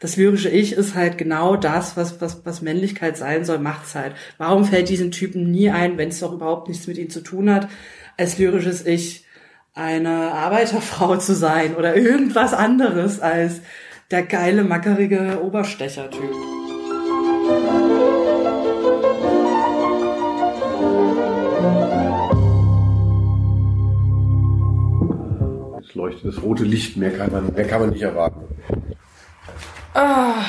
Das 0.00 0.16
lyrische 0.16 0.50
Ich 0.50 0.72
ist 0.72 0.94
halt 0.94 1.16
genau 1.18 1.56
das, 1.56 1.96
was, 1.96 2.20
was, 2.20 2.44
was 2.44 2.62
Männlichkeit 2.62 3.16
sein 3.16 3.44
soll, 3.44 3.58
macht's 3.58 3.94
halt. 3.94 4.14
Warum 4.38 4.64
fällt 4.64 4.88
diesen 4.88 5.10
Typen 5.10 5.50
nie 5.50 5.70
ein, 5.70 5.96
wenn 5.96 6.10
es 6.10 6.20
doch 6.20 6.32
überhaupt 6.32 6.68
nichts 6.68 6.86
mit 6.86 6.98
ihm 6.98 7.10
zu 7.10 7.20
tun 7.20 7.52
hat, 7.52 7.68
als 8.16 8.38
lyrisches 8.38 8.84
Ich 8.86 9.24
eine 9.74 10.32
Arbeiterfrau 10.32 11.16
zu 11.16 11.34
sein 11.34 11.76
oder 11.76 11.96
irgendwas 11.96 12.54
anderes 12.54 13.20
als 13.20 13.60
der 14.10 14.22
geile, 14.22 14.64
mackerige 14.64 15.40
Oberstecher-Typ. 15.42 16.30
Es 25.80 25.94
leuchtet 25.94 26.24
das 26.24 26.42
rote 26.42 26.64
Licht, 26.64 26.96
mehr 26.96 27.10
kann 27.10 27.32
man, 27.32 27.52
mehr 27.52 27.66
kann 27.66 27.80
man 27.80 27.90
nicht 27.90 28.02
erwarten. 28.02 28.40
Ah, 29.94 30.42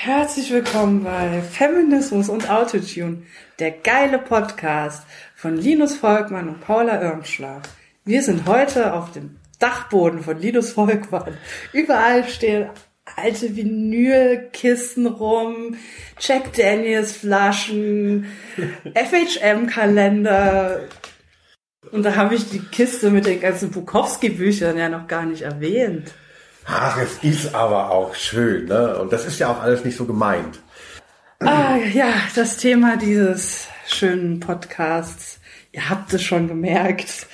herzlich 0.00 0.52
willkommen 0.52 1.02
bei 1.02 1.42
Feminismus 1.42 2.28
und 2.28 2.48
Autotune, 2.48 3.22
der 3.58 3.72
geile 3.72 4.18
Podcast 4.18 5.04
von 5.34 5.56
Linus 5.56 5.96
Volkmann 5.96 6.48
und 6.48 6.60
Paula 6.60 7.02
Irmschlag. 7.02 7.68
Wir 8.04 8.22
sind 8.22 8.46
heute 8.46 8.92
auf 8.94 9.12
dem 9.12 9.38
Dachboden 9.58 10.22
von 10.22 10.38
Linus 10.38 10.72
Volkmann. 10.72 11.36
Überall 11.72 12.28
stehen 12.28 12.70
alte 13.16 13.56
Vinylkisten 13.56 15.06
rum, 15.06 15.76
Jack 16.20 16.52
Daniels 16.52 17.16
Flaschen, 17.16 18.26
FHM 18.94 19.66
Kalender. 19.66 20.84
Und 21.90 22.04
da 22.04 22.14
habe 22.16 22.36
ich 22.36 22.48
die 22.50 22.60
Kiste 22.60 23.10
mit 23.10 23.26
den 23.26 23.40
ganzen 23.40 23.70
Bukowski 23.70 24.28
Büchern 24.30 24.78
ja 24.78 24.88
noch 24.88 25.08
gar 25.08 25.24
nicht 25.26 25.42
erwähnt. 25.42 26.12
Ach, 26.68 26.98
es 27.00 27.18
ist 27.22 27.54
aber 27.54 27.90
auch 27.90 28.14
schön, 28.14 28.66
ne? 28.66 28.98
Und 28.98 29.12
das 29.12 29.24
ist 29.24 29.38
ja 29.38 29.48
auch 29.50 29.60
alles 29.60 29.84
nicht 29.84 29.96
so 29.96 30.04
gemeint. 30.04 30.60
Ah, 31.40 31.76
ja, 31.76 32.12
das 32.34 32.58
Thema 32.58 32.96
dieses 32.96 33.68
schönen 33.86 34.38
Podcasts. 34.38 35.40
Ihr 35.72 35.88
habt 35.88 36.12
es 36.12 36.22
schon 36.22 36.46
gemerkt 36.46 37.26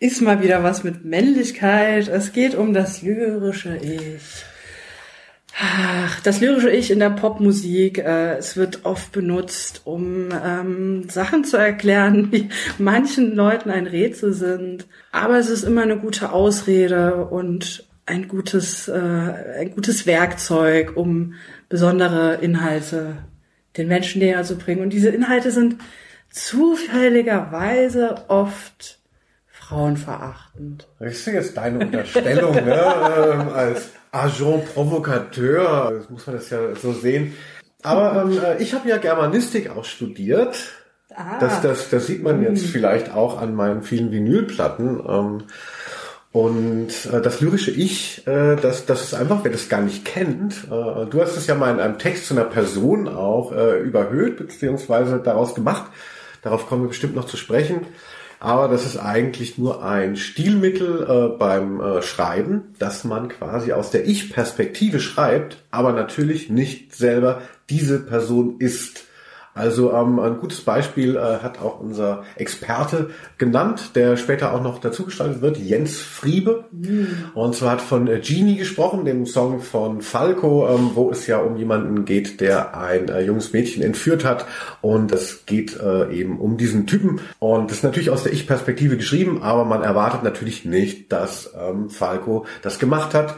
ist 0.00 0.22
mal 0.22 0.42
wieder 0.42 0.62
was 0.62 0.84
mit 0.84 1.04
Männlichkeit. 1.04 2.08
Es 2.08 2.32
geht 2.32 2.54
um 2.54 2.72
das 2.72 3.02
lyrische 3.02 3.76
Ich. 3.76 4.44
Ach, 5.60 6.20
das 6.20 6.40
lyrische 6.40 6.70
Ich 6.70 6.92
in 6.92 7.00
der 7.00 7.10
Popmusik, 7.10 7.98
äh, 7.98 8.36
es 8.36 8.56
wird 8.56 8.84
oft 8.84 9.10
benutzt, 9.10 9.80
um 9.84 10.28
ähm, 10.30 11.08
Sachen 11.08 11.42
zu 11.42 11.56
erklären, 11.56 12.30
die 12.32 12.48
manchen 12.78 13.34
Leuten 13.34 13.70
ein 13.70 13.88
Rätsel 13.88 14.32
sind. 14.34 14.86
Aber 15.10 15.36
es 15.36 15.48
ist 15.48 15.64
immer 15.64 15.82
eine 15.82 15.98
gute 15.98 16.30
Ausrede 16.30 17.26
und 17.26 17.87
ein 18.08 18.26
gutes, 18.26 18.88
äh, 18.88 18.92
ein 19.60 19.74
gutes 19.74 20.06
Werkzeug, 20.06 20.96
um 20.96 21.34
besondere 21.68 22.36
Inhalte 22.36 23.24
den 23.76 23.88
Menschen 23.88 24.20
näher 24.20 24.42
zu 24.44 24.56
bringen. 24.56 24.82
Und 24.82 24.90
diese 24.90 25.10
Inhalte 25.10 25.50
sind 25.50 25.76
zufälligerweise 26.30 28.24
oft 28.28 28.98
frauenverachtend. 29.50 30.88
Richtig, 31.00 31.34
ist 31.34 31.56
deine 31.56 31.80
Unterstellung, 31.80 32.54
ne? 32.54 32.94
ähm, 33.32 33.48
als 33.50 33.90
Agent 34.10 34.72
Provocateur, 34.72 35.92
das 35.92 36.08
muss 36.08 36.26
man 36.26 36.36
das 36.36 36.48
ja 36.48 36.74
so 36.74 36.92
sehen. 36.92 37.34
Aber 37.82 38.22
ähm, 38.22 38.40
äh, 38.42 38.62
ich 38.62 38.72
habe 38.72 38.88
ja 38.88 38.96
Germanistik 38.96 39.70
auch 39.70 39.84
studiert. 39.84 40.72
Ah. 41.14 41.38
Das, 41.38 41.60
das, 41.60 41.90
das 41.90 42.06
sieht 42.06 42.22
man 42.22 42.42
jetzt 42.42 42.62
hm. 42.62 42.70
vielleicht 42.70 43.14
auch 43.14 43.40
an 43.40 43.54
meinen 43.54 43.82
vielen 43.82 44.10
Vinylplatten. 44.10 45.00
Ähm, 45.06 45.44
und 46.38 46.90
äh, 47.12 47.20
das 47.20 47.40
lyrische 47.40 47.72
Ich, 47.72 48.24
äh, 48.28 48.54
das, 48.54 48.86
das 48.86 49.02
ist 49.02 49.14
einfach, 49.14 49.40
wer 49.42 49.50
das 49.50 49.68
gar 49.68 49.80
nicht 49.80 50.04
kennt. 50.04 50.54
Äh, 50.66 51.06
du 51.06 51.20
hast 51.20 51.36
es 51.36 51.48
ja 51.48 51.56
mal 51.56 51.74
in 51.74 51.80
einem 51.80 51.98
Text 51.98 52.26
zu 52.26 52.34
einer 52.34 52.44
Person 52.44 53.08
auch 53.08 53.50
äh, 53.50 53.80
überhöht, 53.80 54.36
beziehungsweise 54.36 55.18
daraus 55.18 55.56
gemacht. 55.56 55.90
Darauf 56.42 56.68
kommen 56.68 56.82
wir 56.84 56.88
bestimmt 56.90 57.16
noch 57.16 57.24
zu 57.24 57.36
sprechen. 57.36 57.86
Aber 58.38 58.68
das 58.68 58.86
ist 58.86 58.98
eigentlich 58.98 59.58
nur 59.58 59.84
ein 59.84 60.16
Stilmittel 60.16 61.02
äh, 61.08 61.36
beim 61.36 61.80
äh, 61.80 62.02
Schreiben, 62.02 62.72
dass 62.78 63.02
man 63.02 63.30
quasi 63.30 63.72
aus 63.72 63.90
der 63.90 64.06
Ich-Perspektive 64.06 65.00
schreibt, 65.00 65.64
aber 65.72 65.92
natürlich 65.92 66.50
nicht 66.50 66.94
selber 66.94 67.42
diese 67.68 67.98
Person 67.98 68.60
ist. 68.60 69.07
Also 69.58 69.92
ähm, 69.92 70.20
ein 70.20 70.38
gutes 70.38 70.60
Beispiel 70.60 71.16
äh, 71.16 71.42
hat 71.42 71.60
auch 71.60 71.80
unser 71.80 72.22
Experte 72.36 73.10
genannt, 73.38 73.96
der 73.96 74.16
später 74.16 74.54
auch 74.54 74.62
noch 74.62 74.78
dazugestaltet 74.78 75.42
wird, 75.42 75.58
Jens 75.58 75.98
Friebe. 75.98 76.64
Mhm. 76.70 77.08
Und 77.34 77.56
zwar 77.56 77.72
hat 77.72 77.80
von 77.80 78.06
äh, 78.06 78.20
Genie 78.20 78.56
gesprochen, 78.56 79.04
dem 79.04 79.26
Song 79.26 79.60
von 79.60 80.00
Falco, 80.00 80.68
ähm, 80.68 80.92
wo 80.94 81.10
es 81.10 81.26
ja 81.26 81.38
um 81.38 81.56
jemanden 81.56 82.04
geht, 82.04 82.40
der 82.40 82.76
ein 82.78 83.08
äh, 83.08 83.20
junges 83.22 83.52
Mädchen 83.52 83.82
entführt 83.82 84.24
hat. 84.24 84.46
Und 84.80 85.10
es 85.10 85.44
geht 85.44 85.78
äh, 85.80 86.12
eben 86.12 86.38
um 86.38 86.56
diesen 86.56 86.86
Typen. 86.86 87.20
Und 87.40 87.70
das 87.70 87.78
ist 87.78 87.84
natürlich 87.84 88.10
aus 88.10 88.22
der 88.22 88.32
Ich-Perspektive 88.32 88.96
geschrieben, 88.96 89.42
aber 89.42 89.64
man 89.64 89.82
erwartet 89.82 90.22
natürlich 90.22 90.64
nicht, 90.64 91.10
dass 91.10 91.52
ähm, 91.58 91.90
Falco 91.90 92.46
das 92.62 92.78
gemacht 92.78 93.12
hat. 93.12 93.34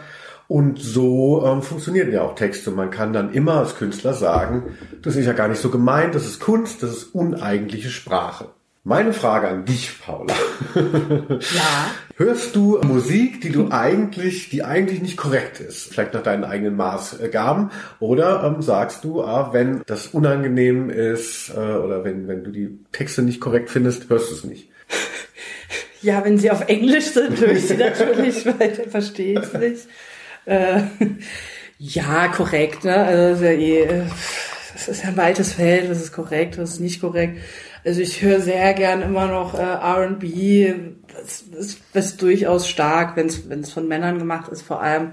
Und 0.51 0.81
so 0.81 1.47
ähm, 1.47 1.63
funktionieren 1.63 2.11
ja 2.11 2.23
auch 2.23 2.35
Texte. 2.35 2.73
Man 2.73 2.91
kann 2.91 3.13
dann 3.13 3.33
immer 3.33 3.59
als 3.59 3.77
Künstler 3.77 4.15
sagen, 4.15 4.77
das 5.01 5.15
ist 5.15 5.27
ja 5.27 5.33
gar 5.33 5.47
nicht 5.47 5.61
so 5.61 5.71
gemeint, 5.71 6.17
das 6.17 6.27
ist 6.27 6.41
Kunst, 6.41 6.83
das 6.83 6.91
ist 6.91 7.15
uneigentliche 7.15 7.89
Sprache. 7.89 8.49
Meine 8.83 9.13
Frage 9.13 9.47
an 9.47 9.65
dich, 9.65 10.01
Paula. 10.05 10.35
Ja. 10.75 11.93
Hörst 12.17 12.57
du 12.57 12.81
Musik, 12.83 13.41
die 13.43 13.51
du 13.51 13.69
eigentlich, 13.71 14.49
die 14.51 14.65
eigentlich 14.65 15.01
nicht 15.01 15.17
korrekt 15.17 15.61
ist, 15.61 15.93
vielleicht 15.93 16.15
nach 16.15 16.25
deinen 16.25 16.43
eigenen 16.43 16.75
Maßgaben, 16.75 17.71
oder 18.01 18.43
ähm, 18.43 18.61
sagst 18.61 19.05
du, 19.05 19.23
ah, 19.23 19.51
wenn 19.53 19.83
das 19.87 20.09
unangenehm 20.09 20.91
ist 20.91 21.51
äh, 21.51 21.61
oder 21.61 22.03
wenn 22.03 22.27
wenn 22.27 22.43
du 22.43 22.51
die 22.51 22.77
Texte 22.91 23.23
nicht 23.23 23.41
korrekt 23.41 23.71
findest, 23.71 24.11
hörst 24.11 24.33
du 24.33 24.35
es 24.35 24.43
nicht? 24.43 24.69
Ja, 26.03 26.25
wenn 26.25 26.39
sie 26.39 26.51
auf 26.51 26.67
Englisch 26.67 27.11
sind, 27.11 27.39
höre 27.39 27.53
ich 27.53 27.69
sie 27.69 27.77
natürlich, 27.77 28.47
weil 28.47 28.73
dann 28.73 28.89
verstehe 28.89 29.39
ich 29.39 29.45
es 29.45 29.53
nicht. 29.53 29.87
Äh, 30.51 30.83
ja, 31.79 32.29
korrekt, 32.29 32.85
ne? 32.85 32.97
Also 32.97 33.23
das 33.23 33.41
ist 33.41 33.45
ja 33.45 33.53
eh, 33.53 34.03
das 34.73 34.89
ist 34.89 35.05
ein 35.05 35.17
weites 35.17 35.53
Feld, 35.53 35.91
das 35.91 36.01
ist 36.01 36.13
korrekt, 36.13 36.59
das 36.59 36.75
ist 36.75 36.81
nicht 36.81 37.01
korrekt. 37.01 37.39
Also 37.85 38.01
ich 38.01 38.21
höre 38.21 38.41
sehr 38.41 38.75
gern 38.75 39.03
immer 39.03 39.27
noch 39.27 39.55
äh, 39.55 39.63
R&B, 39.63 40.75
das, 41.17 41.45
das, 41.53 41.77
das 41.93 42.07
ist 42.07 42.23
durchaus 42.23 42.69
stark, 42.69 43.17
wenn 43.17 43.27
es 43.27 43.73
von 43.73 43.89
Männern 43.89 44.19
gemacht 44.19 44.51
ist, 44.51 44.63
vor 44.63 44.83
allem 44.83 45.13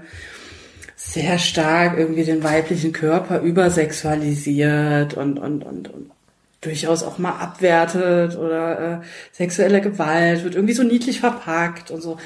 sehr 0.96 1.38
stark 1.38 1.96
irgendwie 1.96 2.24
den 2.24 2.42
weiblichen 2.42 2.92
Körper 2.92 3.40
übersexualisiert 3.40 5.14
und, 5.14 5.38
und, 5.38 5.64
und, 5.64 5.88
und 5.88 6.10
durchaus 6.60 7.04
auch 7.04 7.18
mal 7.18 7.38
abwertet 7.38 8.36
oder 8.36 8.80
äh, 8.80 9.04
sexuelle 9.32 9.80
Gewalt 9.80 10.42
wird 10.42 10.56
irgendwie 10.56 10.74
so 10.74 10.82
niedlich 10.82 11.20
verpackt 11.20 11.92
und 11.92 12.00
so. 12.00 12.18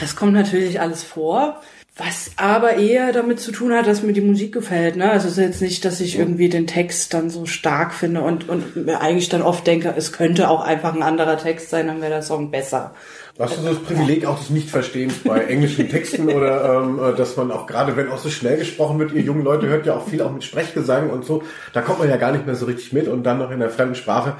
Das 0.00 0.16
kommt 0.16 0.32
natürlich 0.32 0.80
alles 0.80 1.04
vor. 1.04 1.60
Was 1.98 2.30
aber 2.36 2.76
eher 2.76 3.12
damit 3.12 3.40
zu 3.40 3.50
tun 3.50 3.72
hat, 3.72 3.88
dass 3.88 4.04
mir 4.04 4.12
die 4.12 4.20
Musik 4.20 4.52
gefällt. 4.52 4.94
Ne? 4.94 5.10
Also 5.10 5.26
es 5.26 5.36
ist 5.36 5.42
jetzt 5.42 5.62
nicht, 5.62 5.84
dass 5.84 6.00
ich 6.00 6.16
irgendwie 6.16 6.48
den 6.48 6.68
Text 6.68 7.12
dann 7.12 7.28
so 7.28 7.44
stark 7.44 7.92
finde 7.92 8.20
und, 8.20 8.48
und 8.48 8.76
mir 8.76 9.00
eigentlich 9.00 9.28
dann 9.28 9.42
oft 9.42 9.66
denke, 9.66 9.92
es 9.96 10.12
könnte 10.12 10.48
auch 10.48 10.60
einfach 10.60 10.94
ein 10.94 11.02
anderer 11.02 11.36
Text 11.36 11.70
sein, 11.70 11.88
dann 11.88 12.00
wäre 12.00 12.12
der 12.12 12.22
Song 12.22 12.52
besser. 12.52 12.94
Hast 13.36 13.56
du 13.56 13.62
so 13.62 13.68
das 13.70 13.78
Privileg 13.80 14.26
auch 14.26 14.38
des 14.38 14.50
Nichtverstehens 14.50 15.14
bei 15.24 15.40
englischen 15.48 15.88
Texten 15.88 16.28
oder 16.28 16.82
ähm, 16.82 17.00
äh, 17.02 17.16
dass 17.16 17.36
man 17.36 17.50
auch 17.50 17.66
gerade, 17.66 17.96
wenn 17.96 18.10
auch 18.10 18.18
so 18.18 18.30
schnell 18.30 18.58
gesprochen 18.58 19.00
wird, 19.00 19.12
ihr 19.12 19.22
jungen 19.22 19.42
Leute 19.42 19.66
hört 19.66 19.84
ja 19.84 19.96
auch 19.96 20.08
viel 20.08 20.22
auch 20.22 20.32
mit 20.32 20.44
Sprechgesang 20.44 21.10
und 21.10 21.24
so, 21.24 21.42
da 21.72 21.80
kommt 21.80 21.98
man 21.98 22.08
ja 22.08 22.16
gar 22.16 22.30
nicht 22.30 22.46
mehr 22.46 22.54
so 22.54 22.66
richtig 22.66 22.92
mit 22.92 23.08
und 23.08 23.24
dann 23.24 23.38
noch 23.38 23.50
in 23.50 23.58
der 23.58 23.70
fremden 23.70 23.96
Sprache 23.96 24.36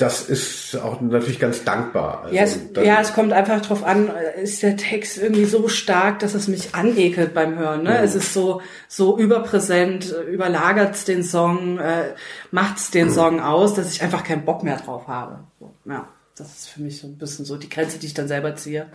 das 0.00 0.22
ist 0.22 0.76
auch 0.76 1.00
natürlich 1.00 1.38
ganz 1.38 1.64
dankbar. 1.64 2.22
Also, 2.24 2.34
ja, 2.34 2.42
es, 2.42 2.58
ja, 2.82 3.00
es 3.00 3.12
kommt 3.12 3.32
einfach 3.32 3.60
drauf 3.60 3.84
an, 3.84 4.10
ist 4.42 4.62
der 4.62 4.76
Text 4.76 5.18
irgendwie 5.18 5.44
so 5.44 5.68
stark, 5.68 6.20
dass 6.20 6.34
es 6.34 6.48
mich 6.48 6.74
anekelt 6.74 7.34
beim 7.34 7.58
Hören. 7.58 7.82
Ne? 7.82 7.90
Mhm. 7.90 8.04
Es 8.04 8.14
ist 8.14 8.32
so 8.32 8.62
so 8.88 9.18
überpräsent, 9.18 10.14
überlagert 10.30 11.06
den 11.06 11.22
Song, 11.22 11.78
äh, 11.78 12.14
macht's 12.50 12.90
den 12.90 13.08
mhm. 13.08 13.12
Song 13.12 13.40
aus, 13.40 13.74
dass 13.74 13.92
ich 13.92 14.02
einfach 14.02 14.24
keinen 14.24 14.44
Bock 14.44 14.62
mehr 14.62 14.76
drauf 14.76 15.06
habe. 15.06 15.40
So, 15.58 15.74
ja, 15.84 16.08
das 16.36 16.48
ist 16.48 16.68
für 16.68 16.80
mich 16.80 16.98
so 16.98 17.06
ein 17.06 17.18
bisschen 17.18 17.44
so 17.44 17.56
die 17.56 17.68
Grenze, 17.68 17.98
die 17.98 18.06
ich 18.06 18.14
dann 18.14 18.28
selber 18.28 18.56
ziehe 18.56 18.86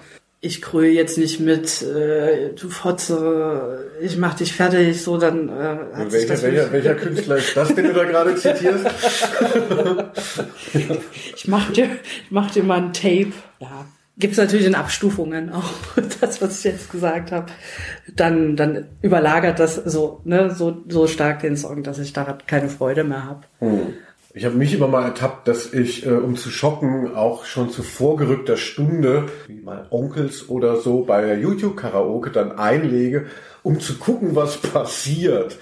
ich 0.46 0.62
kröle 0.62 0.90
jetzt 0.90 1.18
nicht 1.18 1.40
mit, 1.40 1.82
äh, 1.82 2.54
du 2.54 2.70
Fotze, 2.70 3.90
ich 4.00 4.18
mach 4.18 4.36
dich 4.36 4.54
fertig, 4.54 5.02
so 5.02 5.18
dann. 5.18 5.50
Äh, 5.50 5.52
hat 5.52 6.12
welcher, 6.12 6.42
welcher, 6.42 6.72
welcher 6.72 6.96
Künstler 6.96 7.38
ist 7.38 7.58
das, 7.58 7.74
den 7.74 7.86
du 7.86 7.94
da 7.94 8.04
gerade 8.04 8.36
zitierst? 8.36 8.86
ich 11.36 11.48
mach 11.48 11.72
dir, 11.72 11.86
ich 11.86 12.32
mach 12.32 12.52
dir 12.52 12.64
mal 12.64 12.78
ein 12.78 12.94
Tape. 12.94 13.32
Ja, 13.60 13.86
gibt's 14.18 14.38
natürlich 14.38 14.68
in 14.68 14.76
Abstufungen 14.76 15.52
auch 15.52 15.72
das, 16.22 16.42
was 16.42 16.60
ich 16.60 16.66
jetzt 16.66 16.92
gesagt 16.92 17.32
habe. 17.32 17.48
Dann, 18.16 18.56
dann 18.56 18.90
überlagert 19.02 19.60
das 19.60 19.76
so, 19.76 20.22
ne, 20.26 20.54
so, 20.54 20.84
so 20.88 21.08
stark 21.08 21.42
den 21.42 21.58
Song, 21.58 21.82
dass 21.82 21.98
ich 21.98 22.14
daran 22.14 22.38
keine 22.46 22.70
Freude 22.70 23.04
mehr 23.04 23.26
habe. 23.26 23.42
Hm. 23.60 23.94
Ich 24.38 24.44
habe 24.44 24.56
mich 24.58 24.74
immer 24.74 24.90
mal 24.90 25.06
ertappt, 25.06 25.48
dass 25.48 25.72
ich, 25.72 26.06
äh, 26.06 26.10
um 26.10 26.36
zu 26.36 26.50
shoppen, 26.50 27.16
auch 27.16 27.46
schon 27.46 27.70
zu 27.70 27.84
vorgerückter 27.84 28.58
Stunde, 28.58 29.28
wie 29.48 29.62
mal 29.62 29.88
Onkels 29.92 30.50
oder 30.50 30.76
so, 30.76 31.06
bei 31.06 31.36
YouTube-Karaoke 31.36 32.32
dann 32.32 32.52
einlege, 32.52 33.28
um 33.64 33.80
zu 33.80 33.98
gucken, 33.98 34.36
was 34.36 34.58
passiert. 34.74 35.58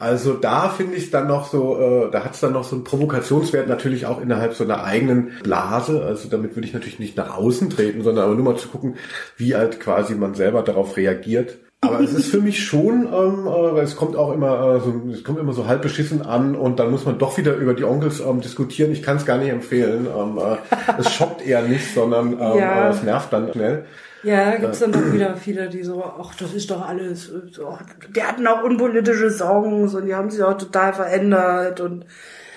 Also 0.00 0.34
da 0.34 0.70
finde 0.70 0.96
ich 0.96 1.12
dann 1.12 1.28
noch 1.28 1.52
so, 1.52 1.78
äh, 1.78 2.10
da 2.10 2.24
hat 2.24 2.34
es 2.34 2.40
dann 2.40 2.54
noch 2.54 2.64
so 2.64 2.74
einen 2.74 2.84
Provokationswert 2.84 3.68
natürlich 3.68 4.06
auch 4.06 4.20
innerhalb 4.20 4.54
so 4.54 4.64
einer 4.64 4.82
eigenen 4.82 5.38
Blase. 5.44 6.02
Also 6.02 6.28
damit 6.28 6.56
würde 6.56 6.66
ich 6.66 6.74
natürlich 6.74 6.98
nicht 6.98 7.16
nach 7.16 7.36
außen 7.36 7.70
treten, 7.70 8.02
sondern 8.02 8.24
aber 8.24 8.34
nur 8.34 8.44
mal 8.44 8.58
zu 8.58 8.70
gucken, 8.70 8.96
wie 9.36 9.54
halt 9.54 9.78
quasi 9.78 10.16
man 10.16 10.34
selber 10.34 10.62
darauf 10.62 10.96
reagiert. 10.96 11.58
Aber 11.82 12.00
es 12.00 12.12
ist 12.12 12.30
für 12.30 12.40
mich 12.40 12.62
schon, 12.62 13.08
ähm, 13.10 13.46
äh, 13.46 13.80
es 13.80 13.96
kommt 13.96 14.14
auch 14.14 14.34
immer, 14.34 14.76
äh, 14.76 14.80
so, 14.80 15.02
es 15.10 15.24
kommt 15.24 15.38
immer 15.38 15.54
so 15.54 15.66
halb 15.66 15.80
beschissen 15.80 16.20
an 16.20 16.54
und 16.54 16.78
dann 16.78 16.90
muss 16.90 17.06
man 17.06 17.18
doch 17.18 17.38
wieder 17.38 17.54
über 17.54 17.72
die 17.72 17.84
Onkels 17.84 18.20
ähm, 18.20 18.42
diskutieren. 18.42 18.92
Ich 18.92 19.02
kann 19.02 19.16
es 19.16 19.24
gar 19.24 19.38
nicht 19.38 19.48
empfehlen. 19.48 20.06
Ähm, 20.06 20.38
äh, 20.38 20.56
es 20.98 21.10
schockt 21.10 21.44
eher 21.46 21.62
nicht, 21.62 21.94
sondern 21.94 22.34
ähm, 22.34 22.58
ja. 22.58 22.88
äh, 22.88 22.90
es 22.90 23.02
nervt 23.02 23.32
dann 23.32 23.50
schnell. 23.52 23.86
Ja, 24.22 24.56
gibt's 24.56 24.80
dann 24.80 24.92
doch 24.92 25.10
wieder 25.10 25.34
viele, 25.36 25.70
die 25.70 25.82
so, 25.82 26.04
ach, 26.04 26.34
das 26.34 26.52
ist 26.52 26.70
doch 26.70 26.86
alles, 26.86 27.32
so, 27.52 27.78
die 28.14 28.22
hatten 28.22 28.46
auch 28.46 28.62
unpolitische 28.62 29.30
Songs 29.30 29.94
und 29.94 30.04
die 30.04 30.14
haben 30.14 30.28
sich 30.28 30.42
auch 30.42 30.58
total 30.58 30.92
verändert 30.92 31.80
und 31.80 32.04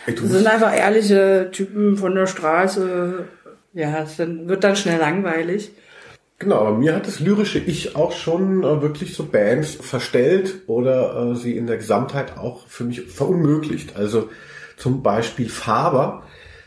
Ey, 0.05 0.17
sind 0.17 0.45
einfach 0.45 0.75
ehrliche 0.75 1.47
Typen 1.53 1.95
von 1.95 2.13
der 2.15 2.27
Straße. 2.27 3.23
Ja, 3.71 4.03
es 4.03 4.19
wird 4.19 4.65
dann 4.65 4.75
schnell 4.75 4.99
langweilig. 4.99 5.71
Genau, 6.43 6.57
aber 6.57 6.77
mir 6.77 6.93
hat 6.93 7.07
das 7.07 7.21
lyrische 7.21 7.57
Ich 7.57 7.95
auch 7.95 8.11
schon 8.11 8.65
äh, 8.65 8.81
wirklich 8.81 9.15
so 9.15 9.23
Bands 9.23 9.75
verstellt 9.75 10.55
oder 10.67 11.31
äh, 11.31 11.35
sie 11.37 11.55
in 11.55 11.67
der 11.67 11.77
Gesamtheit 11.77 12.37
auch 12.37 12.67
für 12.67 12.83
mich 12.83 12.99
verunmöglicht. 13.03 13.95
Also 13.95 14.29
zum 14.75 15.01
Beispiel 15.01 15.47
Faber, 15.47 16.23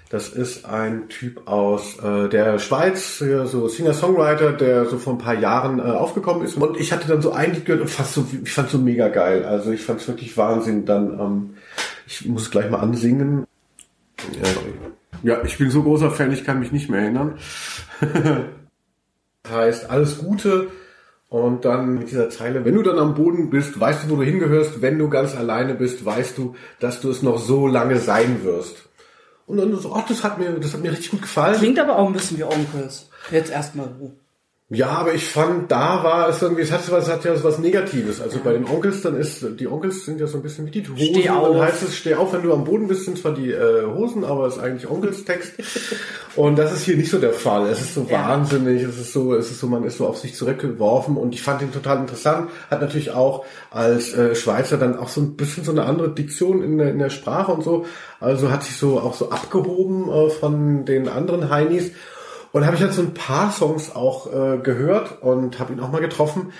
das 0.09 0.31
ist 0.31 0.65
ein 0.65 1.11
Typ 1.11 1.47
aus 1.47 1.99
äh, 1.99 2.31
der 2.31 2.59
Schweiz, 2.59 3.19
so 3.19 3.69
Singer-Songwriter, 3.69 4.55
der 4.55 4.87
so 4.87 4.97
vor 4.97 5.13
ein 5.13 5.19
paar 5.19 5.39
Jahren 5.39 5.79
äh, 5.79 5.83
aufgekommen 5.83 6.43
ist. 6.43 6.57
Und 6.57 6.81
ich 6.81 6.91
hatte 6.91 7.09
dann 7.09 7.21
so 7.21 7.33
eigentlich 7.33 7.67
gehört 7.67 7.83
und 7.83 7.91
fast 7.91 8.15
so, 8.15 8.27
ich 8.43 8.53
fand 8.53 8.71
so 8.71 8.79
mega 8.79 9.09
geil. 9.09 9.45
Also 9.45 9.73
ich 9.73 9.83
fand 9.83 10.01
es 10.01 10.09
wirklich 10.09 10.39
Wahnsinn. 10.39 10.87
Dann, 10.87 11.21
ähm, 11.21 11.55
ich 12.07 12.25
muss 12.25 12.45
es 12.45 12.51
gleich 12.51 12.71
mal 12.71 12.79
ansingen. 12.79 13.45
Ja, 15.23 15.43
ich 15.45 15.59
bin 15.59 15.71
so 15.71 15.83
großer 15.83 16.11
Fan, 16.11 16.33
ich 16.33 16.45
kann 16.45 16.61
mich 16.61 16.73
nicht 16.73 16.89
mehr 16.89 17.01
erinnern. 17.01 17.39
heißt 19.51 19.91
alles 19.91 20.19
Gute 20.19 20.69
und 21.29 21.65
dann 21.65 21.99
mit 21.99 22.11
dieser 22.11 22.31
Zeile, 22.31 22.65
wenn 22.65 22.75
du 22.75 22.83
dann 22.83 22.99
am 22.99 23.15
Boden 23.15 23.51
bist, 23.51 23.79
weißt 23.79 24.05
du, 24.05 24.11
wo 24.11 24.17
du 24.17 24.23
hingehörst, 24.23 24.81
wenn 24.83 24.99
du 24.99 25.09
ganz 25.09 25.35
alleine 25.35 25.75
bist, 25.75 26.05
weißt 26.05 26.39
du, 26.39 26.55
dass 26.79 27.01
du 27.01 27.11
es 27.11 27.23
noch 27.23 27.39
so 27.39 27.67
lange 27.67 27.99
sein 27.99 28.45
wirst. 28.45 28.77
Und 29.47 29.59
dann 29.59 29.75
so, 29.77 29.95
ach, 29.95 30.07
das 30.09 30.25
hat 30.25 30.39
mir, 30.39 30.51
das 30.53 30.73
hat 30.73 30.83
mir 30.83 30.91
richtig 30.91 31.11
gut 31.13 31.23
gefallen. 31.23 31.59
Klingt 31.59 31.79
aber 31.79 31.99
auch 31.99 32.07
ein 32.07 32.13
bisschen 32.13 32.39
wie 32.39 32.45
Onkels. 32.45 33.09
Jetzt 33.31 33.51
erstmal. 33.51 33.89
Ja, 34.69 34.89
aber 34.89 35.15
ich 35.15 35.25
fand, 35.25 35.71
da 35.71 36.03
war 36.03 36.29
es 36.29 36.43
irgendwie, 36.43 36.63
es 36.63 36.73
hat, 36.73 36.81
es 36.89 37.09
hat 37.09 37.25
ja 37.25 37.37
so 37.37 37.45
was 37.45 37.61
Negatives. 37.61 38.21
Also 38.21 38.41
bei 38.43 38.53
den 38.53 38.65
Onkels, 38.65 39.01
dann 39.01 39.15
ist, 39.15 39.47
die 39.61 39.69
Onkels 39.69 40.05
sind 40.05 40.19
ja 40.19 40.27
so 40.27 40.39
ein 40.39 40.43
bisschen 40.43 40.67
wie 40.67 40.73
die 40.73 40.89
Hosen. 40.89 40.99
Steh 40.99 41.31
auf. 41.31 41.53
Dann 41.53 41.63
heißt 41.63 41.83
es, 41.85 41.97
steh 41.97 42.17
auf, 42.17 42.33
wenn 42.33 42.43
du 42.43 42.53
am 42.53 42.65
Boden 42.65 42.89
bist, 42.89 43.05
sind 43.05 43.17
zwar 43.17 43.33
die 43.33 43.53
äh, 43.53 43.87
Hosen, 43.87 44.25
aber 44.25 44.49
es 44.49 44.57
ist 44.57 44.63
eigentlich 44.63 44.91
Onkelstext. 44.91 45.53
und 46.35 46.59
das 46.59 46.73
ist 46.73 46.83
hier 46.83 46.97
nicht 46.97 47.13
so 47.13 47.19
der 47.19 47.33
Fall. 47.33 47.69
Es 47.69 47.81
ist 47.81 47.95
so 47.95 48.09
ja. 48.11 48.29
wahnsinnig, 48.29 48.83
es 48.83 48.99
ist 48.99 49.13
so, 49.13 49.37
es 49.37 49.53
ist 49.53 49.61
so, 49.61 49.69
man 49.69 49.85
ist 49.85 49.99
so 49.99 50.09
auf 50.09 50.19
sich 50.19 50.35
zurückgeworfen 50.35 51.17
und 51.17 51.33
ich 51.33 51.43
fand 51.43 51.63
ihn 51.63 51.71
total 51.73 51.99
interessant. 51.99 52.51
Hat 52.69 52.81
natürlich 52.81 53.13
auch 53.13 53.45
als 53.71 54.15
äh, 54.15 54.35
Schweizer 54.35 54.79
dann 54.79 54.99
auch 54.99 55.09
so 55.09 55.21
ein 55.21 55.37
bisschen 55.37 55.63
so 55.63 55.71
eine 55.71 55.85
andere 55.85 56.13
Diktion 56.13 56.65
in 56.65 56.79
der, 56.79 56.91
in 56.91 56.99
der 56.99 57.11
Sprache 57.11 57.53
und 57.53 57.63
so. 57.63 57.87
Also 58.19 58.51
hat 58.51 58.65
sich 58.65 58.77
so 58.77 58.99
auch 58.99 59.15
so 59.15 59.31
abgehoben 59.31 60.11
äh, 60.11 60.29
von 60.29 60.85
den 60.85 61.09
anderen 61.09 61.51
Heinis. 61.51 61.93
Und 62.53 62.65
habe 62.65 62.77
ich 62.77 62.83
halt 62.83 62.93
so 62.93 63.03
ein 63.03 63.15
paar 63.15 63.51
Songs 63.53 63.95
auch 63.95 64.33
äh, 64.33 64.59
gehört 64.59 65.23
und 65.23 65.59
habe 65.59 65.73
ihn 65.73 65.81
auch 65.81 65.91
mal 65.91 66.01
getroffen. 66.01 66.53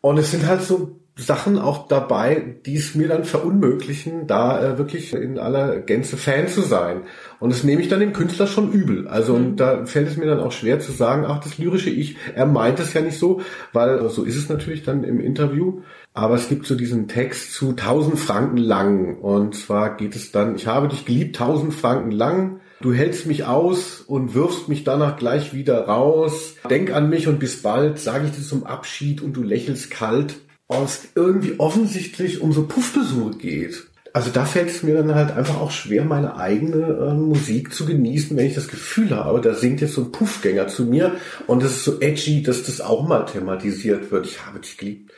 Und 0.00 0.18
es 0.18 0.30
sind 0.30 0.46
halt 0.46 0.62
so 0.62 1.00
Sachen 1.20 1.58
auch 1.58 1.86
dabei, 1.88 2.56
die 2.64 2.76
es 2.76 2.94
mir 2.94 3.08
dann 3.08 3.24
verunmöglichen, 3.24 4.26
da 4.26 4.62
äh, 4.62 4.78
wirklich 4.78 5.12
in 5.12 5.38
aller 5.38 5.80
Gänze 5.80 6.16
Fan 6.16 6.48
zu 6.48 6.62
sein. 6.62 7.02
Und 7.38 7.50
das 7.52 7.62
nehme 7.62 7.82
ich 7.82 7.88
dann 7.88 8.00
dem 8.00 8.12
Künstler 8.12 8.46
schon 8.46 8.72
übel. 8.72 9.06
Also 9.06 9.34
mhm. 9.34 9.44
und 9.44 9.56
da 9.56 9.84
fällt 9.86 10.08
es 10.08 10.16
mir 10.16 10.26
dann 10.26 10.40
auch 10.40 10.52
schwer 10.52 10.80
zu 10.80 10.92
sagen, 10.92 11.24
ach, 11.26 11.40
das 11.40 11.58
lyrische 11.58 11.90
Ich, 11.90 12.16
er 12.34 12.46
meint 12.46 12.80
es 12.80 12.94
ja 12.94 13.02
nicht 13.02 13.18
so, 13.18 13.42
weil 13.72 14.08
so 14.08 14.24
ist 14.24 14.36
es 14.36 14.48
natürlich 14.48 14.82
dann 14.82 15.04
im 15.04 15.20
Interview. 15.20 15.82
Aber 16.14 16.34
es 16.34 16.48
gibt 16.48 16.66
so 16.66 16.74
diesen 16.74 17.06
Text 17.06 17.52
zu 17.52 17.70
1000 17.70 18.18
Franken 18.18 18.56
lang. 18.56 19.18
Und 19.18 19.54
zwar 19.54 19.96
geht 19.96 20.16
es 20.16 20.32
dann, 20.32 20.56
ich 20.56 20.66
habe 20.66 20.88
dich 20.88 21.04
geliebt, 21.04 21.40
1000 21.40 21.74
Franken 21.74 22.10
lang. 22.10 22.60
Du 22.82 22.94
hältst 22.94 23.26
mich 23.26 23.44
aus 23.44 24.00
und 24.00 24.32
wirfst 24.32 24.68
mich 24.68 24.84
danach 24.84 25.18
gleich 25.18 25.52
wieder 25.52 25.86
raus. 25.86 26.54
Denk 26.70 26.94
an 26.94 27.10
mich 27.10 27.28
und 27.28 27.38
bis 27.38 27.60
bald, 27.60 27.98
sage 27.98 28.26
ich 28.26 28.32
dir 28.32 28.42
zum 28.42 28.64
Abschied 28.64 29.20
und 29.20 29.34
du 29.34 29.42
lächelst 29.42 29.90
kalt. 29.90 30.36
Es 30.66 31.08
irgendwie 31.14 31.58
offensichtlich 31.58 32.40
um 32.40 32.52
so 32.52 32.66
Puffbesuche 32.66 33.36
geht. 33.36 33.86
Also 34.14 34.30
da 34.30 34.46
fällt 34.46 34.70
es 34.70 34.82
mir 34.82 34.94
dann 34.94 35.14
halt 35.14 35.30
einfach 35.30 35.60
auch 35.60 35.72
schwer, 35.72 36.04
meine 36.04 36.36
eigene 36.36 37.10
äh, 37.10 37.12
Musik 37.12 37.74
zu 37.74 37.84
genießen, 37.84 38.36
wenn 38.36 38.46
ich 38.46 38.54
das 38.54 38.68
Gefühl 38.68 39.10
habe, 39.10 39.40
da 39.40 39.54
singt 39.54 39.80
jetzt 39.82 39.94
so 39.94 40.02
ein 40.02 40.12
Puffgänger 40.12 40.68
zu 40.68 40.84
mir 40.84 41.16
und 41.46 41.62
es 41.62 41.72
ist 41.72 41.84
so 41.84 42.00
edgy, 42.00 42.42
dass 42.42 42.62
das 42.62 42.80
auch 42.80 43.06
mal 43.06 43.24
thematisiert 43.26 44.10
wird. 44.10 44.26
Ich 44.26 44.46
habe 44.46 44.60
dich 44.60 44.78
geliebt. 44.78 45.12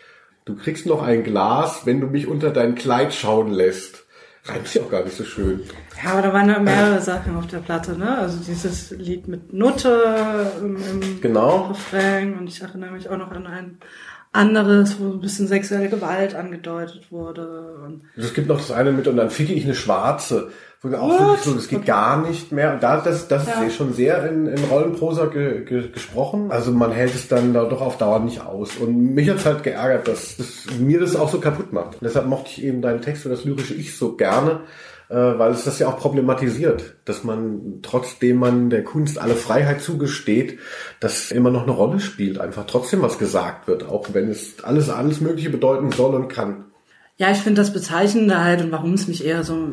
Du 0.44 0.56
kriegst 0.56 0.86
noch 0.86 1.02
ein 1.02 1.22
Glas, 1.22 1.82
wenn 1.86 2.00
du 2.00 2.08
mich 2.08 2.26
unter 2.26 2.50
dein 2.50 2.74
Kleid 2.74 3.14
schauen 3.14 3.52
lässt 3.52 4.01
reimt 4.44 4.66
sich 4.66 4.82
auch 4.82 4.90
gar 4.90 5.04
nicht 5.04 5.16
so 5.16 5.24
schön. 5.24 5.60
Ja, 6.02 6.12
aber 6.12 6.22
da 6.22 6.32
waren 6.32 6.48
ja 6.48 6.58
mehrere 6.58 7.00
Sachen 7.00 7.36
auf 7.36 7.46
der 7.46 7.58
Platte, 7.58 7.96
ne? 7.96 8.18
Also 8.18 8.38
dieses 8.38 8.90
Lied 8.90 9.28
mit 9.28 9.52
Nutte 9.52 10.52
im, 10.60 10.76
im 10.76 11.20
genau. 11.20 11.68
Refrain 11.68 12.38
und 12.38 12.48
ich 12.48 12.60
erinnere 12.60 12.90
mich 12.90 13.08
auch 13.08 13.18
noch 13.18 13.30
an 13.30 13.46
ein 13.46 13.78
anderes, 14.32 14.98
wo 14.98 15.12
ein 15.12 15.20
bisschen 15.20 15.46
sexuelle 15.46 15.88
Gewalt 15.88 16.34
angedeutet 16.34 17.12
wurde. 17.12 17.76
Und 17.84 18.02
es 18.16 18.34
gibt 18.34 18.48
noch 18.48 18.58
das 18.58 18.70
eine 18.72 18.90
mit 18.90 19.06
und 19.06 19.16
dann 19.16 19.30
ficke 19.30 19.52
ich 19.52 19.64
eine 19.64 19.74
Schwarze. 19.74 20.50
Wo 20.84 20.96
auch 20.96 21.20
wirklich 21.20 21.42
so, 21.42 21.54
das 21.54 21.68
geht 21.68 21.86
gar 21.86 22.26
nicht 22.26 22.50
mehr. 22.50 22.72
Und 22.72 22.82
da, 22.82 23.00
das, 23.00 23.28
das 23.28 23.46
ja. 23.46 23.62
ist 23.62 23.76
schon 23.76 23.92
sehr 23.92 24.28
in, 24.28 24.48
in 24.48 24.64
Rollenprosa 24.64 25.26
ge, 25.26 25.64
ge, 25.64 25.88
gesprochen. 25.92 26.50
Also 26.50 26.72
man 26.72 26.90
hält 26.90 27.14
es 27.14 27.28
dann 27.28 27.54
da 27.54 27.64
doch 27.66 27.80
auf 27.80 27.98
Dauer 27.98 28.18
nicht 28.18 28.44
aus. 28.44 28.76
Und 28.78 29.14
mich 29.14 29.30
hat's 29.30 29.46
halt 29.46 29.62
geärgert, 29.62 30.08
dass, 30.08 30.36
dass 30.36 30.76
mir 30.80 30.98
das 30.98 31.14
auch 31.14 31.28
so 31.28 31.38
kaputt 31.38 31.72
macht. 31.72 31.94
Und 31.94 32.02
deshalb 32.02 32.26
mochte 32.26 32.50
ich 32.50 32.64
eben 32.64 32.82
deinen 32.82 33.00
Text 33.00 33.22
für 33.22 33.28
das 33.28 33.44
lyrische 33.44 33.74
Ich 33.74 33.96
so 33.96 34.16
gerne, 34.16 34.62
äh, 35.08 35.14
weil 35.14 35.52
es 35.52 35.62
das 35.62 35.78
ja 35.78 35.86
auch 35.86 35.98
problematisiert, 35.98 36.96
dass 37.04 37.22
man, 37.22 37.78
trotzdem 37.82 38.38
man 38.38 38.68
der 38.68 38.82
Kunst 38.82 39.20
alle 39.20 39.36
Freiheit 39.36 39.82
zugesteht, 39.82 40.58
dass 40.98 41.30
immer 41.30 41.52
noch 41.52 41.62
eine 41.62 41.72
Rolle 41.72 42.00
spielt, 42.00 42.40
einfach 42.40 42.66
trotzdem 42.66 43.02
was 43.02 43.18
gesagt 43.18 43.68
wird, 43.68 43.88
auch 43.88 44.08
wenn 44.14 44.28
es 44.28 44.64
alles, 44.64 44.90
alles 44.90 45.20
Mögliche 45.20 45.50
bedeuten 45.50 45.92
soll 45.92 46.16
und 46.16 46.26
kann. 46.26 46.64
Ja, 47.18 47.30
ich 47.30 47.38
finde 47.38 47.60
das 47.60 47.72
Bezeichnende 47.72 48.42
halt 48.42 48.62
und 48.62 48.72
warum 48.72 48.94
es 48.94 49.06
mich 49.06 49.24
eher 49.24 49.44
so 49.44 49.68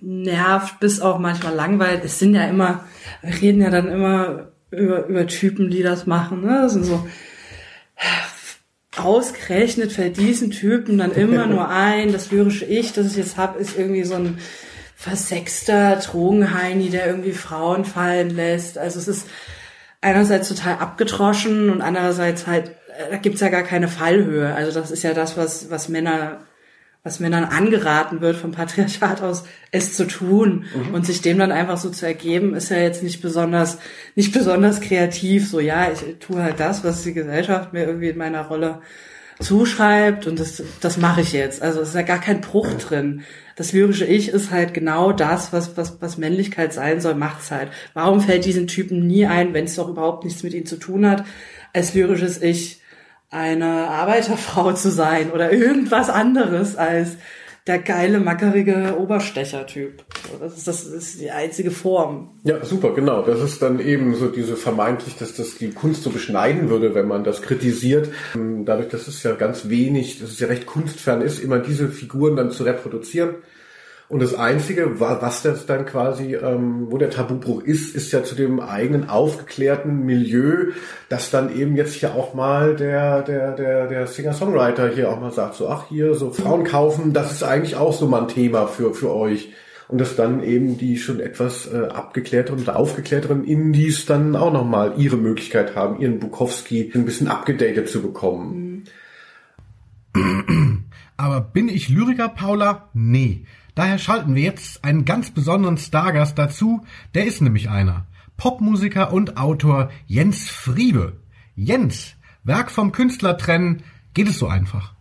nervt, 0.00 0.80
bis 0.80 1.00
auch 1.00 1.18
manchmal 1.18 1.54
langweilt. 1.54 2.04
Es 2.04 2.18
sind 2.18 2.34
ja 2.34 2.44
immer, 2.44 2.84
wir 3.22 3.40
reden 3.40 3.60
ja 3.60 3.70
dann 3.70 3.88
immer 3.88 4.48
über, 4.70 5.06
über 5.06 5.26
Typen, 5.26 5.70
die 5.70 5.82
das 5.82 6.06
machen. 6.06 6.42
Ne? 6.42 6.60
Das 6.62 6.72
sind 6.72 6.84
so 6.84 7.06
ausgerechnet 8.96 9.92
fällt 9.92 10.16
diesen 10.16 10.50
Typen 10.50 10.98
dann 10.98 11.12
immer 11.12 11.46
nur 11.48 11.68
ein, 11.68 12.12
das 12.12 12.30
lyrische 12.30 12.64
Ich, 12.64 12.92
das 12.92 13.06
ich 13.06 13.16
jetzt 13.16 13.36
hab, 13.36 13.58
ist 13.58 13.78
irgendwie 13.78 14.04
so 14.04 14.14
ein 14.14 14.38
versexter 14.96 15.96
Drogenheini, 15.96 16.90
der 16.90 17.06
irgendwie 17.06 17.32
Frauen 17.32 17.84
fallen 17.84 18.30
lässt. 18.30 18.78
Also 18.78 18.98
es 18.98 19.06
ist 19.06 19.28
einerseits 20.00 20.48
total 20.48 20.78
abgetroschen 20.78 21.70
und 21.70 21.82
andererseits 21.82 22.46
halt, 22.46 22.70
äh, 22.98 23.10
da 23.10 23.16
gibt's 23.16 23.40
ja 23.40 23.48
gar 23.48 23.62
keine 23.62 23.88
Fallhöhe. 23.88 24.54
Also 24.54 24.78
das 24.78 24.90
ist 24.90 25.04
ja 25.04 25.14
das, 25.14 25.36
was, 25.36 25.70
was 25.70 25.88
Männer 25.88 26.40
was 27.08 27.20
Männern 27.20 27.44
angeraten 27.44 28.20
wird 28.20 28.36
vom 28.36 28.52
Patriarchat 28.52 29.22
aus, 29.22 29.44
es 29.70 29.94
zu 29.94 30.06
tun 30.06 30.66
mhm. 30.74 30.94
und 30.94 31.06
sich 31.06 31.22
dem 31.22 31.38
dann 31.38 31.52
einfach 31.52 31.78
so 31.78 31.88
zu 31.88 32.04
ergeben, 32.04 32.54
ist 32.54 32.68
ja 32.68 32.76
jetzt 32.76 33.02
nicht 33.02 33.22
besonders, 33.22 33.78
nicht 34.14 34.32
besonders 34.32 34.82
kreativ. 34.82 35.48
So, 35.48 35.58
ja, 35.58 35.90
ich 35.90 36.16
tue 36.20 36.42
halt 36.42 36.60
das, 36.60 36.84
was 36.84 37.02
die 37.02 37.14
Gesellschaft 37.14 37.72
mir 37.72 37.86
irgendwie 37.86 38.10
in 38.10 38.18
meiner 38.18 38.42
Rolle 38.42 38.82
zuschreibt 39.40 40.26
und 40.26 40.38
das, 40.38 40.62
das 40.80 40.98
mache 40.98 41.22
ich 41.22 41.32
jetzt. 41.32 41.62
Also 41.62 41.80
es 41.80 41.90
ist 41.90 41.94
ja 41.94 42.02
gar 42.02 42.20
kein 42.20 42.42
Bruch 42.42 42.74
drin. 42.74 43.22
Das 43.56 43.72
lyrische 43.72 44.04
Ich 44.04 44.28
ist 44.28 44.50
halt 44.50 44.74
genau 44.74 45.12
das, 45.12 45.52
was, 45.52 45.78
was, 45.78 46.02
was 46.02 46.18
Männlichkeit 46.18 46.74
sein 46.74 47.00
soll, 47.00 47.14
macht's 47.14 47.50
halt. 47.50 47.70
Warum 47.94 48.20
fällt 48.20 48.44
diesen 48.44 48.66
Typen 48.66 49.06
nie 49.06 49.24
ein, 49.24 49.54
wenn 49.54 49.64
es 49.64 49.76
doch 49.76 49.88
überhaupt 49.88 50.24
nichts 50.24 50.42
mit 50.42 50.52
ihnen 50.52 50.66
zu 50.66 50.76
tun 50.76 51.08
hat, 51.08 51.24
als 51.72 51.94
lyrisches 51.94 52.42
Ich 52.42 52.82
eine 53.30 53.88
Arbeiterfrau 53.88 54.72
zu 54.72 54.90
sein 54.90 55.30
oder 55.30 55.52
irgendwas 55.52 56.08
anderes 56.08 56.76
als 56.76 57.16
der 57.66 57.78
geile, 57.78 58.18
mackerige 58.18 58.96
Oberstecher-Typ. 58.98 60.02
Das 60.40 60.56
ist, 60.56 60.66
das 60.66 60.86
ist 60.86 61.20
die 61.20 61.30
einzige 61.30 61.70
Form. 61.70 62.40
Ja, 62.44 62.64
super, 62.64 62.94
genau. 62.94 63.20
Das 63.20 63.42
ist 63.42 63.60
dann 63.60 63.78
eben 63.78 64.14
so 64.14 64.28
diese 64.28 64.56
vermeintlich, 64.56 65.16
dass 65.16 65.34
das 65.34 65.58
die 65.58 65.70
Kunst 65.70 66.02
so 66.02 66.10
beschneiden 66.10 66.70
würde, 66.70 66.94
wenn 66.94 67.06
man 67.06 67.24
das 67.24 67.42
kritisiert. 67.42 68.08
Dadurch, 68.34 68.88
dass 68.88 69.06
es 69.06 69.22
ja 69.22 69.34
ganz 69.34 69.68
wenig, 69.68 70.18
dass 70.18 70.30
es 70.30 70.40
ja 70.40 70.46
recht 70.48 70.64
kunstfern 70.64 71.20
ist, 71.20 71.40
immer 71.40 71.58
diese 71.58 71.88
Figuren 71.88 72.36
dann 72.36 72.50
zu 72.50 72.64
reproduzieren. 72.64 73.34
Und 74.10 74.22
das 74.22 74.34
Einzige, 74.34 75.00
was 75.00 75.42
das 75.42 75.66
dann 75.66 75.84
quasi, 75.84 76.34
ähm, 76.34 76.86
wo 76.90 76.96
der 76.96 77.10
Tabubruch 77.10 77.62
ist, 77.62 77.94
ist 77.94 78.10
ja 78.10 78.24
zu 78.24 78.34
dem 78.34 78.58
eigenen 78.58 79.10
aufgeklärten 79.10 80.06
Milieu, 80.06 80.72
dass 81.10 81.30
dann 81.30 81.54
eben 81.54 81.76
jetzt 81.76 81.92
hier 81.92 82.14
auch 82.14 82.32
mal 82.32 82.74
der, 82.74 83.20
der, 83.20 83.52
der, 83.52 83.86
der 83.86 84.06
Singer-Songwriter 84.06 84.88
hier 84.88 85.10
auch 85.10 85.20
mal 85.20 85.30
sagt, 85.30 85.56
so, 85.56 85.68
ach 85.68 85.88
hier, 85.90 86.14
so 86.14 86.30
Frauen 86.30 86.64
kaufen, 86.64 87.12
das 87.12 87.32
ist 87.32 87.42
eigentlich 87.42 87.76
auch 87.76 87.92
so 87.92 88.08
mal 88.08 88.22
ein 88.22 88.28
Thema 88.28 88.66
für, 88.66 88.94
für 88.94 89.14
euch. 89.14 89.52
Und 89.88 90.00
dass 90.00 90.16
dann 90.16 90.42
eben 90.42 90.78
die 90.78 90.96
schon 90.96 91.20
etwas 91.20 91.70
äh, 91.70 91.88
abgeklärteren 91.88 92.62
oder 92.62 92.76
aufgeklärteren 92.76 93.44
Indies 93.44 94.06
dann 94.06 94.36
auch 94.36 94.52
nochmal 94.52 94.94
ihre 94.96 95.16
Möglichkeit 95.16 95.76
haben, 95.76 96.00
ihren 96.00 96.18
Bukowski 96.18 96.92
ein 96.94 97.04
bisschen 97.04 97.28
abgedatet 97.28 97.90
zu 97.90 98.00
bekommen. 98.00 98.84
Aber 101.18 101.40
bin 101.40 101.68
ich 101.68 101.90
Lyriker, 101.90 102.28
Paula? 102.28 102.88
Nee. 102.94 103.44
Daher 103.78 103.98
schalten 103.98 104.34
wir 104.34 104.42
jetzt 104.42 104.84
einen 104.84 105.04
ganz 105.04 105.32
besonderen 105.32 105.76
Stargast 105.76 106.36
dazu. 106.36 106.80
Der 107.14 107.26
ist 107.26 107.40
nämlich 107.40 107.70
einer. 107.70 108.06
Popmusiker 108.36 109.12
und 109.12 109.38
Autor 109.38 109.90
Jens 110.04 110.50
Friebe. 110.50 111.12
Jens, 111.54 112.18
Werk 112.42 112.72
vom 112.72 112.90
Künstler 112.90 113.38
trennen, 113.38 113.84
geht 114.14 114.26
es 114.26 114.40
so 114.40 114.48
einfach? 114.48 114.94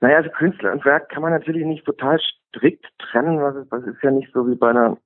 Naja, 0.00 0.16
also 0.16 0.30
Künstler 0.30 0.72
und 0.72 0.84
Werk 0.84 1.10
kann 1.10 1.22
man 1.22 1.30
natürlich 1.30 1.64
nicht 1.64 1.84
total 1.84 2.18
strikt 2.18 2.84
trennen. 2.98 3.38
Das 3.38 3.84
ist 3.84 4.02
ja 4.02 4.10
nicht 4.10 4.32
so 4.32 4.48
wie 4.48 4.56
bei 4.56 4.70
einer 4.70 4.96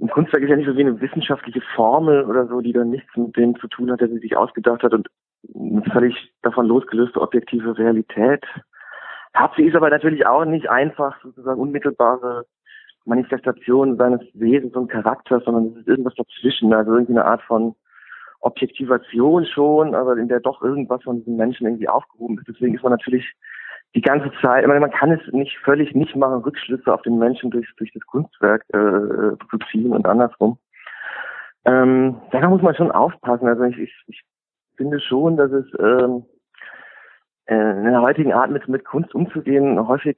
ein 0.00 0.08
Kunstwerk 0.08 0.42
ist 0.42 0.48
ja 0.48 0.56
nicht 0.56 0.68
so 0.68 0.76
wie 0.78 0.86
eine 0.86 1.02
wissenschaftliche 1.02 1.60
Formel 1.74 2.24
oder 2.24 2.46
so, 2.46 2.62
die 2.62 2.72
dann 2.72 2.88
nichts 2.88 3.14
mit 3.14 3.36
dem 3.36 3.60
zu 3.60 3.68
tun 3.68 3.92
hat, 3.92 4.00
der 4.00 4.08
sie 4.08 4.20
sich 4.20 4.38
ausgedacht 4.38 4.82
hat 4.82 4.94
und 4.94 5.08
eine 5.54 5.82
völlig 5.92 6.32
davon 6.40 6.64
losgelöste 6.64 7.20
objektive 7.20 7.76
Realität 7.76 8.42
Sie 9.56 9.64
ist 9.64 9.76
aber 9.76 9.90
natürlich 9.90 10.26
auch 10.26 10.44
nicht 10.44 10.68
einfach 10.68 11.20
sozusagen 11.22 11.60
unmittelbare 11.60 12.46
Manifestation 13.04 13.96
seines 13.96 14.20
Wesens 14.34 14.74
und 14.74 14.90
Charakters, 14.90 15.44
sondern 15.44 15.72
es 15.72 15.80
ist 15.80 15.88
irgendwas 15.88 16.14
dazwischen, 16.14 16.72
also 16.72 16.92
irgendwie 16.92 17.12
eine 17.12 17.24
Art 17.24 17.42
von 17.42 17.74
Objektivation 18.40 19.44
schon, 19.46 19.94
aber 19.94 20.16
in 20.16 20.28
der 20.28 20.40
doch 20.40 20.62
irgendwas 20.62 21.02
von 21.02 21.18
diesen 21.18 21.36
Menschen 21.36 21.66
irgendwie 21.66 21.88
aufgehoben 21.88 22.38
ist. 22.38 22.48
Deswegen 22.48 22.74
ist 22.74 22.82
man 22.82 22.92
natürlich 22.92 23.26
die 23.94 24.00
ganze 24.00 24.30
Zeit, 24.40 24.66
meine, 24.66 24.80
man 24.80 24.90
kann 24.90 25.10
es 25.10 25.20
nicht 25.32 25.58
völlig 25.58 25.94
nicht 25.94 26.14
machen, 26.16 26.42
Rückschlüsse 26.42 26.92
auf 26.92 27.02
den 27.02 27.18
Menschen 27.18 27.50
durch, 27.50 27.68
durch 27.76 27.92
das 27.92 28.06
Kunstwerk 28.06 28.64
äh, 28.68 29.36
zu 29.50 29.58
ziehen 29.70 29.92
und 29.92 30.06
andersrum. 30.06 30.58
Ähm, 31.64 32.16
da 32.30 32.48
muss 32.48 32.62
man 32.62 32.74
schon 32.74 32.90
aufpassen. 32.90 33.48
Also 33.48 33.64
ich, 33.64 33.78
ich, 33.78 33.94
ich 34.06 34.22
finde 34.76 35.00
schon, 35.00 35.36
dass 35.36 35.50
es 35.50 35.66
ähm, 35.78 36.24
äh, 37.50 37.70
in 37.78 37.84
der 37.84 38.02
heutigen 38.02 38.32
Art 38.32 38.50
mit, 38.50 38.68
mit 38.68 38.84
Kunst 38.84 39.14
umzugehen 39.14 39.86
häufig 39.86 40.16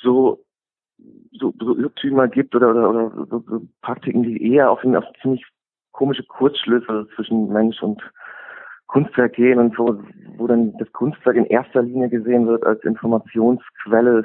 so 0.00 0.44
so, 1.32 1.52
so 1.58 1.76
Irrtümer 1.76 2.28
gibt 2.28 2.54
oder, 2.54 2.70
oder, 2.70 2.90
oder 2.90 3.26
so, 3.30 3.44
so 3.48 3.62
Praktiken, 3.80 4.22
die 4.22 4.52
eher 4.52 4.70
auf, 4.70 4.84
auf 4.84 5.04
ziemlich 5.20 5.44
komische 5.92 6.24
Kurzschlüsse 6.24 7.08
zwischen 7.14 7.52
Mensch 7.52 7.82
und 7.82 8.00
Kunstwerk 8.86 9.34
gehen 9.34 9.58
und 9.58 9.74
so, 9.74 10.02
wo 10.36 10.46
dann 10.46 10.76
das 10.78 10.90
Kunstwerk 10.92 11.36
in 11.36 11.46
erster 11.46 11.82
Linie 11.82 12.08
gesehen 12.08 12.46
wird 12.46 12.64
als 12.64 12.84
Informationsquelle, 12.84 14.24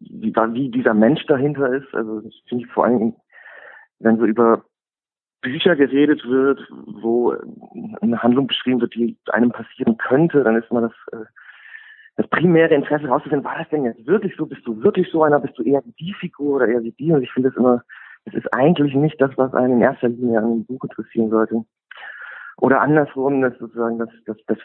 wie, 0.00 0.34
wie 0.34 0.70
dieser 0.70 0.94
Mensch 0.94 1.24
dahinter 1.26 1.72
ist. 1.72 1.94
Also 1.94 2.20
das 2.20 2.32
finde 2.48 2.64
ich 2.64 2.72
vor 2.72 2.84
allem, 2.84 3.14
wenn 4.00 4.18
so 4.18 4.24
über 4.24 4.64
Bücher 5.42 5.76
geredet 5.76 6.24
wird, 6.24 6.60
wo 6.86 7.36
eine 8.00 8.22
Handlung 8.22 8.46
beschrieben 8.46 8.80
wird, 8.80 8.94
die 8.94 9.18
einem 9.30 9.50
passieren 9.50 9.98
könnte, 9.98 10.42
dann 10.42 10.56
ist 10.56 10.70
immer 10.70 10.82
das, 10.82 10.92
äh, 11.12 11.24
das 12.16 12.28
primäre 12.28 12.74
Interesse 12.74 13.06
herauszufinden, 13.06 13.44
war 13.44 13.58
das 13.58 13.68
denn 13.70 13.84
jetzt 13.84 14.06
wirklich 14.06 14.34
so? 14.36 14.46
Bist 14.46 14.66
du 14.66 14.82
wirklich 14.82 15.10
so 15.10 15.24
einer? 15.24 15.40
Bist 15.40 15.58
du 15.58 15.62
eher 15.62 15.82
die 15.98 16.14
Figur 16.14 16.56
oder 16.56 16.68
eher 16.68 16.82
wie 16.82 16.92
die? 16.92 17.12
Und 17.12 17.22
ich 17.22 17.32
finde 17.32 17.48
es 17.48 17.56
immer, 17.56 17.82
es 18.24 18.34
ist 18.34 18.52
eigentlich 18.54 18.94
nicht 18.94 19.20
das, 19.20 19.30
was 19.36 19.52
einen 19.52 19.74
in 19.74 19.80
erster 19.82 20.08
Linie 20.08 20.38
an 20.38 20.44
einem 20.44 20.64
Buch 20.64 20.84
interessieren 20.84 21.30
sollte. 21.30 21.64
Oder 22.58 22.80
andersrum, 22.80 23.40
dass 23.42 23.58
sozusagen 23.58 23.98
dass, 23.98 24.10
dass, 24.26 24.36
dass 24.46 24.58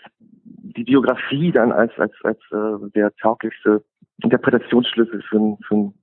die 0.44 0.84
Biografie 0.84 1.52
dann 1.52 1.72
als 1.72 1.92
als 1.98 2.14
als 2.24 2.40
äh, 2.52 2.90
der 2.94 3.16
tauglichste 3.16 3.84
Interpretationsschlüssel 4.22 5.24
für 5.24 5.38
ein, 5.38 5.58
für, 5.68 5.76
ein, 5.76 5.94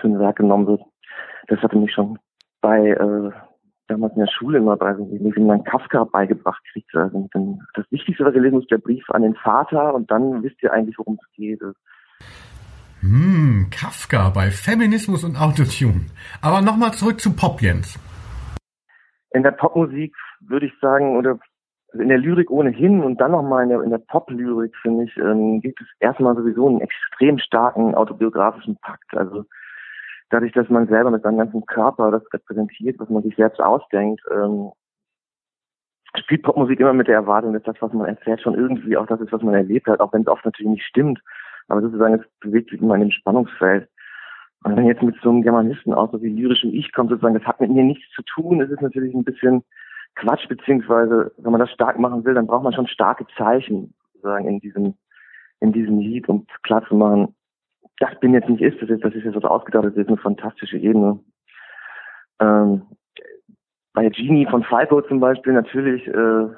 für 0.00 0.06
ein 0.06 0.18
Werk 0.18 0.36
genommen 0.36 0.66
wird. 0.66 0.82
Das 1.48 1.60
hatte 1.60 1.76
mich 1.76 1.92
schon 1.92 2.18
bei 2.60 2.88
äh, 2.90 3.30
damals 3.88 4.14
in 4.14 4.20
der 4.20 4.30
Schule 4.30 4.58
immer 4.58 4.76
bei 4.76 4.96
wie 4.96 5.40
man 5.40 5.64
Kafka 5.64 6.04
beigebracht 6.04 6.62
kriegt. 6.72 6.94
Also 6.94 7.28
das 7.74 7.90
Wichtigste, 7.90 8.24
was 8.24 8.34
ihr 8.34 8.42
lesen 8.42 8.60
ist 8.60 8.70
der 8.70 8.78
Brief 8.78 9.08
an 9.10 9.22
den 9.22 9.34
Vater 9.34 9.94
und 9.94 10.10
dann 10.10 10.42
wisst 10.42 10.62
ihr 10.62 10.72
eigentlich, 10.72 10.98
worum 10.98 11.18
es 11.20 11.32
geht. 11.36 11.60
Hm, 13.00 13.68
Kafka 13.70 14.30
bei 14.30 14.50
Feminismus 14.50 15.24
und 15.24 15.36
Autotune. 15.40 16.06
Aber 16.42 16.60
nochmal 16.60 16.92
zurück 16.92 17.20
zu 17.20 17.34
Pop, 17.34 17.60
Jens. 17.60 17.98
In 19.32 19.42
der 19.42 19.52
Popmusik 19.52 20.14
würde 20.40 20.66
ich 20.66 20.72
sagen, 20.80 21.16
oder 21.16 21.38
in 21.92 22.08
der 22.08 22.18
Lyrik 22.18 22.50
ohnehin 22.50 23.02
und 23.02 23.20
dann 23.20 23.32
nochmal 23.32 23.64
in 23.64 23.68
der, 23.70 23.82
in 23.82 23.90
der 23.90 23.98
Pop-Lyrik, 23.98 24.74
finde 24.82 25.04
ich, 25.04 25.16
ähm, 25.16 25.60
gibt 25.60 25.80
es 25.80 25.86
erstmal 26.00 26.34
sowieso 26.34 26.68
einen 26.68 26.80
extrem 26.80 27.38
starken 27.38 27.94
autobiografischen 27.94 28.76
Pakt. 28.78 29.16
Also 29.16 29.44
dadurch, 30.30 30.52
dass 30.52 30.68
man 30.68 30.88
selber 30.88 31.10
mit 31.10 31.22
seinem 31.22 31.38
ganzen 31.38 31.64
Körper 31.66 32.10
das 32.10 32.22
repräsentiert, 32.32 32.98
was 32.98 33.08
man 33.08 33.22
sich 33.22 33.36
selbst 33.36 33.60
ausdenkt, 33.60 34.22
ähm, 34.32 34.72
spielt 36.18 36.42
Popmusik 36.42 36.80
immer 36.80 36.92
mit 36.92 37.08
der 37.08 37.16
Erwartung, 37.16 37.52
dass 37.52 37.62
das, 37.62 37.76
was 37.80 37.92
man 37.92 38.06
erzählt, 38.06 38.40
schon 38.40 38.54
irgendwie 38.54 38.96
auch 38.96 39.06
das 39.06 39.20
ist, 39.20 39.32
was 39.32 39.42
man 39.42 39.54
erlebt 39.54 39.86
hat, 39.86 40.00
auch 40.00 40.12
wenn 40.12 40.22
es 40.22 40.28
oft 40.28 40.44
natürlich 40.44 40.70
nicht 40.70 40.86
stimmt. 40.86 41.20
Aber 41.68 41.82
sozusagen, 41.82 42.14
es 42.14 42.26
bewegt 42.40 42.70
sich 42.70 42.80
immer 42.80 42.94
in 42.94 43.02
dem 43.02 43.10
Spannungsfeld. 43.10 43.88
Und 44.64 44.76
wenn 44.76 44.86
jetzt 44.86 45.02
mit 45.02 45.16
so 45.22 45.30
einem 45.30 45.42
Germanisten 45.42 45.94
aus 45.94 46.10
so 46.10 46.22
wie 46.22 46.28
lyrischem 46.28 46.72
Ich 46.72 46.92
kommt, 46.92 47.10
sozusagen, 47.10 47.34
das 47.34 47.46
hat 47.46 47.60
mit 47.60 47.70
mir 47.70 47.84
nichts 47.84 48.08
zu 48.14 48.22
tun, 48.22 48.60
es 48.60 48.70
ist 48.70 48.82
natürlich 48.82 49.14
ein 49.14 49.24
bisschen 49.24 49.62
Quatsch, 50.14 50.48
beziehungsweise, 50.48 51.32
wenn 51.36 51.52
man 51.52 51.60
das 51.60 51.70
stark 51.70 51.98
machen 51.98 52.24
will, 52.24 52.34
dann 52.34 52.46
braucht 52.46 52.64
man 52.64 52.72
schon 52.72 52.86
starke 52.86 53.26
Zeichen, 53.36 53.94
sozusagen, 54.14 54.48
in 54.48 54.60
diesem, 54.60 54.94
in 55.60 55.72
diesem 55.72 55.98
Lied, 55.98 56.28
um 56.28 56.46
klar 56.62 56.84
zu 56.88 56.94
machen, 56.94 57.34
das 57.98 58.18
bin 58.20 58.34
jetzt 58.34 58.48
nicht 58.48 58.62
ist, 58.62 58.80
das 58.82 58.90
ist, 58.90 59.04
das 59.04 59.14
ist 59.14 59.24
jetzt 59.24 59.36
was 59.36 59.44
ausgedacht, 59.44 59.84
das 59.84 59.96
ist 59.96 60.08
eine 60.08 60.16
fantastische 60.16 60.78
Ebene. 60.78 61.18
Ähm, 62.40 62.82
bei 63.94 64.08
Genie 64.10 64.46
von 64.46 64.62
Falco 64.62 65.00
zum 65.02 65.20
Beispiel 65.20 65.54
natürlich 65.54 66.06
äh, 66.06 66.48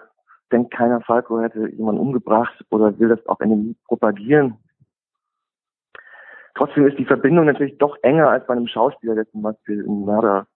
denkt 0.51 0.73
keiner, 0.73 1.01
Falco 1.03 1.41
hätte 1.41 1.69
jemanden 1.69 2.01
umgebracht 2.01 2.65
oder 2.71 2.99
will 2.99 3.09
das 3.09 3.25
auch 3.27 3.41
in 3.41 3.51
dem 3.51 3.77
propagieren. 3.87 4.57
Trotzdem 6.55 6.87
ist 6.89 6.99
die 6.99 7.05
Verbindung 7.05 7.47
natürlich 7.47 7.79
doch 7.79 7.97
enger 8.03 8.29
als 8.29 8.45
bei 8.47 8.55
einem 8.55 8.67
Schauspieler, 8.67 9.15
der 9.15 9.31
zum 9.31 9.43
Beispiel 9.43 9.85
einen 9.85 10.05
Mörder 10.05 10.49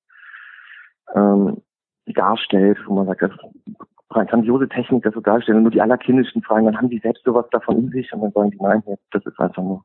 ähm, 1.15 1.63
darstellt, 2.07 2.79
wo 2.87 2.95
man 2.95 3.07
sagt, 3.07 3.23
das 3.23 3.31
ist 3.31 3.79
grandiose 4.09 4.69
Technik, 4.69 5.05
das 5.05 5.15
so 5.15 5.21
darstellen. 5.21 5.59
Und 5.59 5.63
nur 5.63 5.73
die 5.73 5.81
allerkindischsten 5.81 6.43
fragen, 6.43 6.67
dann 6.67 6.77
haben 6.77 6.91
die 6.91 6.99
selbst 6.99 7.25
sowas 7.25 7.47
davon 7.51 7.79
in 7.79 7.89
sich 7.91 8.13
und 8.13 8.23
dann 8.23 8.33
sagen 8.33 8.51
die, 8.51 8.59
nein, 8.61 8.83
das 9.13 9.25
ist 9.25 9.39
einfach 9.39 9.63
nur 9.63 9.85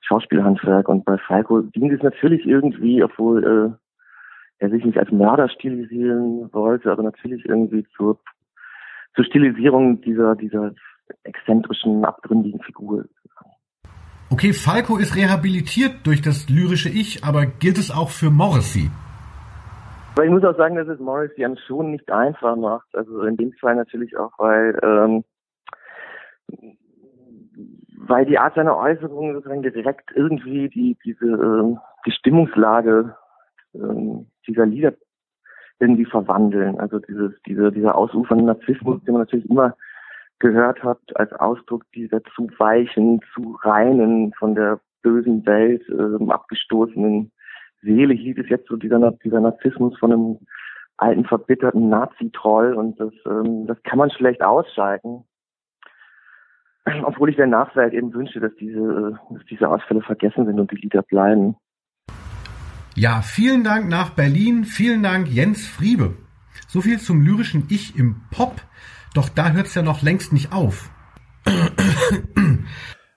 Schauspielhandwerk. 0.00 0.88
Und 0.88 1.04
bei 1.04 1.18
Falco 1.18 1.60
dient 1.60 1.92
es 1.92 2.02
natürlich 2.02 2.46
irgendwie, 2.46 3.02
obwohl 3.02 3.44
äh, 3.44 4.64
er 4.64 4.70
sich 4.70 4.84
nicht 4.84 4.98
als 4.98 5.10
Mörder 5.10 5.48
stilisieren 5.48 6.52
wollte, 6.52 6.92
aber 6.92 7.02
natürlich 7.02 7.44
irgendwie 7.46 7.86
zur, 7.96 8.18
zur 9.14 9.24
Stilisierung 9.24 10.00
dieser, 10.02 10.36
dieser 10.36 10.72
exzentrischen, 11.24 12.04
abgründigen 12.04 12.60
Figur. 12.60 13.04
Okay, 14.30 14.52
Falco 14.52 14.96
ist 14.96 15.16
rehabilitiert 15.16 16.06
durch 16.06 16.22
das 16.22 16.48
lyrische 16.48 16.88
Ich, 16.88 17.24
aber 17.24 17.46
gilt 17.46 17.78
es 17.78 17.90
auch 17.90 18.10
für 18.10 18.30
Morrissey? 18.30 18.88
Aber 20.14 20.24
ich 20.24 20.30
muss 20.30 20.44
auch 20.44 20.56
sagen, 20.56 20.76
dass 20.76 20.86
es 20.86 21.00
Morrissey 21.00 21.44
an 21.44 21.56
schon 21.66 21.90
nicht 21.92 22.10
einfach 22.12 22.54
macht. 22.56 22.94
Also 22.94 23.22
in 23.22 23.36
dem 23.36 23.52
Fall 23.54 23.74
natürlich 23.74 24.16
auch, 24.16 24.32
weil 24.38 24.78
ähm, 24.82 25.24
weil 28.10 28.26
die 28.26 28.38
Art 28.38 28.54
seiner 28.54 28.76
Äußerungen 28.76 29.34
sozusagen 29.34 29.62
direkt 29.62 30.10
irgendwie 30.14 30.68
die 30.68 30.98
diese 31.04 31.26
äh, 31.26 31.76
die 32.06 32.12
Stimmungslage 32.12 33.14
äh, 33.74 33.78
dieser 34.46 34.66
Lieder 34.66 34.94
irgendwie 35.78 36.04
verwandeln. 36.04 36.78
Also 36.78 36.98
dieses 36.98 37.32
diese 37.46 37.72
dieser 37.72 37.94
ausufernde 37.94 38.44
Narzissmus, 38.44 39.02
den 39.04 39.14
man 39.14 39.22
natürlich 39.22 39.48
immer 39.48 39.74
gehört 40.40 40.82
habt, 40.82 41.16
als 41.16 41.32
Ausdruck 41.34 41.84
dieser 41.94 42.22
zu 42.34 42.48
weichen, 42.58 43.20
zu 43.34 43.56
reinen, 43.62 44.32
von 44.34 44.54
der 44.54 44.80
bösen 45.02 45.46
Welt 45.46 45.82
äh, 45.88 46.30
abgestoßenen 46.30 47.30
Seele 47.82 48.14
hielt 48.14 48.38
es 48.38 48.48
jetzt 48.48 48.68
so 48.68 48.76
dieser, 48.76 49.12
dieser 49.24 49.40
Narzissmus 49.40 49.98
von 49.98 50.12
einem 50.12 50.38
alten, 50.96 51.24
verbitterten 51.24 51.88
Nazi-Troll 51.88 52.74
und 52.74 53.00
das, 53.00 53.12
ähm, 53.26 53.66
das 53.66 53.82
kann 53.84 53.98
man 53.98 54.10
schlecht 54.10 54.42
ausschalten. 54.42 55.24
Obwohl 57.04 57.30
ich 57.30 57.36
der 57.36 57.46
Nachwelt 57.46 57.92
eben 57.92 58.12
wünsche, 58.12 58.40
dass 58.40 58.54
diese, 58.56 59.18
dass 59.30 59.44
diese 59.46 59.68
Ausfälle 59.68 60.02
vergessen 60.02 60.46
sind 60.46 60.58
und 60.58 60.70
die 60.70 60.76
Lieder 60.76 61.02
bleiben. 61.02 61.56
Ja, 62.94 63.22
vielen 63.22 63.64
Dank 63.64 63.88
nach 63.88 64.10
Berlin. 64.10 64.64
Vielen 64.64 65.02
Dank 65.02 65.28
Jens 65.28 65.66
Friebe. 65.66 66.16
So 66.68 66.80
viel 66.80 66.98
zum 66.98 67.22
lyrischen 67.22 67.66
Ich 67.68 67.96
im 67.96 68.22
Pop. 68.30 68.60
Doch 69.14 69.28
da 69.28 69.52
hört 69.52 69.66
es 69.66 69.74
ja 69.74 69.82
noch 69.82 70.02
längst 70.02 70.32
nicht 70.32 70.52
auf. 70.52 70.90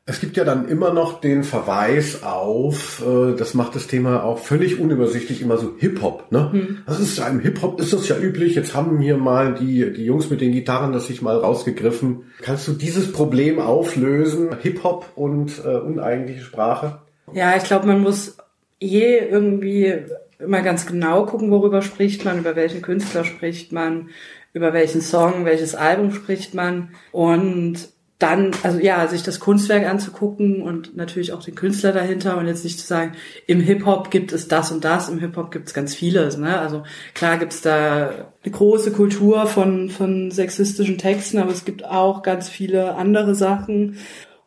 Es 0.05 0.19
gibt 0.19 0.35
ja 0.35 0.43
dann 0.43 0.67
immer 0.67 0.91
noch 0.91 1.21
den 1.21 1.45
Verweis 1.45 2.23
auf, 2.23 3.01
äh, 3.07 3.37
das 3.37 3.53
macht 3.53 3.73
das 3.75 3.87
Thema 3.87 4.23
auch 4.23 4.37
völlig 4.37 4.77
unübersichtlich, 4.77 5.41
immer 5.41 5.57
so 5.57 5.75
Hip-Hop. 5.77 6.29
Ne? 6.29 6.51
Hm. 6.51 6.77
Das 6.85 6.99
ist 6.99 7.17
ja 7.17 7.27
im 7.29 7.39
Hip-Hop 7.39 7.79
ist 7.79 7.93
das 7.93 8.09
ja 8.09 8.17
üblich. 8.17 8.55
Jetzt 8.55 8.75
haben 8.75 8.99
hier 8.99 9.15
mal 9.15 9.53
die, 9.53 9.93
die 9.93 10.03
Jungs 10.03 10.29
mit 10.29 10.41
den 10.41 10.51
Gitarren 10.51 10.91
das 10.91 11.07
sich 11.07 11.21
mal 11.21 11.37
rausgegriffen. 11.37 12.23
Kannst 12.41 12.67
du 12.67 12.73
dieses 12.73 13.13
Problem 13.13 13.59
auflösen? 13.59 14.49
Hip-Hop 14.61 15.05
und 15.15 15.63
äh, 15.63 15.77
uneigentliche 15.77 16.41
Sprache? 16.41 16.99
Ja, 17.31 17.55
ich 17.55 17.63
glaube, 17.63 17.87
man 17.87 18.01
muss 18.01 18.35
je 18.81 19.19
irgendwie 19.19 19.93
immer 20.37 20.61
ganz 20.63 20.85
genau 20.85 21.25
gucken, 21.25 21.49
worüber 21.49 21.81
spricht 21.81 22.25
man, 22.25 22.39
über 22.39 22.57
welchen 22.57 22.81
Künstler 22.81 23.23
spricht 23.23 23.71
man, 23.71 24.09
über 24.51 24.73
welchen 24.73 24.99
Song, 24.99 25.45
welches 25.45 25.75
Album 25.75 26.11
spricht 26.11 26.53
man. 26.53 26.89
Und 27.13 27.87
dann, 28.19 28.51
also 28.63 28.79
ja, 28.79 29.05
sich 29.07 29.23
das 29.23 29.39
Kunstwerk 29.39 29.85
anzugucken 29.85 30.61
und 30.61 30.95
natürlich 30.95 31.33
auch 31.33 31.43
den 31.43 31.55
Künstler 31.55 31.91
dahinter 31.91 32.37
und 32.37 32.47
jetzt 32.47 32.63
nicht 32.63 32.79
zu 32.79 32.85
sagen, 32.85 33.13
im 33.47 33.59
Hip-Hop 33.59 34.11
gibt 34.11 34.31
es 34.31 34.47
das 34.47 34.71
und 34.71 34.85
das, 34.85 35.09
im 35.09 35.19
Hip-Hop 35.19 35.51
gibt 35.51 35.67
es 35.67 35.73
ganz 35.73 35.93
vieles. 35.93 36.37
Ne? 36.37 36.57
Also 36.57 36.83
klar 37.13 37.37
gibt 37.37 37.53
es 37.53 37.61
da 37.61 38.11
eine 38.43 38.51
große 38.51 38.91
Kultur 38.91 39.45
von, 39.47 39.89
von 39.89 40.31
sexistischen 40.31 40.97
Texten, 40.97 41.37
aber 41.37 41.51
es 41.51 41.65
gibt 41.65 41.83
auch 41.83 42.23
ganz 42.23 42.47
viele 42.49 42.95
andere 42.95 43.35
Sachen. 43.35 43.97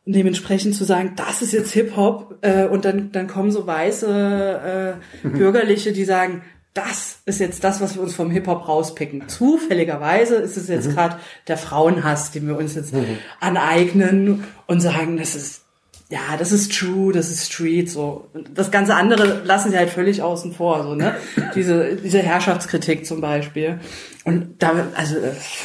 Und 0.06 0.14
dementsprechend 0.14 0.76
zu 0.76 0.84
sagen, 0.84 1.14
das 1.16 1.42
ist 1.42 1.52
jetzt 1.52 1.72
Hip-Hop 1.72 2.38
äh, 2.42 2.66
und 2.66 2.84
dann, 2.84 3.10
dann 3.10 3.26
kommen 3.26 3.50
so 3.50 3.66
weiße 3.66 4.96
äh, 5.24 5.28
Bürgerliche, 5.28 5.92
die 5.92 6.04
sagen, 6.04 6.42
das 6.76 7.20
ist 7.24 7.40
jetzt 7.40 7.64
das, 7.64 7.80
was 7.80 7.94
wir 7.94 8.02
uns 8.02 8.14
vom 8.14 8.30
Hip-Hop 8.30 8.68
rauspicken. 8.68 9.28
Zufälligerweise 9.28 10.36
ist 10.36 10.58
es 10.58 10.68
jetzt 10.68 10.88
mhm. 10.88 10.94
gerade 10.94 11.16
der 11.48 11.56
Frauenhass, 11.56 12.32
den 12.32 12.46
wir 12.46 12.58
uns 12.58 12.74
jetzt 12.74 12.92
mhm. 12.92 13.18
aneignen 13.40 14.44
und 14.66 14.80
sagen, 14.80 15.16
das 15.16 15.34
ist 15.34 15.62
ja, 16.08 16.36
das 16.38 16.52
ist 16.52 16.72
true, 16.72 17.12
das 17.12 17.30
ist 17.30 17.52
street, 17.52 17.90
so. 17.90 18.28
Das 18.54 18.70
ganze 18.70 18.94
andere 18.94 19.42
lassen 19.42 19.72
sie 19.72 19.76
halt 19.76 19.90
völlig 19.90 20.22
außen 20.22 20.52
vor, 20.52 20.84
so, 20.84 20.94
ne? 20.94 21.16
Diese, 21.56 21.96
diese 21.96 22.20
Herrschaftskritik 22.20 23.04
zum 23.04 23.20
Beispiel. 23.20 23.80
Und 24.24 24.62
da, 24.62 24.86
also, 24.94 25.16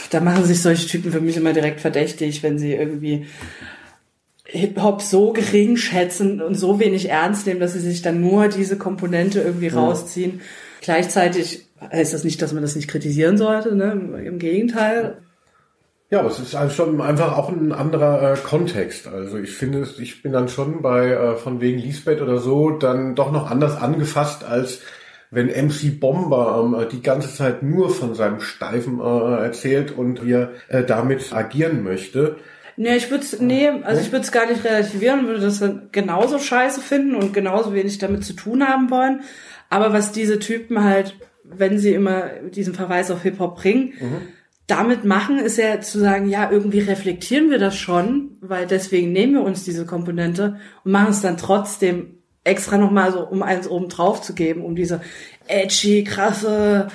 da 0.09 0.19
machen 0.19 0.43
sich 0.45 0.59
solche 0.63 0.87
Typen 0.87 1.11
für 1.11 1.21
mich 1.21 1.37
immer 1.37 1.53
direkt 1.53 1.79
verdächtig, 1.79 2.41
wenn 2.41 2.57
sie 2.57 2.73
irgendwie 2.73 3.27
Hip-Hop 4.45 5.03
so 5.03 5.31
gering 5.31 5.77
schätzen 5.77 6.41
und 6.41 6.55
so 6.55 6.79
wenig 6.79 7.09
ernst 7.09 7.45
nehmen, 7.45 7.59
dass 7.59 7.73
sie 7.73 7.79
sich 7.79 8.01
dann 8.01 8.19
nur 8.19 8.47
diese 8.47 8.77
Komponente 8.77 9.41
irgendwie 9.41 9.67
ja. 9.67 9.75
rausziehen 9.75 10.41
Gleichzeitig 10.81 11.67
heißt 11.79 12.13
das 12.13 12.23
nicht, 12.23 12.41
dass 12.41 12.53
man 12.53 12.61
das 12.61 12.75
nicht 12.75 12.89
kritisieren 12.89 13.38
sollte, 13.38 13.75
ne? 13.75 13.91
im 14.25 14.39
Gegenteil. 14.39 15.17
Ja, 16.09 16.19
aber 16.19 16.29
es 16.29 16.39
ist 16.39 16.55
also 16.55 16.75
schon 16.75 17.00
einfach 17.00 17.38
auch 17.38 17.47
ein 17.47 17.71
anderer 17.71 18.33
äh, 18.33 18.35
Kontext. 18.35 19.07
Also 19.07 19.38
ich 19.38 19.51
finde, 19.51 19.88
ich 20.00 20.21
bin 20.21 20.33
dann 20.33 20.50
schon 20.50 20.81
bei 20.81 21.11
äh, 21.11 21.35
von 21.38 21.61
wegen 21.61 21.79
Lisbeth 21.79 22.21
oder 22.21 22.39
so 22.39 22.71
dann 22.71 23.15
doch 23.15 23.31
noch 23.31 23.50
anders 23.50 23.77
angefasst 23.77 24.43
als 24.43 24.81
wenn 25.31 25.47
MC 25.47 25.97
Bomber 26.00 26.61
ähm, 26.61 26.88
die 26.91 27.01
ganze 27.01 27.33
Zeit 27.33 27.63
nur 27.63 27.89
von 27.89 28.13
seinem 28.13 28.41
Steifen 28.41 29.00
äh, 29.00 29.43
erzählt 29.43 29.97
und 29.97 30.25
wie 30.25 30.33
er 30.33 30.51
äh, 30.67 30.83
damit 30.83 31.31
agieren 31.31 31.83
möchte. 31.83 32.35
Nee, 32.77 32.95
ich 32.95 33.11
würde 33.11 33.25
nee, 33.39 33.69
also 33.69 34.01
ich 34.01 34.11
würde 34.11 34.23
es 34.23 34.31
gar 34.31 34.47
nicht 34.47 34.63
relativieren, 34.63 35.27
würde 35.27 35.41
das 35.41 35.63
genauso 35.91 36.39
scheiße 36.39 36.81
finden 36.81 37.15
und 37.15 37.33
genauso 37.33 37.73
wenig 37.73 37.97
damit 37.97 38.23
zu 38.23 38.33
tun 38.33 38.67
haben 38.67 38.89
wollen. 38.89 39.21
Aber 39.69 39.93
was 39.93 40.11
diese 40.11 40.39
Typen 40.39 40.83
halt, 40.83 41.15
wenn 41.43 41.79
sie 41.79 41.93
immer 41.93 42.23
diesen 42.53 42.73
Verweis 42.73 43.11
auf 43.11 43.23
Hip-Hop 43.23 43.57
bringen, 43.57 43.93
mhm. 43.99 44.21
damit 44.67 45.05
machen, 45.05 45.39
ist 45.39 45.57
ja 45.57 45.79
zu 45.81 45.99
sagen, 45.99 46.29
ja, 46.29 46.49
irgendwie 46.51 46.79
reflektieren 46.79 47.49
wir 47.49 47.59
das 47.59 47.77
schon, 47.77 48.37
weil 48.41 48.67
deswegen 48.67 49.11
nehmen 49.11 49.33
wir 49.33 49.43
uns 49.43 49.63
diese 49.63 49.85
Komponente 49.85 50.59
und 50.83 50.91
machen 50.91 51.11
es 51.11 51.21
dann 51.21 51.37
trotzdem 51.37 52.17
extra 52.43 52.77
nochmal 52.77 53.11
so, 53.11 53.21
um 53.21 53.43
eins 53.43 53.67
oben 53.67 53.89
drauf 53.89 54.21
zu 54.21 54.33
geben, 54.33 54.63
um 54.63 54.75
diese 54.75 55.01
edgy, 55.47 56.03
krasse 56.03 56.87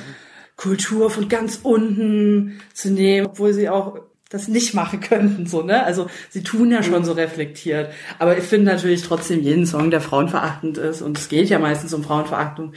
Kultur 0.56 1.10
von 1.10 1.28
ganz 1.28 1.60
unten 1.62 2.60
zu 2.72 2.90
nehmen, 2.90 3.26
obwohl 3.26 3.52
sie 3.52 3.68
auch 3.68 4.00
das 4.36 4.48
nicht 4.48 4.74
machen 4.74 5.00
könnten, 5.00 5.46
so, 5.46 5.62
ne? 5.62 5.84
Also, 5.84 6.06
sie 6.30 6.42
tun 6.42 6.70
ja 6.70 6.82
schon 6.82 7.04
so 7.04 7.12
reflektiert. 7.12 7.90
Aber 8.18 8.36
ich 8.36 8.44
finde 8.44 8.66
natürlich 8.72 9.02
trotzdem 9.02 9.40
jeden 9.40 9.66
Song, 9.66 9.90
der 9.90 10.00
frauenverachtend 10.00 10.78
ist, 10.78 11.02
und 11.02 11.18
es 11.18 11.28
geht 11.28 11.48
ja 11.48 11.58
meistens 11.58 11.94
um 11.94 12.04
Frauenverachtung, 12.04 12.72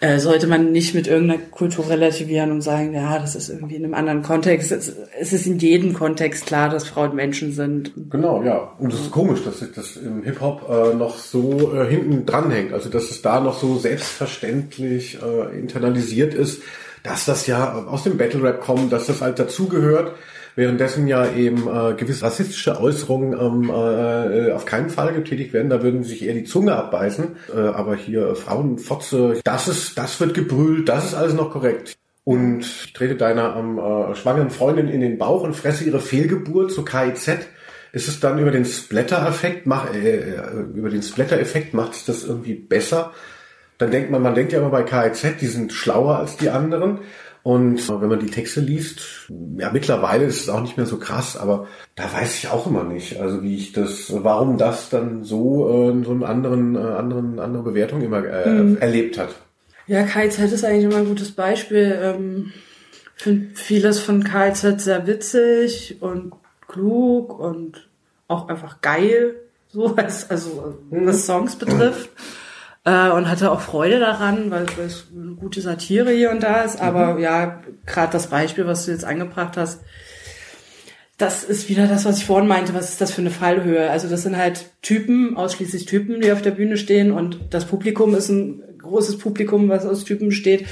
äh, 0.00 0.18
sollte 0.18 0.46
man 0.46 0.72
nicht 0.72 0.94
mit 0.94 1.06
irgendeiner 1.06 1.40
Kultur 1.50 1.88
relativieren 1.88 2.50
und 2.50 2.62
sagen, 2.62 2.94
ja, 2.94 3.18
das 3.18 3.36
ist 3.36 3.50
irgendwie 3.50 3.76
in 3.76 3.84
einem 3.84 3.94
anderen 3.94 4.22
Kontext. 4.22 4.72
Es, 4.72 4.92
es 5.18 5.32
ist 5.32 5.46
in 5.46 5.58
jedem 5.58 5.94
Kontext 5.94 6.46
klar, 6.46 6.68
dass 6.68 6.88
Frauen 6.88 7.14
Menschen 7.14 7.52
sind. 7.52 7.92
Genau, 8.10 8.42
ja. 8.42 8.72
Und 8.78 8.92
es 8.92 9.00
ist 9.00 9.10
komisch, 9.10 9.44
dass 9.44 9.60
sich 9.60 9.72
das 9.72 9.96
im 9.96 10.22
Hip-Hop 10.22 10.68
äh, 10.68 10.94
noch 10.94 11.18
so 11.18 11.72
äh, 11.74 11.86
hinten 11.86 12.26
dranhängt. 12.26 12.72
Also, 12.72 12.88
dass 12.88 13.10
es 13.10 13.22
da 13.22 13.40
noch 13.40 13.58
so 13.58 13.78
selbstverständlich 13.78 15.18
äh, 15.22 15.58
internalisiert 15.58 16.34
ist, 16.34 16.62
dass 17.02 17.26
das 17.26 17.46
ja 17.46 17.84
aus 17.84 18.02
dem 18.02 18.16
Battle 18.16 18.42
Rap 18.42 18.60
kommt, 18.62 18.92
dass 18.92 19.06
das 19.06 19.20
halt 19.20 19.38
dazugehört 19.38 20.12
währenddessen 20.56 21.06
ja 21.06 21.30
eben 21.32 21.68
äh, 21.68 21.94
gewisse 21.94 22.24
rassistische 22.24 22.80
Äußerungen 22.80 23.32
ähm, 23.32 23.70
äh, 23.70 24.52
auf 24.52 24.64
keinen 24.64 24.90
Fall 24.90 25.12
getätigt 25.12 25.52
werden. 25.52 25.70
Da 25.70 25.82
würden 25.82 26.04
sich 26.04 26.24
eher 26.24 26.34
die 26.34 26.44
Zunge 26.44 26.74
abbeißen. 26.74 27.36
Äh, 27.54 27.58
aber 27.58 27.96
hier 27.96 28.34
Frauenfotze, 28.36 29.40
das 29.44 29.68
ist, 29.68 29.98
das 29.98 30.20
wird 30.20 30.34
gebrüllt, 30.34 30.88
das 30.88 31.06
ist 31.06 31.14
alles 31.14 31.34
noch 31.34 31.50
korrekt. 31.50 31.96
Und 32.24 32.60
ich 32.60 32.92
trete 32.94 33.16
deiner 33.16 33.56
ähm, 33.56 33.78
äh, 33.78 34.14
schwangeren 34.14 34.50
Freundin 34.50 34.88
in 34.88 35.00
den 35.00 35.18
Bauch 35.18 35.42
und 35.42 35.54
fresse 35.54 35.84
ihre 35.84 36.00
Fehlgeburt 36.00 36.72
zu 36.72 36.84
KIZ. 36.84 37.38
Ist 37.92 38.08
es 38.08 38.18
dann 38.18 38.38
über 38.38 38.50
den 38.50 38.64
Splatter-Effekt, 38.64 39.66
äh, 39.66 40.18
äh, 40.18 40.40
über 40.74 40.88
den 40.88 41.02
Splatter-Effekt 41.02 41.74
macht 41.74 41.92
es 41.92 42.04
das 42.06 42.24
irgendwie 42.24 42.54
besser? 42.54 43.12
Dann 43.76 43.90
denkt 43.90 44.10
man, 44.10 44.22
man 44.22 44.34
denkt 44.34 44.52
ja 44.52 44.60
immer 44.60 44.70
bei 44.70 44.82
KIZ, 44.84 45.40
die 45.40 45.46
sind 45.46 45.72
schlauer 45.72 46.18
als 46.18 46.36
die 46.36 46.48
anderen. 46.48 47.00
Und 47.44 47.86
wenn 48.00 48.08
man 48.08 48.20
die 48.20 48.30
Texte 48.30 48.62
liest, 48.62 49.28
ja, 49.58 49.70
mittlerweile 49.70 50.24
ist 50.24 50.40
es 50.40 50.48
auch 50.48 50.62
nicht 50.62 50.78
mehr 50.78 50.86
so 50.86 50.96
krass, 50.96 51.36
aber 51.36 51.68
da 51.94 52.10
weiß 52.10 52.38
ich 52.38 52.48
auch 52.48 52.66
immer 52.66 52.84
nicht, 52.84 53.20
also 53.20 53.42
wie 53.42 53.56
ich 53.56 53.72
das, 53.72 54.10
warum 54.10 54.56
das 54.56 54.88
dann 54.88 55.24
so, 55.24 55.68
äh, 55.68 56.04
so 56.04 56.12
einen 56.12 56.24
anderen, 56.24 56.74
äh, 56.74 56.78
anderen, 56.78 57.38
andere 57.38 57.62
Bewertung 57.62 58.00
immer 58.00 58.24
äh, 58.24 58.48
mhm. 58.48 58.78
erlebt 58.78 59.18
hat. 59.18 59.34
Ja, 59.86 60.04
KZ 60.04 60.52
ist 60.52 60.64
eigentlich 60.64 60.84
immer 60.84 60.96
ein 60.96 61.06
gutes 61.06 61.32
Beispiel. 61.32 61.98
Ähm, 62.00 62.52
finde 63.14 63.54
vieles 63.56 64.00
von 64.00 64.24
KZ 64.24 64.80
sehr 64.80 65.06
witzig 65.06 65.98
und 66.00 66.32
klug 66.66 67.38
und 67.38 67.90
auch 68.26 68.48
einfach 68.48 68.80
geil, 68.80 69.34
so 69.68 69.94
was, 69.94 70.30
also 70.30 70.78
was 70.90 71.26
Songs 71.26 71.56
betrifft 71.56 72.08
äh, 72.84 73.10
und 73.10 73.28
hatte 73.28 73.50
auch 73.50 73.60
Freude 73.60 73.98
daran, 73.98 74.50
weil, 74.50 74.66
es 74.86 75.08
eine 75.14 75.34
gute 75.34 75.60
Satire 75.60 76.10
hier 76.10 76.30
und 76.30 76.42
da 76.42 76.62
ist. 76.62 76.80
Aber 76.80 77.14
mhm. 77.14 77.20
ja, 77.20 77.62
gerade 77.86 78.12
das 78.12 78.28
Beispiel, 78.28 78.66
was 78.66 78.84
du 78.84 78.92
jetzt 78.92 79.04
angebracht 79.04 79.56
hast, 79.56 79.80
das 81.16 81.44
ist 81.44 81.68
wieder 81.68 81.86
das, 81.86 82.04
was 82.04 82.18
ich 82.18 82.24
vorhin 82.24 82.48
meinte. 82.48 82.74
Was 82.74 82.90
ist 82.90 83.00
das 83.00 83.12
für 83.12 83.20
eine 83.20 83.30
Fallhöhe? 83.30 83.90
Also 83.90 84.08
das 84.08 84.22
sind 84.22 84.36
halt 84.36 84.70
Typen, 84.82 85.36
ausschließlich 85.36 85.86
Typen, 85.86 86.20
die 86.20 86.32
auf 86.32 86.42
der 86.42 86.50
Bühne 86.50 86.76
stehen 86.76 87.12
und 87.12 87.38
das 87.50 87.66
Publikum 87.66 88.14
ist 88.14 88.28
ein 88.28 88.62
großes 88.78 89.18
Publikum, 89.18 89.68
was 89.68 89.86
aus 89.86 90.04
Typen 90.04 90.28
besteht. 90.28 90.66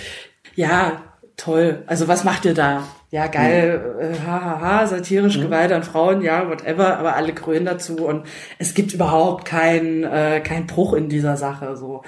Ja, 0.54 1.02
toll. 1.36 1.84
Also 1.86 2.08
was 2.08 2.24
macht 2.24 2.44
ihr 2.44 2.54
da? 2.54 2.84
Ja, 3.12 3.26
geil, 3.26 3.94
mhm. 3.94 4.00
äh, 4.00 4.18
hahaha, 4.20 4.60
ha, 4.60 4.80
ha, 4.80 4.86
satirisch 4.86 5.36
mhm. 5.36 5.42
Gewalt 5.42 5.70
an 5.70 5.82
Frauen, 5.82 6.22
ja, 6.22 6.48
whatever, 6.48 6.96
aber 6.96 7.14
alle 7.14 7.34
grün 7.34 7.66
dazu 7.66 8.06
und 8.06 8.24
es 8.58 8.72
gibt 8.72 8.94
überhaupt 8.94 9.44
keinen 9.44 10.02
äh, 10.02 10.40
kein 10.40 10.66
Bruch 10.66 10.94
in 10.94 11.10
dieser 11.10 11.36
Sache. 11.36 11.76
So, 11.76 12.04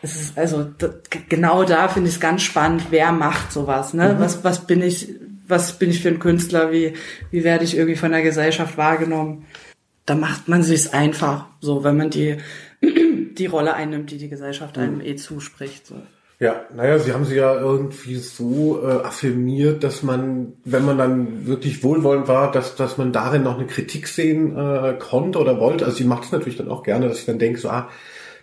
es 0.00 0.16
ist 0.16 0.38
also 0.38 0.66
genau 1.28 1.64
da 1.64 1.88
finde 1.88 2.08
ich 2.08 2.14
es 2.14 2.20
ganz 2.20 2.40
spannend, 2.40 2.86
wer 2.88 3.12
macht 3.12 3.52
sowas, 3.52 3.92
ne? 3.92 4.14
Mhm. 4.14 4.20
Was 4.20 4.44
was 4.44 4.66
bin 4.66 4.80
ich, 4.80 5.10
was 5.46 5.74
bin 5.78 5.90
ich 5.90 6.00
für 6.00 6.08
ein 6.08 6.20
Künstler? 6.20 6.72
Wie 6.72 6.94
wie 7.30 7.44
werde 7.44 7.64
ich 7.64 7.76
irgendwie 7.76 7.96
von 7.96 8.12
der 8.12 8.22
Gesellschaft 8.22 8.78
wahrgenommen? 8.78 9.44
Da 10.06 10.14
macht 10.14 10.48
man 10.48 10.62
sich's 10.62 10.88
einfach, 10.88 11.48
so 11.60 11.84
wenn 11.84 11.98
man 11.98 12.08
die 12.08 12.38
die 12.80 13.46
Rolle 13.46 13.74
einnimmt, 13.74 14.10
die 14.10 14.16
die 14.16 14.30
Gesellschaft 14.30 14.78
einem 14.78 14.96
mhm. 14.96 15.00
eh 15.02 15.16
zuspricht. 15.16 15.86
So. 15.86 15.96
Ja, 16.38 16.66
naja, 16.74 16.98
sie 16.98 17.14
haben 17.14 17.24
sie 17.24 17.36
ja 17.36 17.54
irgendwie 17.54 18.16
so 18.16 18.82
äh, 18.86 19.02
affirmiert, 19.02 19.82
dass 19.82 20.02
man, 20.02 20.52
wenn 20.64 20.84
man 20.84 20.98
dann 20.98 21.46
wirklich 21.46 21.82
wohlwollend 21.82 22.28
war, 22.28 22.52
dass, 22.52 22.76
dass 22.76 22.98
man 22.98 23.10
darin 23.10 23.42
noch 23.42 23.56
eine 23.56 23.66
Kritik 23.66 24.06
sehen 24.06 24.54
äh, 24.54 24.96
konnte 24.98 25.38
oder 25.38 25.58
wollte. 25.58 25.86
Also 25.86 25.96
sie 25.96 26.04
macht 26.04 26.24
es 26.24 26.32
natürlich 26.32 26.58
dann 26.58 26.68
auch 26.70 26.82
gerne, 26.82 27.08
dass 27.08 27.20
ich 27.20 27.24
dann 27.24 27.38
denke, 27.38 27.58
so, 27.58 27.70
ah, 27.70 27.88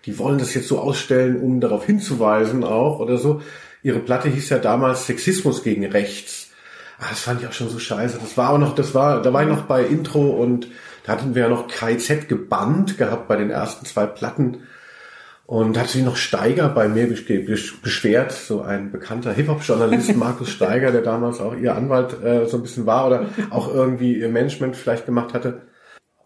die 0.05 0.17
wollen 0.17 0.39
das 0.39 0.55
jetzt 0.55 0.69
so 0.69 0.79
ausstellen, 0.79 1.39
um 1.39 1.61
darauf 1.61 1.85
hinzuweisen 1.85 2.63
auch 2.63 2.99
oder 2.99 3.17
so. 3.17 3.41
Ihre 3.83 3.99
Platte 3.99 4.27
hieß 4.27 4.49
ja 4.49 4.57
damals 4.57 5.05
Sexismus 5.05 5.61
gegen 5.61 5.85
Rechts. 5.85 6.49
Ah, 6.97 7.05
das 7.11 7.19
fand 7.19 7.41
ich 7.41 7.47
auch 7.47 7.53
schon 7.53 7.69
so 7.69 7.77
scheiße. 7.77 8.17
Das 8.19 8.37
war 8.37 8.49
auch 8.49 8.57
noch, 8.57 8.73
das 8.73 8.95
war, 8.95 9.21
da 9.21 9.33
war 9.33 9.43
ich 9.43 9.49
noch 9.49 9.63
bei 9.63 9.83
Intro 9.83 10.31
und 10.31 10.67
da 11.03 11.11
hatten 11.11 11.35
wir 11.35 11.43
ja 11.43 11.49
noch 11.49 11.67
KZ 11.67 12.27
gebannt 12.27 12.97
gehabt 12.97 13.27
bei 13.27 13.35
den 13.35 13.51
ersten 13.51 13.85
zwei 13.85 14.07
Platten. 14.07 14.63
Und 15.45 15.77
hat 15.77 15.89
sich 15.89 16.03
noch 16.03 16.15
Steiger 16.15 16.69
bei 16.69 16.87
mir 16.87 17.07
beschwert, 17.07 18.31
so 18.31 18.61
ein 18.61 18.91
bekannter 18.91 19.33
Hip-Hop-Journalist, 19.33 20.15
Markus 20.15 20.49
Steiger, 20.49 20.91
der 20.91 21.01
damals 21.01 21.41
auch 21.41 21.55
ihr 21.55 21.75
Anwalt 21.75 22.23
äh, 22.23 22.45
so 22.47 22.57
ein 22.57 22.63
bisschen 22.63 22.85
war 22.85 23.07
oder 23.07 23.25
auch 23.49 23.73
irgendwie 23.73 24.17
ihr 24.17 24.29
Management 24.29 24.77
vielleicht 24.77 25.05
gemacht 25.05 25.33
hatte. 25.33 25.63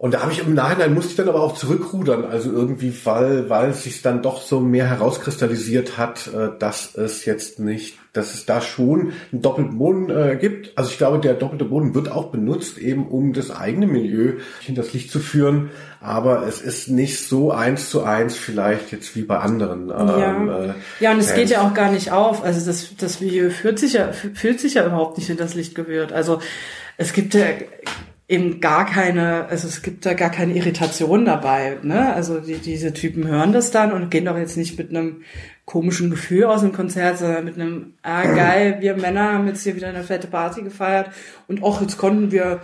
Und 0.00 0.14
da 0.14 0.22
habe 0.22 0.30
ich 0.30 0.38
im 0.38 0.54
Nachhinein 0.54 0.94
musste 0.94 1.10
ich 1.10 1.16
dann 1.16 1.28
aber 1.28 1.42
auch 1.42 1.56
zurückrudern, 1.56 2.24
also 2.24 2.52
irgendwie, 2.52 2.94
weil, 3.02 3.50
weil 3.50 3.70
es 3.70 3.82
sich 3.82 4.00
dann 4.00 4.22
doch 4.22 4.42
so 4.42 4.60
mehr 4.60 4.86
herauskristallisiert 4.86 5.98
hat, 5.98 6.28
äh, 6.28 6.50
dass 6.56 6.94
es 6.94 7.24
jetzt 7.24 7.58
nicht, 7.58 7.98
dass 8.12 8.32
es 8.32 8.46
da 8.46 8.60
schon 8.60 9.12
einen 9.32 9.42
doppelten 9.42 9.76
Boden 9.76 10.08
äh, 10.08 10.36
gibt. 10.40 10.78
Also 10.78 10.90
ich 10.90 10.98
glaube, 10.98 11.18
der 11.18 11.34
doppelte 11.34 11.64
Boden 11.64 11.96
wird 11.96 12.12
auch 12.12 12.30
benutzt, 12.30 12.78
eben 12.78 13.08
um 13.08 13.32
das 13.32 13.50
eigene 13.50 13.88
Milieu 13.88 14.34
hinters 14.60 14.92
Licht 14.92 15.10
zu 15.10 15.18
führen, 15.18 15.70
aber 16.00 16.46
es 16.46 16.60
ist 16.60 16.88
nicht 16.88 17.26
so 17.26 17.50
eins 17.50 17.90
zu 17.90 18.04
eins 18.04 18.36
vielleicht 18.36 18.92
jetzt 18.92 19.16
wie 19.16 19.22
bei 19.22 19.38
anderen. 19.38 19.90
Ähm, 19.90 19.90
ja. 19.90 20.60
Äh, 20.60 20.74
ja, 21.00 21.10
und 21.10 21.18
es 21.18 21.34
geht 21.34 21.50
ja 21.50 21.66
auch 21.66 21.74
gar 21.74 21.90
nicht 21.90 22.12
auf. 22.12 22.44
Also 22.44 22.64
das, 22.64 22.94
das 22.96 23.20
Milieu 23.20 23.50
fühlt 23.50 23.80
sich 23.80 23.94
ja, 23.94 24.12
fühlt 24.12 24.60
sich 24.60 24.74
ja 24.74 24.86
überhaupt 24.86 25.18
nicht 25.18 25.26
hinters 25.26 25.54
Licht 25.54 25.74
gewührt. 25.74 26.12
Also 26.12 26.38
es 26.98 27.12
gibt 27.12 27.34
ja 27.34 27.46
eben 28.28 28.60
gar 28.60 28.84
keine, 28.84 29.46
also 29.46 29.66
es 29.66 29.82
gibt 29.82 30.04
da 30.04 30.12
gar 30.12 30.30
keine 30.30 30.54
Irritation 30.54 31.24
dabei. 31.24 31.78
Ne? 31.82 32.12
Also 32.12 32.40
die, 32.40 32.58
diese 32.58 32.92
Typen 32.92 33.26
hören 33.26 33.52
das 33.52 33.70
dann 33.70 33.90
und 33.92 34.10
gehen 34.10 34.26
doch 34.26 34.36
jetzt 34.36 34.58
nicht 34.58 34.78
mit 34.78 34.90
einem 34.90 35.22
komischen 35.64 36.10
Gefühl 36.10 36.44
aus 36.44 36.60
dem 36.60 36.74
Konzert, 36.74 37.18
sondern 37.18 37.46
mit 37.46 37.54
einem, 37.54 37.94
ah 38.02 38.24
geil, 38.24 38.78
wir 38.80 38.96
Männer 38.96 39.32
haben 39.32 39.46
jetzt 39.46 39.62
hier 39.62 39.76
wieder 39.76 39.88
eine 39.88 40.02
fette 40.02 40.26
Party 40.26 40.62
gefeiert 40.62 41.10
und 41.46 41.62
auch 41.62 41.80
jetzt 41.80 41.96
konnten 41.96 42.30
wir 42.30 42.60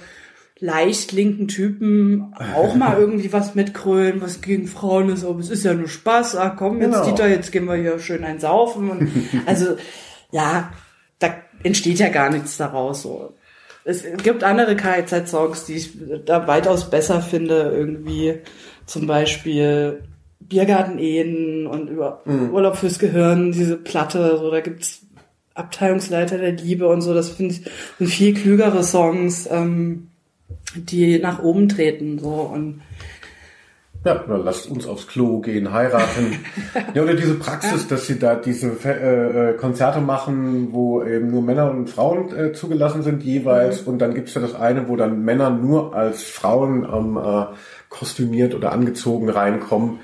leicht 0.59 1.12
linken 1.12 1.48
Typen 1.48 2.35
auch 2.55 2.74
mal 2.74 2.96
irgendwie 2.98 3.33
was 3.33 3.55
mitkrölen, 3.55 4.20
was 4.20 4.42
gegen 4.42 4.66
Frauen 4.66 5.09
ist, 5.09 5.24
aber 5.24 5.38
es 5.40 5.50
ist 5.50 5.64
ja 5.64 5.74
nur 5.74 5.88
Spaß, 5.88 6.37
ach 6.37 6.57
komm, 6.57 6.81
jetzt 6.81 6.92
genau. 6.92 7.05
Dieter, 7.07 7.29
jetzt 7.29 7.53
gehen 7.53 7.64
wir 7.64 7.74
hier 7.74 7.98
schön 7.98 8.24
einsaufen. 8.24 8.90
Und, 8.90 9.11
also 9.46 9.77
ja, 10.31 10.72
da 11.18 11.35
entsteht 11.62 11.98
ja 11.98 12.11
gar 12.11 12.31
nichts 12.31 12.57
daraus. 12.57 13.03
So 13.03 13.35
es 13.85 14.05
gibt 14.23 14.42
andere 14.42 14.77
KIZ-Songs, 14.77 15.66
die 15.66 15.75
ich 15.75 15.90
da 16.25 16.47
weitaus 16.47 16.88
besser 16.88 17.20
finde, 17.20 17.73
irgendwie 17.77 18.38
zum 18.87 19.07
Beispiel 19.07 20.03
Biergarten-Ehen 20.40 21.66
und 21.66 21.88
über 21.90 22.23
mhm. 22.25 22.51
Urlaub 22.51 22.77
fürs 22.77 22.99
Gehirn, 22.99 23.53
diese 23.53 23.77
Platte, 23.77 24.37
so 24.38 24.51
da 24.51 24.61
gibt's 24.61 25.03
Abteilungsleiter 25.55 26.38
der 26.38 26.53
Liebe 26.53 26.88
und 26.88 27.01
so, 27.01 27.14
das 27.14 27.29
finde 27.29 27.55
ich 27.55 27.62
sind 27.99 28.11
viel 28.11 28.35
klügere 28.35 28.83
Songs, 28.83 29.49
ähm, 29.51 30.09
die 30.75 31.18
nach 31.18 31.42
oben 31.42 31.68
treten, 31.68 32.18
so 32.18 32.33
und 32.33 32.83
ja, 34.04 34.24
oder 34.24 34.38
lasst 34.38 34.70
uns 34.70 34.86
aufs 34.86 35.06
Klo 35.06 35.40
gehen, 35.40 35.72
heiraten. 35.72 36.44
ja, 36.94 37.02
oder 37.02 37.14
diese 37.14 37.34
Praxis, 37.34 37.88
dass 37.88 38.06
sie 38.06 38.18
da 38.18 38.34
diese 38.34 38.72
äh, 38.84 39.50
äh, 39.50 39.56
Konzerte 39.56 40.00
machen, 40.00 40.68
wo 40.72 41.02
eben 41.02 41.30
nur 41.30 41.42
Männer 41.42 41.70
und 41.70 41.88
Frauen 41.88 42.36
äh, 42.36 42.52
zugelassen 42.52 43.02
sind 43.02 43.22
jeweils. 43.22 43.82
Mhm. 43.82 43.92
Und 43.92 43.98
dann 44.00 44.14
gibt's 44.14 44.34
ja 44.34 44.40
das 44.40 44.54
eine, 44.54 44.88
wo 44.88 44.96
dann 44.96 45.24
Männer 45.24 45.50
nur 45.50 45.94
als 45.94 46.22
Frauen 46.22 46.84
ähm, 46.84 47.16
äh, 47.16 47.46
kostümiert 47.88 48.54
oder 48.54 48.72
angezogen 48.72 49.28
reinkommen. 49.28 50.00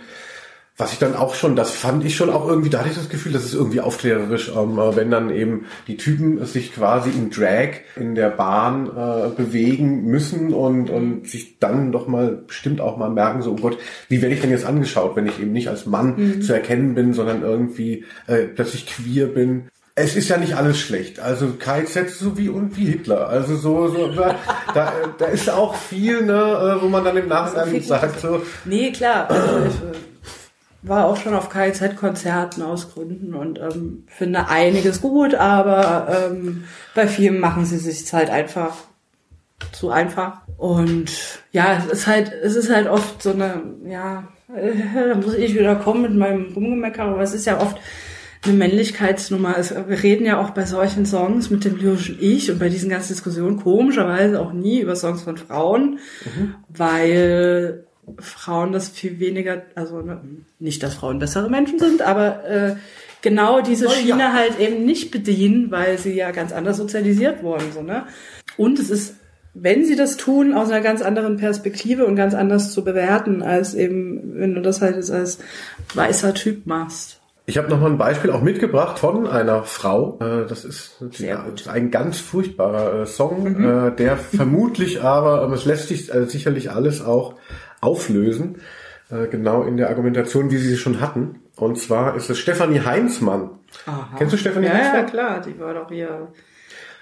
Was 0.80 0.94
ich 0.94 0.98
dann 0.98 1.14
auch 1.14 1.34
schon, 1.34 1.56
das 1.56 1.72
fand 1.72 2.06
ich 2.06 2.16
schon 2.16 2.30
auch 2.30 2.48
irgendwie, 2.48 2.70
da 2.70 2.78
hatte 2.78 2.88
ich 2.88 2.96
das 2.96 3.10
Gefühl, 3.10 3.32
das 3.32 3.44
ist 3.44 3.52
irgendwie 3.52 3.82
aufklärerisch, 3.82 4.50
ähm, 4.56 4.78
äh, 4.78 4.96
wenn 4.96 5.10
dann 5.10 5.28
eben 5.28 5.66
die 5.86 5.98
Typen 5.98 6.42
sich 6.46 6.72
quasi 6.72 7.10
im 7.10 7.28
Drag 7.28 7.80
in 7.96 8.14
der 8.14 8.30
Bahn 8.30 8.86
äh, 8.86 9.28
bewegen 9.36 10.06
müssen 10.06 10.54
und, 10.54 10.88
und 10.88 11.28
sich 11.28 11.58
dann 11.58 11.92
doch 11.92 12.08
mal 12.08 12.30
bestimmt 12.46 12.80
auch 12.80 12.96
mal 12.96 13.10
merken, 13.10 13.42
so, 13.42 13.52
oh 13.52 13.56
Gott, 13.56 13.76
wie 14.08 14.22
werde 14.22 14.34
ich 14.34 14.40
denn 14.40 14.48
jetzt 14.48 14.64
angeschaut, 14.64 15.16
wenn 15.16 15.26
ich 15.26 15.38
eben 15.38 15.52
nicht 15.52 15.68
als 15.68 15.84
Mann 15.84 16.14
mhm. 16.16 16.40
zu 16.40 16.54
erkennen 16.54 16.94
bin, 16.94 17.12
sondern 17.12 17.42
irgendwie 17.42 18.06
äh, 18.26 18.44
plötzlich 18.44 18.86
queer 18.86 19.26
bin. 19.26 19.64
Es 19.96 20.16
ist 20.16 20.30
ja 20.30 20.38
nicht 20.38 20.56
alles 20.56 20.78
schlecht. 20.78 21.20
Also 21.20 21.48
KZ 21.58 22.08
so 22.08 22.38
wie 22.38 22.48
und 22.48 22.78
wie 22.78 22.86
Hitler. 22.86 23.28
Also 23.28 23.54
so, 23.54 23.88
so 23.88 24.08
da, 24.12 24.34
da, 24.72 24.92
da 25.18 25.26
ist 25.26 25.50
auch 25.50 25.74
viel, 25.74 26.22
ne, 26.22 26.32
äh, 26.32 26.82
wo 26.82 26.88
man 26.88 27.04
dann 27.04 27.18
im 27.18 27.28
Nachhinein 27.28 27.82
sagt 27.82 28.20
so. 28.20 28.40
Nee, 28.64 28.92
klar. 28.92 29.28
Also 29.28 29.92
war 30.82 31.06
auch 31.06 31.16
schon 31.16 31.34
auf 31.34 31.50
KIZ-Konzerten 31.50 32.62
aus 32.62 32.92
Gründen 32.92 33.34
und 33.34 33.58
ähm, 33.58 34.04
finde 34.06 34.48
einiges 34.48 35.00
gut, 35.00 35.34
aber 35.34 36.08
ähm, 36.30 36.64
bei 36.94 37.06
vielen 37.06 37.38
machen 37.38 37.64
sie 37.66 37.78
sich 37.78 38.10
halt 38.12 38.30
einfach 38.30 38.74
zu 39.72 39.90
einfach. 39.90 40.40
Und 40.56 41.10
ja, 41.52 41.76
es 41.78 41.86
ist 41.86 42.06
halt, 42.06 42.32
es 42.32 42.56
ist 42.56 42.70
halt 42.70 42.88
oft 42.88 43.22
so 43.22 43.30
eine, 43.32 43.62
ja, 43.86 44.28
äh, 44.54 45.08
da 45.08 45.14
muss 45.16 45.34
ich 45.34 45.54
wieder 45.54 45.76
kommen 45.76 46.02
mit 46.02 46.14
meinem 46.14 46.52
Rumgemecker, 46.54 47.04
aber 47.04 47.20
es 47.20 47.34
ist 47.34 47.46
ja 47.46 47.60
oft 47.60 47.78
eine 48.44 48.54
Männlichkeitsnummer. 48.54 49.58
Es, 49.58 49.74
wir 49.74 50.02
reden 50.02 50.24
ja 50.24 50.40
auch 50.40 50.50
bei 50.50 50.64
solchen 50.64 51.04
Songs 51.04 51.50
mit 51.50 51.64
dem 51.64 51.76
lyrischen 51.76 52.16
Ich 52.20 52.50
und 52.50 52.58
bei 52.58 52.70
diesen 52.70 52.88
ganzen 52.88 53.12
Diskussionen 53.12 53.58
komischerweise 53.58 54.40
auch 54.40 54.52
nie 54.52 54.80
über 54.80 54.96
Songs 54.96 55.22
von 55.22 55.36
Frauen, 55.36 55.98
mhm. 56.24 56.54
weil 56.68 57.84
Frauen 58.18 58.72
das 58.72 58.88
viel 58.88 59.20
weniger, 59.20 59.62
also 59.74 60.00
ne, 60.00 60.20
nicht, 60.58 60.82
dass 60.82 60.94
Frauen 60.94 61.18
bessere 61.18 61.48
Menschen 61.48 61.78
sind, 61.78 62.02
aber 62.02 62.44
äh, 62.44 62.76
genau 63.22 63.60
diese 63.60 63.86
oh, 63.86 63.90
Schiene 63.90 64.20
ja. 64.20 64.32
halt 64.32 64.58
eben 64.58 64.84
nicht 64.84 65.10
bedienen, 65.10 65.70
weil 65.70 65.98
sie 65.98 66.14
ja 66.14 66.30
ganz 66.30 66.52
anders 66.52 66.76
sozialisiert 66.76 67.42
wurden. 67.42 67.72
So, 67.72 67.82
ne? 67.82 68.04
Und 68.56 68.78
es 68.78 68.90
ist, 68.90 69.16
wenn 69.54 69.84
sie 69.84 69.96
das 69.96 70.16
tun, 70.16 70.54
aus 70.54 70.70
einer 70.70 70.80
ganz 70.80 71.02
anderen 71.02 71.36
Perspektive 71.36 72.06
und 72.06 72.16
ganz 72.16 72.34
anders 72.34 72.72
zu 72.72 72.84
bewerten, 72.84 73.42
als 73.42 73.74
eben, 73.74 74.38
wenn 74.38 74.54
du 74.54 74.62
das 74.62 74.80
halt 74.80 74.96
als 75.10 75.38
weißer 75.94 76.34
Typ 76.34 76.66
machst. 76.66 77.20
Ich 77.46 77.58
habe 77.58 77.68
noch 77.68 77.80
mal 77.80 77.90
ein 77.90 77.98
Beispiel 77.98 78.30
auch 78.30 78.42
mitgebracht 78.42 79.00
von 79.00 79.26
einer 79.26 79.64
Frau. 79.64 80.18
Äh, 80.20 80.46
das 80.46 80.64
ist 80.64 81.02
ein 81.66 81.90
ganz 81.90 82.20
furchtbarer 82.20 83.02
äh, 83.02 83.06
Song, 83.06 83.42
mhm. 83.42 83.88
Äh, 83.88 83.90
der 83.96 84.16
vermutlich 84.16 85.02
aber, 85.02 85.50
es 85.52 85.64
lässt 85.64 85.88
sich 85.88 86.12
sicherlich 86.28 86.70
alles 86.70 87.02
auch 87.02 87.34
auflösen, 87.80 88.60
äh, 89.10 89.26
genau 89.28 89.62
in 89.62 89.76
der 89.76 89.88
Argumentation, 89.90 90.50
wie 90.50 90.56
sie 90.56 90.68
sie 90.68 90.76
schon 90.76 91.00
hatten. 91.00 91.40
Und 91.56 91.78
zwar 91.78 92.16
ist 92.16 92.30
es 92.30 92.38
Stefanie 92.38 92.80
Heinzmann. 92.80 93.50
Aha. 93.86 94.14
Kennst 94.18 94.32
du 94.32 94.38
Stefanie 94.38 94.66
ja, 94.66 94.74
Heinzmann? 94.74 94.96
Ja, 94.96 95.04
klar, 95.04 95.40
die 95.40 95.58
war 95.58 95.74
doch 95.74 95.88
hier 95.88 96.28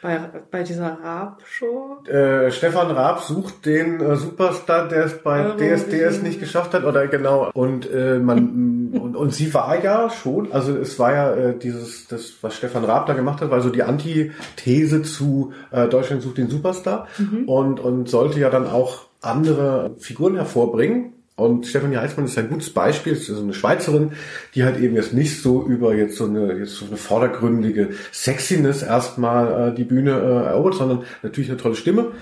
bei, 0.01 0.21
bei 0.51 0.63
dieser 0.63 0.99
Raab-Show. 1.03 2.05
Äh, 2.07 2.51
Stefan 2.53 2.91
Raab 2.91 3.21
sucht 3.21 3.67
den 3.67 4.01
äh, 4.01 4.17
Superstar, 4.17 4.89
der 4.89 5.07
es 5.07 5.19
bei 5.19 5.43
DSDS 5.57 6.23
nicht 6.23 6.39
geschafft 6.39 6.75
hat, 6.75 6.85
oder 6.85 7.09
genau. 7.09 7.51
Und 7.53 7.91
äh, 7.91 8.19
man 8.19 8.91
und, 9.01 9.17
und 9.17 9.35
sie 9.35 9.53
war 9.55 9.83
ja 9.83 10.09
schon, 10.11 10.53
also 10.53 10.77
es 10.77 10.99
war 10.99 11.13
ja 11.13 11.35
äh, 11.35 11.59
dieses, 11.59 12.07
das, 12.07 12.35
was 12.43 12.55
Stefan 12.55 12.85
Raab 12.85 13.07
da 13.07 13.15
gemacht 13.15 13.41
hat, 13.41 13.51
war 13.51 13.61
so 13.61 13.71
die 13.71 13.83
Antithese 13.83 15.03
zu 15.03 15.53
äh, 15.71 15.89
Deutschland 15.89 16.23
sucht 16.23 16.39
den 16.39 16.49
Superstar 16.49 17.09
mhm. 17.19 17.49
und 17.49 17.81
und 17.81 18.09
sollte 18.09 18.39
ja 18.39 18.51
dann 18.51 18.67
auch 18.67 19.08
andere 19.21 19.97
Figuren 19.99 20.37
hervorbringen. 20.37 21.13
Und 21.37 21.69
Stefanie 21.69 21.97
Heißmann 21.97 22.27
ist 22.27 22.37
ein 22.37 22.49
gutes 22.49 22.71
Beispiel. 22.71 23.13
Es 23.13 23.29
ist 23.29 23.39
eine 23.39 23.55
Schweizerin, 23.55 24.13
die 24.57 24.65
halt 24.65 24.79
eben 24.81 24.97
jetzt 24.97 25.15
nicht 25.15 25.41
so 25.41 25.65
über 25.65 25.95
jetzt 25.95 26.17
so 26.17 26.25
eine, 26.25 26.59
jetzt 26.59 26.75
so 26.75 26.87
eine 26.87 26.97
vordergründige 26.97 27.91
Sexiness 28.13 28.83
erstmal 28.83 29.69
äh, 29.69 29.75
die 29.75 29.85
Bühne 29.85 30.11
äh, 30.11 30.49
erobert, 30.49 30.75
sondern 30.75 31.05
natürlich 31.23 31.49
eine 31.49 31.59
tolle 31.59 31.77
Stimme. 31.77 32.13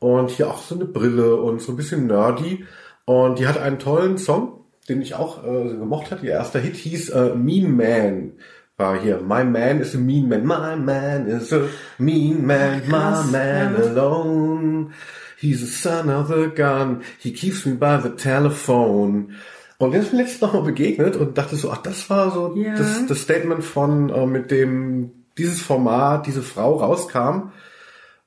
Und 0.00 0.30
hier 0.30 0.48
auch 0.48 0.60
so 0.60 0.74
eine 0.74 0.84
Brille 0.84 1.36
und 1.36 1.62
so 1.62 1.72
ein 1.72 1.76
bisschen 1.76 2.08
nerdy. 2.08 2.64
Und 3.04 3.38
die 3.38 3.46
hat 3.46 3.56
einen 3.56 3.78
tollen 3.78 4.18
Song, 4.18 4.64
den 4.88 5.00
ich 5.00 5.14
auch 5.14 5.44
äh, 5.44 5.68
gemocht 5.68 6.10
hatte. 6.10 6.26
Ihr 6.26 6.32
erster 6.32 6.58
Hit 6.58 6.74
hieß 6.74 7.10
äh, 7.10 7.34
Mean 7.36 7.76
Man. 7.76 8.32
War 8.78 9.00
hier, 9.00 9.20
My 9.22 9.44
Man 9.44 9.80
is 9.80 9.94
a 9.94 9.98
Mean 9.98 10.28
Man. 10.28 10.44
My 10.44 10.76
Man 10.76 11.28
is 11.28 11.52
a 11.52 11.62
Mean 11.98 12.44
Man. 12.44 12.82
My 12.88 13.30
Man 13.30 13.76
alone. 13.76 14.90
He's 15.38 15.62
a 15.62 15.66
son 15.66 16.08
of 16.08 16.30
a 16.30 16.48
gun. 16.48 17.02
He 17.18 17.32
keeps 17.32 17.66
me 17.66 17.74
by 17.74 18.00
the 18.02 18.16
telephone. 18.16 19.34
Und 19.78 19.92
der 19.92 20.00
ist 20.00 20.12
mir 20.12 20.20
letztens 20.20 20.40
nochmal 20.40 20.62
begegnet 20.62 21.16
und 21.16 21.36
dachte 21.36 21.56
so, 21.56 21.70
ach, 21.70 21.82
das 21.82 22.08
war 22.08 22.30
so 22.30 22.56
ja. 22.56 22.74
das, 22.74 23.06
das 23.06 23.20
Statement 23.20 23.62
von, 23.62 24.08
äh, 24.08 24.26
mit 24.26 24.50
dem 24.50 25.10
dieses 25.36 25.60
Format, 25.60 26.26
diese 26.26 26.42
Frau 26.42 26.76
rauskam. 26.76 27.52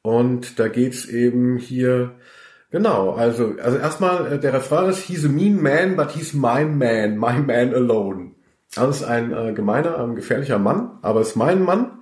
Und 0.03 0.59
da 0.59 0.67
geht's 0.67 1.05
eben 1.05 1.57
hier, 1.57 2.11
genau, 2.69 3.11
also, 3.11 3.55
also 3.61 3.77
erstmal, 3.77 4.33
äh, 4.33 4.39
der 4.39 4.53
Refrain 4.53 4.89
ist, 4.89 4.99
he's 4.99 5.25
a 5.25 5.27
mean 5.27 5.61
man, 5.61 5.95
but 5.95 6.11
he's 6.11 6.33
my 6.33 6.63
man, 6.63 7.17
my 7.17 7.39
man 7.39 7.73
alone. 7.73 8.31
Das 8.75 8.97
ist 8.97 9.03
ein 9.03 9.33
äh, 9.33 9.53
gemeiner, 9.53 9.97
ein 9.97 10.15
gefährlicher 10.15 10.59
Mann, 10.59 10.99
aber 11.01 11.21
ist 11.21 11.35
mein 11.35 11.63
Mann. 11.63 11.98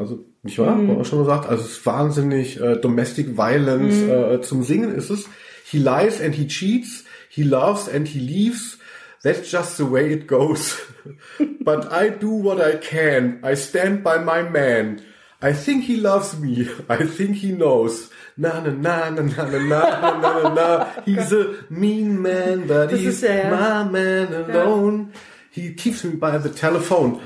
Also 0.00 0.24
nicht 0.42 0.58
wahr? 0.58 0.74
Mhm. 0.76 0.90
Haben 0.90 1.04
schon 1.04 1.18
gesagt. 1.18 1.48
Also 1.48 1.64
es 1.64 1.72
ist 1.72 1.86
wahnsinnig 1.86 2.58
äh, 2.60 2.76
Domestic 2.76 3.36
Violence 3.36 3.96
mhm. 3.96 4.10
äh, 4.10 4.40
zum 4.40 4.62
Singen 4.62 4.94
ist 4.94 5.10
es. 5.10 5.28
He 5.64 5.78
lies 5.78 6.20
and 6.20 6.34
he 6.34 6.46
cheats. 6.46 7.04
He 7.28 7.42
loves 7.42 7.86
and 7.88 8.08
he 8.08 8.18
leaves. 8.18 8.78
That's 9.22 9.50
just 9.52 9.76
the 9.76 9.90
way 9.90 10.10
it 10.10 10.26
goes. 10.26 10.76
But 11.60 11.92
I 11.92 12.08
do 12.08 12.30
what 12.30 12.60
I 12.60 12.78
can. 12.78 13.40
I 13.42 13.54
stand 13.54 14.02
by 14.02 14.18
my 14.18 14.42
man. 14.42 15.02
I 15.42 15.52
think 15.52 15.84
he 15.84 15.96
loves 15.96 16.38
me. 16.38 16.66
I 16.88 17.06
think 17.06 17.36
he 17.36 17.52
knows. 17.52 18.10
Na 18.38 18.60
na 18.60 18.70
na 18.70 19.10
na 19.10 19.22
na 19.22 19.44
na 19.44 19.58
na 19.58 20.00
na 20.00 20.20
na 20.20 20.54
na. 20.54 20.86
He's 21.04 21.32
a 21.32 21.56
mean 21.68 22.22
man, 22.22 22.66
but 22.66 22.90
das 22.90 23.00
he's 23.00 23.20
ja, 23.20 23.34
ja. 23.34 23.50
my 23.50 23.90
man 23.90 24.32
alone. 24.32 25.10
Ja. 25.12 25.20
He 25.50 25.74
keeps 25.74 26.04
me 26.04 26.16
by 26.16 26.38
the 26.38 26.48
telephone. 26.48 27.20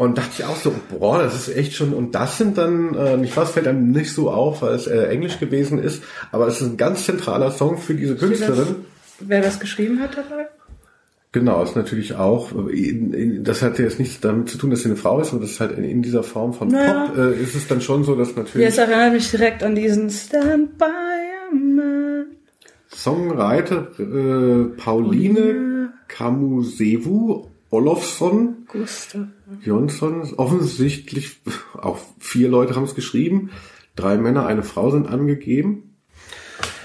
Und 0.00 0.16
dachte 0.16 0.30
ich 0.38 0.44
auch 0.46 0.56
so, 0.56 0.72
boah, 0.98 1.22
das 1.22 1.34
ist 1.34 1.54
echt 1.54 1.74
schon, 1.74 1.92
und 1.92 2.14
das 2.14 2.38
sind 2.38 2.56
dann, 2.56 2.94
äh, 2.94 3.18
nicht 3.18 3.36
was 3.36 3.50
fällt 3.50 3.68
einem 3.68 3.90
nicht 3.90 4.14
so 4.14 4.30
auf, 4.30 4.62
weil 4.62 4.72
es 4.72 4.86
äh, 4.86 5.08
Englisch 5.08 5.38
gewesen 5.38 5.78
ist, 5.78 6.02
aber 6.32 6.46
es 6.46 6.58
ist 6.58 6.68
ein 6.68 6.78
ganz 6.78 7.04
zentraler 7.04 7.50
Song 7.50 7.76
für 7.76 7.94
diese 7.94 8.16
Künstlerin. 8.16 8.76
wer 9.20 9.42
das 9.42 9.60
geschrieben 9.60 10.00
hat 10.00 10.16
dabei? 10.16 10.46
Genau, 11.32 11.62
ist 11.62 11.76
natürlich 11.76 12.14
auch, 12.14 12.50
das 13.40 13.60
hat 13.60 13.78
jetzt 13.78 13.98
nichts 13.98 14.20
damit 14.20 14.48
zu 14.48 14.56
tun, 14.56 14.70
dass 14.70 14.80
sie 14.80 14.86
eine 14.86 14.96
Frau 14.96 15.20
ist, 15.20 15.32
aber 15.32 15.42
das 15.42 15.50
ist 15.50 15.60
halt 15.60 15.76
in 15.76 16.00
dieser 16.00 16.22
Form 16.22 16.54
von 16.54 16.68
naja. 16.68 17.08
Pop, 17.08 17.18
äh, 17.18 17.34
ist 17.34 17.54
es 17.54 17.68
dann 17.68 17.82
schon 17.82 18.02
so, 18.02 18.16
dass 18.16 18.34
natürlich... 18.34 18.68
Jetzt 18.68 18.78
erinnert 18.78 19.12
mich 19.12 19.30
direkt 19.30 19.62
an 19.62 19.74
diesen 19.74 20.08
Stand 20.08 20.78
by 20.78 20.84
a 20.86 21.54
man. 21.54 22.24
Songwriter 22.88 23.88
äh, 23.98 24.64
Pauline 24.78 25.92
Kamusevu 26.08 27.50
Olofsson, 27.70 28.66
Gustav. 28.66 29.26
Jonsson, 29.62 30.34
offensichtlich, 30.36 31.40
auch 31.80 31.98
vier 32.18 32.48
Leute 32.48 32.74
haben 32.74 32.84
es 32.84 32.94
geschrieben, 32.94 33.50
drei 33.96 34.16
Männer, 34.16 34.46
eine 34.46 34.62
Frau 34.62 34.90
sind 34.90 35.08
angegeben. 35.08 35.94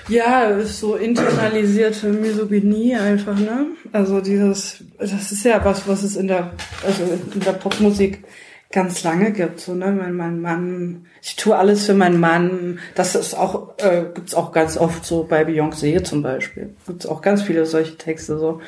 Ja, 0.07 0.61
so 0.61 0.95
internalisierte 0.95 2.09
Misogynie 2.09 2.95
einfach, 2.95 3.39
ne? 3.39 3.67
Also 3.91 4.21
dieses, 4.21 4.83
das 4.99 5.31
ist 5.31 5.43
ja 5.43 5.63
was, 5.65 5.87
was 5.87 6.03
es 6.03 6.15
in 6.15 6.27
der, 6.27 6.53
also 6.85 7.03
in 7.33 7.39
der 7.39 7.53
Popmusik 7.53 8.23
ganz 8.71 9.03
lange 9.03 9.31
gibt, 9.31 9.59
so, 9.59 9.73
ne? 9.73 9.97
Wenn 9.99 10.13
mein 10.15 10.41
Mann, 10.41 11.07
ich 11.23 11.35
tue 11.35 11.55
alles 11.55 11.87
für 11.87 11.95
meinen 11.95 12.19
Mann, 12.19 12.77
das 12.93 13.15
ist 13.15 13.33
auch, 13.33 13.79
äh, 13.79 14.05
gibt's 14.13 14.35
auch 14.35 14.51
ganz 14.51 14.77
oft 14.77 15.03
so 15.03 15.23
bei 15.23 15.41
Beyoncé 15.41 16.03
zum 16.03 16.21
Beispiel. 16.21 16.75
Gibt's 16.85 17.07
auch 17.07 17.23
ganz 17.23 17.41
viele 17.41 17.65
solche 17.65 17.97
Texte, 17.97 18.37
so. 18.37 18.61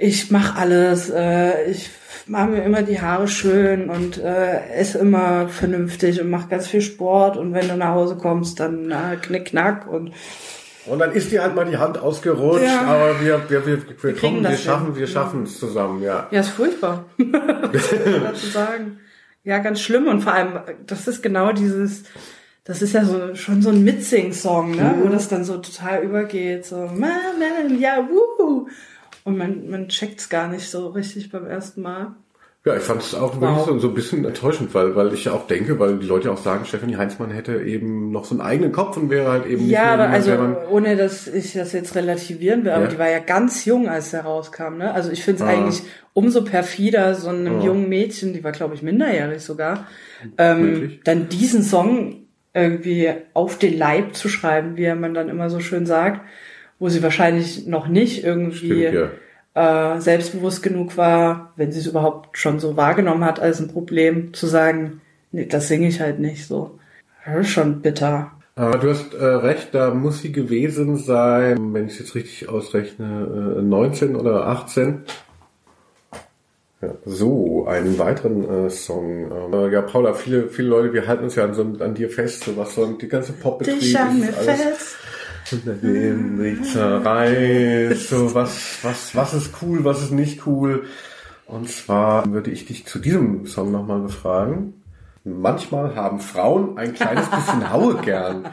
Ich 0.00 0.30
mach 0.30 0.54
alles, 0.54 1.10
äh, 1.10 1.70
ich 1.70 1.90
mache 2.26 2.50
mir 2.50 2.62
immer 2.62 2.82
die 2.82 3.00
Haare 3.00 3.26
schön 3.26 3.90
und 3.90 4.16
äh, 4.16 4.70
esse 4.70 4.98
immer 4.98 5.48
vernünftig 5.48 6.20
und 6.20 6.30
mach 6.30 6.48
ganz 6.48 6.68
viel 6.68 6.82
Sport 6.82 7.36
und 7.36 7.52
wenn 7.52 7.68
du 7.68 7.76
nach 7.76 7.94
Hause 7.94 8.16
kommst, 8.16 8.60
dann 8.60 8.86
na, 8.86 9.16
knick 9.16 9.46
knack 9.46 9.90
und 9.90 10.12
und 10.86 11.00
dann 11.00 11.12
ist 11.12 11.32
dir 11.32 11.42
halt 11.42 11.54
mal 11.54 11.66
die 11.66 11.76
Hand 11.76 11.98
ausgerutscht, 11.98 12.64
ja. 12.64 12.82
aber 12.82 13.20
wir, 13.20 13.42
wir, 13.48 13.66
wir, 13.66 13.88
wir, 13.88 14.02
wir 14.02 14.16
kommen, 14.16 14.42
wir 14.42 14.56
schaffen, 14.56 14.96
wir 14.96 15.06
schaffen 15.06 15.42
es 15.42 15.58
zusammen, 15.58 16.02
ja. 16.02 16.28
Ja, 16.30 16.40
ist 16.40 16.48
furchtbar. 16.48 17.04
Was 17.18 17.90
soll 17.90 17.98
man 18.10 18.22
dazu 18.22 18.46
sagen? 18.46 19.00
Ja, 19.44 19.58
ganz 19.58 19.80
schlimm 19.80 20.06
und 20.06 20.22
vor 20.22 20.32
allem, 20.32 20.60
das 20.86 21.06
ist 21.06 21.22
genau 21.22 21.52
dieses, 21.52 22.04
das 22.64 22.80
ist 22.80 22.94
ja 22.94 23.04
so 23.04 23.34
schon 23.34 23.60
so 23.60 23.68
ein 23.70 23.84
Mitsing-Song, 23.84 24.76
ne? 24.76 24.94
Mhm. 24.96 25.04
wo 25.04 25.08
das 25.08 25.28
dann 25.28 25.44
so 25.44 25.58
total 25.58 26.02
übergeht, 26.04 26.64
so, 26.64 26.76
man, 26.76 27.10
man, 27.38 27.78
ja, 27.78 28.08
wuhu. 28.08 28.68
Und 29.28 29.36
man, 29.36 29.68
man 29.68 29.88
checkt's 29.88 30.30
gar 30.30 30.48
nicht 30.48 30.70
so 30.70 30.88
richtig 30.88 31.30
beim 31.30 31.46
ersten 31.46 31.82
Mal. 31.82 32.14
Ja, 32.64 32.76
ich 32.76 32.82
fand 32.82 33.02
es 33.02 33.14
auch 33.14 33.34
wow. 33.36 33.66
wirklich 33.66 33.82
so, 33.82 33.88
ein 33.88 33.94
bisschen 33.94 34.24
enttäuschend, 34.24 34.74
weil, 34.74 34.96
weil 34.96 35.12
ich 35.12 35.26
ja 35.26 35.32
auch 35.32 35.46
denke, 35.46 35.78
weil 35.78 35.98
die 35.98 36.06
Leute 36.06 36.32
auch 36.32 36.38
sagen, 36.38 36.64
Stefanie 36.64 36.96
Heinzmann 36.96 37.30
hätte 37.30 37.60
eben 37.60 38.10
noch 38.10 38.24
so 38.24 38.34
einen 38.34 38.40
eigenen 38.40 38.72
Kopf 38.72 38.96
und 38.96 39.10
wäre 39.10 39.30
halt 39.30 39.46
eben 39.46 39.64
nicht 39.64 39.70
Ja, 39.70 39.92
aber 39.92 40.08
also 40.08 40.32
ohne 40.70 40.96
dass 40.96 41.28
ich 41.28 41.52
das 41.52 41.74
jetzt 41.74 41.94
relativieren 41.94 42.64
will, 42.64 42.72
aber 42.72 42.84
ja. 42.84 42.90
die 42.90 42.98
war 42.98 43.10
ja 43.10 43.18
ganz 43.18 43.66
jung, 43.66 43.86
als 43.86 44.14
er 44.14 44.22
rauskam. 44.22 44.78
Ne? 44.78 44.92
Also 44.92 45.10
ich 45.10 45.22
finde 45.22 45.44
es 45.44 45.48
ah. 45.48 45.52
eigentlich 45.52 45.82
umso 46.14 46.42
perfider, 46.42 47.14
so 47.14 47.28
einem 47.28 47.60
ah. 47.60 47.64
jungen 47.64 47.90
Mädchen, 47.90 48.32
die 48.32 48.42
war 48.42 48.52
glaube 48.52 48.74
ich 48.74 48.82
minderjährig 48.82 49.42
sogar, 49.42 49.86
ähm, 50.38 51.00
dann 51.04 51.28
diesen 51.28 51.62
Song 51.62 52.24
irgendwie 52.54 53.12
auf 53.34 53.58
den 53.58 53.76
Leib 53.76 54.16
zu 54.16 54.30
schreiben, 54.30 54.78
wie 54.78 54.92
man 54.94 55.12
dann 55.12 55.28
immer 55.28 55.50
so 55.50 55.60
schön 55.60 55.84
sagt, 55.84 56.22
wo 56.78 56.88
sie 56.88 57.02
wahrscheinlich 57.02 57.66
noch 57.66 57.88
nicht 57.88 58.24
irgendwie 58.24 58.86
Stimmt, 58.86 58.94
ja 58.94 59.10
äh, 59.58 60.00
selbstbewusst 60.00 60.62
genug 60.62 60.96
war, 60.96 61.52
wenn 61.56 61.72
sie 61.72 61.80
es 61.80 61.86
überhaupt 61.86 62.38
schon 62.38 62.60
so 62.60 62.76
wahrgenommen 62.76 63.24
hat 63.24 63.40
als 63.40 63.60
ein 63.60 63.68
Problem, 63.68 64.32
zu 64.32 64.46
sagen, 64.46 65.00
nee, 65.32 65.46
das 65.46 65.68
singe 65.68 65.88
ich 65.88 66.00
halt 66.00 66.20
nicht 66.20 66.46
so. 66.46 66.78
Das 67.24 67.40
ist 67.40 67.50
schon 67.50 67.82
bitter. 67.82 68.30
Aber 68.54 68.78
du 68.78 68.90
hast 68.90 69.14
äh, 69.14 69.24
recht, 69.24 69.68
da 69.72 69.92
muss 69.92 70.22
sie 70.22 70.32
gewesen 70.32 70.96
sein, 70.96 71.74
wenn 71.74 71.86
ich 71.86 71.94
es 71.94 71.98
jetzt 71.98 72.14
richtig 72.14 72.48
ausrechne, 72.48 73.56
äh, 73.58 73.62
19 73.62 74.16
oder 74.16 74.46
18. 74.46 75.02
Ja, 76.80 76.90
so, 77.04 77.66
einen 77.66 77.98
weiteren 77.98 78.66
äh, 78.66 78.70
Song. 78.70 79.30
Ähm, 79.52 79.72
ja, 79.72 79.82
Paula, 79.82 80.14
viele, 80.14 80.48
viele 80.48 80.68
Leute, 80.68 80.92
wir 80.92 81.08
halten 81.08 81.24
uns 81.24 81.34
ja 81.34 81.44
an, 81.44 81.54
so, 81.54 81.62
an 81.62 81.94
dir 81.94 82.10
fest, 82.10 82.44
so 82.44 82.56
was 82.56 82.76
so 82.76 82.86
die 82.92 83.08
ganze 83.08 83.32
Popbetrieb 83.32 83.82
ist. 83.82 83.96
Alles, 83.96 84.36
fest 84.36 84.96
die 85.52 86.62
zerreißt, 86.62 88.08
so 88.08 88.34
was, 88.34 88.78
was, 88.82 89.14
was 89.14 89.34
ist 89.34 89.54
cool, 89.62 89.84
was 89.84 90.02
ist 90.02 90.12
nicht 90.12 90.46
cool. 90.46 90.84
Und 91.46 91.70
zwar 91.70 92.30
würde 92.30 92.50
ich 92.50 92.66
dich 92.66 92.86
zu 92.86 92.98
diesem 92.98 93.46
Song 93.46 93.72
nochmal 93.72 94.00
befragen. 94.00 94.74
Manchmal 95.24 95.94
haben 95.94 96.20
Frauen 96.20 96.78
ein 96.78 96.94
kleines 96.94 97.28
bisschen 97.28 97.70
Haue 97.70 97.96
gern. 97.96 98.48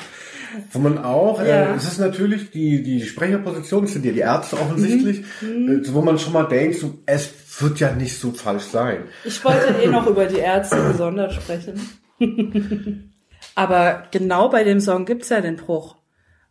Wo 0.72 0.80
man 0.80 0.98
auch, 0.98 1.42
äh, 1.42 1.50
ja. 1.50 1.66
äh, 1.66 1.76
es 1.76 1.84
ist 1.84 2.00
natürlich 2.00 2.52
die, 2.52 2.82
die 2.82 3.02
Sprecherposition, 3.02 3.88
sind 3.88 4.06
ja 4.06 4.14
die 4.14 4.20
Ärzte 4.20 4.58
offensichtlich, 4.58 5.26
mhm. 5.42 5.84
äh, 5.84 5.94
wo 5.94 6.02
man 6.02 6.18
schon 6.18 6.32
mal 6.32 6.44
denkt, 6.44 6.80
so, 6.80 7.00
es 7.06 7.30
wird 7.60 7.80
ja 7.80 7.92
nicht 7.92 8.18
so 8.18 8.32
falsch 8.32 8.64
sein. 8.64 9.04
Ich 9.26 9.44
wollte 9.44 9.74
eh 9.84 9.88
noch 9.88 10.08
über 10.08 10.26
die 10.26 10.38
Ärzte 10.38 10.78
besonders 10.92 11.34
sprechen. 11.34 11.80
Aber 13.56 14.04
genau 14.12 14.50
bei 14.50 14.64
dem 14.64 14.80
Song 14.80 15.06
gibt's 15.06 15.30
ja 15.30 15.42
den 15.42 15.58
Bruch. 15.58 15.96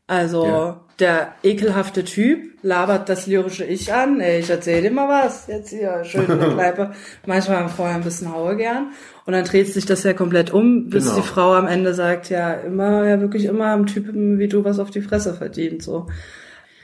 Also 0.06 0.46
ja. 0.46 0.80
der 0.98 1.34
ekelhafte 1.42 2.04
Typ 2.04 2.58
labert 2.62 3.08
das 3.08 3.26
lyrische 3.26 3.64
Ich 3.64 3.92
an. 3.92 4.20
Ey, 4.20 4.40
ich 4.40 4.50
erzähle 4.50 4.82
dir 4.82 4.90
mal 4.90 5.08
was. 5.08 5.46
Jetzt 5.46 5.70
hier 5.70 6.04
schön 6.04 6.26
in 6.26 6.38
der 6.38 6.50
Kneipe. 6.54 6.92
Manchmal 7.26 7.58
haben 7.58 7.70
vorher 7.70 7.96
ein 7.96 8.04
bisschen 8.04 8.30
Haue 8.32 8.56
gern. 8.56 8.92
Und 9.24 9.32
dann 9.32 9.44
dreht 9.44 9.72
sich 9.72 9.86
das 9.86 10.02
ja 10.02 10.12
komplett 10.12 10.52
um, 10.52 10.90
bis 10.90 11.04
genau. 11.04 11.16
die 11.16 11.22
Frau 11.22 11.54
am 11.54 11.66
Ende 11.66 11.94
sagt, 11.94 12.28
ja, 12.28 12.52
immer, 12.52 13.06
ja 13.06 13.20
wirklich 13.20 13.46
immer 13.46 13.68
am 13.68 13.86
Typen 13.86 14.38
wie 14.38 14.48
du 14.48 14.64
was 14.64 14.78
auf 14.78 14.90
die 14.90 15.00
Fresse 15.00 15.34
verdient. 15.34 15.82
So. 15.82 16.06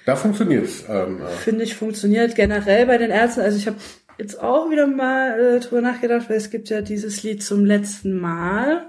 Da 0.07 0.17
funktioniert's. 0.17 0.85
Ähm, 0.89 1.21
äh. 1.21 1.29
Finde 1.29 1.65
ich 1.65 1.75
funktioniert 1.75 2.35
generell 2.35 2.87
bei 2.87 2.97
den 2.97 3.11
Ärzten. 3.11 3.43
Also 3.43 3.59
ich 3.59 3.67
habe 3.67 3.77
jetzt 4.19 4.43
auch 4.43 4.71
wieder 4.71 4.87
mal 4.87 5.39
äh, 5.39 5.61
drüber 5.61 5.83
nachgedacht, 5.83 6.31
weil 6.31 6.37
es 6.37 6.49
gibt 6.49 6.71
ja 6.71 6.81
dieses 6.81 7.23
Lied 7.23 7.43
zum 7.43 7.67
letzten 7.67 8.19
Mal. 8.19 8.87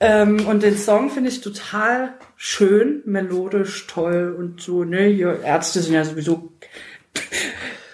Ähm, 0.00 0.46
und 0.46 0.62
den 0.62 0.76
Song 0.76 1.10
finde 1.10 1.28
ich 1.28 1.40
total 1.40 2.14
schön, 2.36 3.02
melodisch, 3.04 3.86
toll 3.88 4.34
und 4.38 4.60
so, 4.60 4.84
ne? 4.84 5.08
Die 5.08 5.22
Ärzte 5.22 5.80
sind 5.80 5.94
ja 5.94 6.04
sowieso 6.04 6.52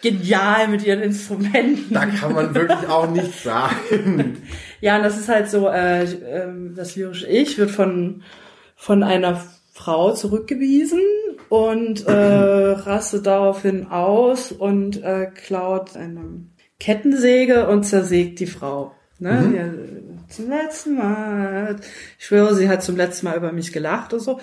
genial 0.03 0.69
mit 0.69 0.85
ihren 0.85 1.01
Instrumenten. 1.01 1.95
Da 1.95 2.05
kann 2.05 2.35
man 2.35 2.55
wirklich 2.55 2.89
auch 2.89 3.11
nichts 3.11 3.43
sagen. 3.43 4.43
ja, 4.83 4.97
und 4.97 5.03
das 5.03 5.19
ist 5.19 5.31
halt 5.31 5.49
so, 5.49 5.69
äh, 5.69 6.05
äh, 6.05 6.49
das 6.77 6.95
lyrische 6.95 7.27
Ich 7.27 7.57
wird 7.57 7.71
von, 7.71 8.23
von 8.77 9.03
einer 9.03 9.43
Frau 9.73 10.13
zurückgewiesen 10.13 11.01
und 11.49 12.07
äh, 12.07 12.13
rastet 12.13 13.27
daraufhin 13.27 13.87
aus 13.87 14.53
und 14.53 15.03
äh, 15.03 15.27
klaut 15.35 15.97
eine 15.97 16.45
Kettensäge 16.79 17.67
und 17.67 17.85
zersägt 17.85 18.41
die 18.41 18.47
Frau. 18.47 18.93
Ne? 19.19 19.33
Mhm. 19.33 20.04
Ja, 20.35 20.37
zum 20.37 20.51
letzten 20.51 20.97
Mal. 20.97 21.77
Ich 22.19 22.27
schwöre, 22.27 22.55
sie 22.55 22.69
hat 22.69 22.83
zum 22.83 22.97
letzten 22.97 23.27
Mal 23.27 23.37
über 23.37 23.53
mich 23.53 23.73
gelacht 23.73 24.13
und 24.13 24.19
so. 24.21 24.41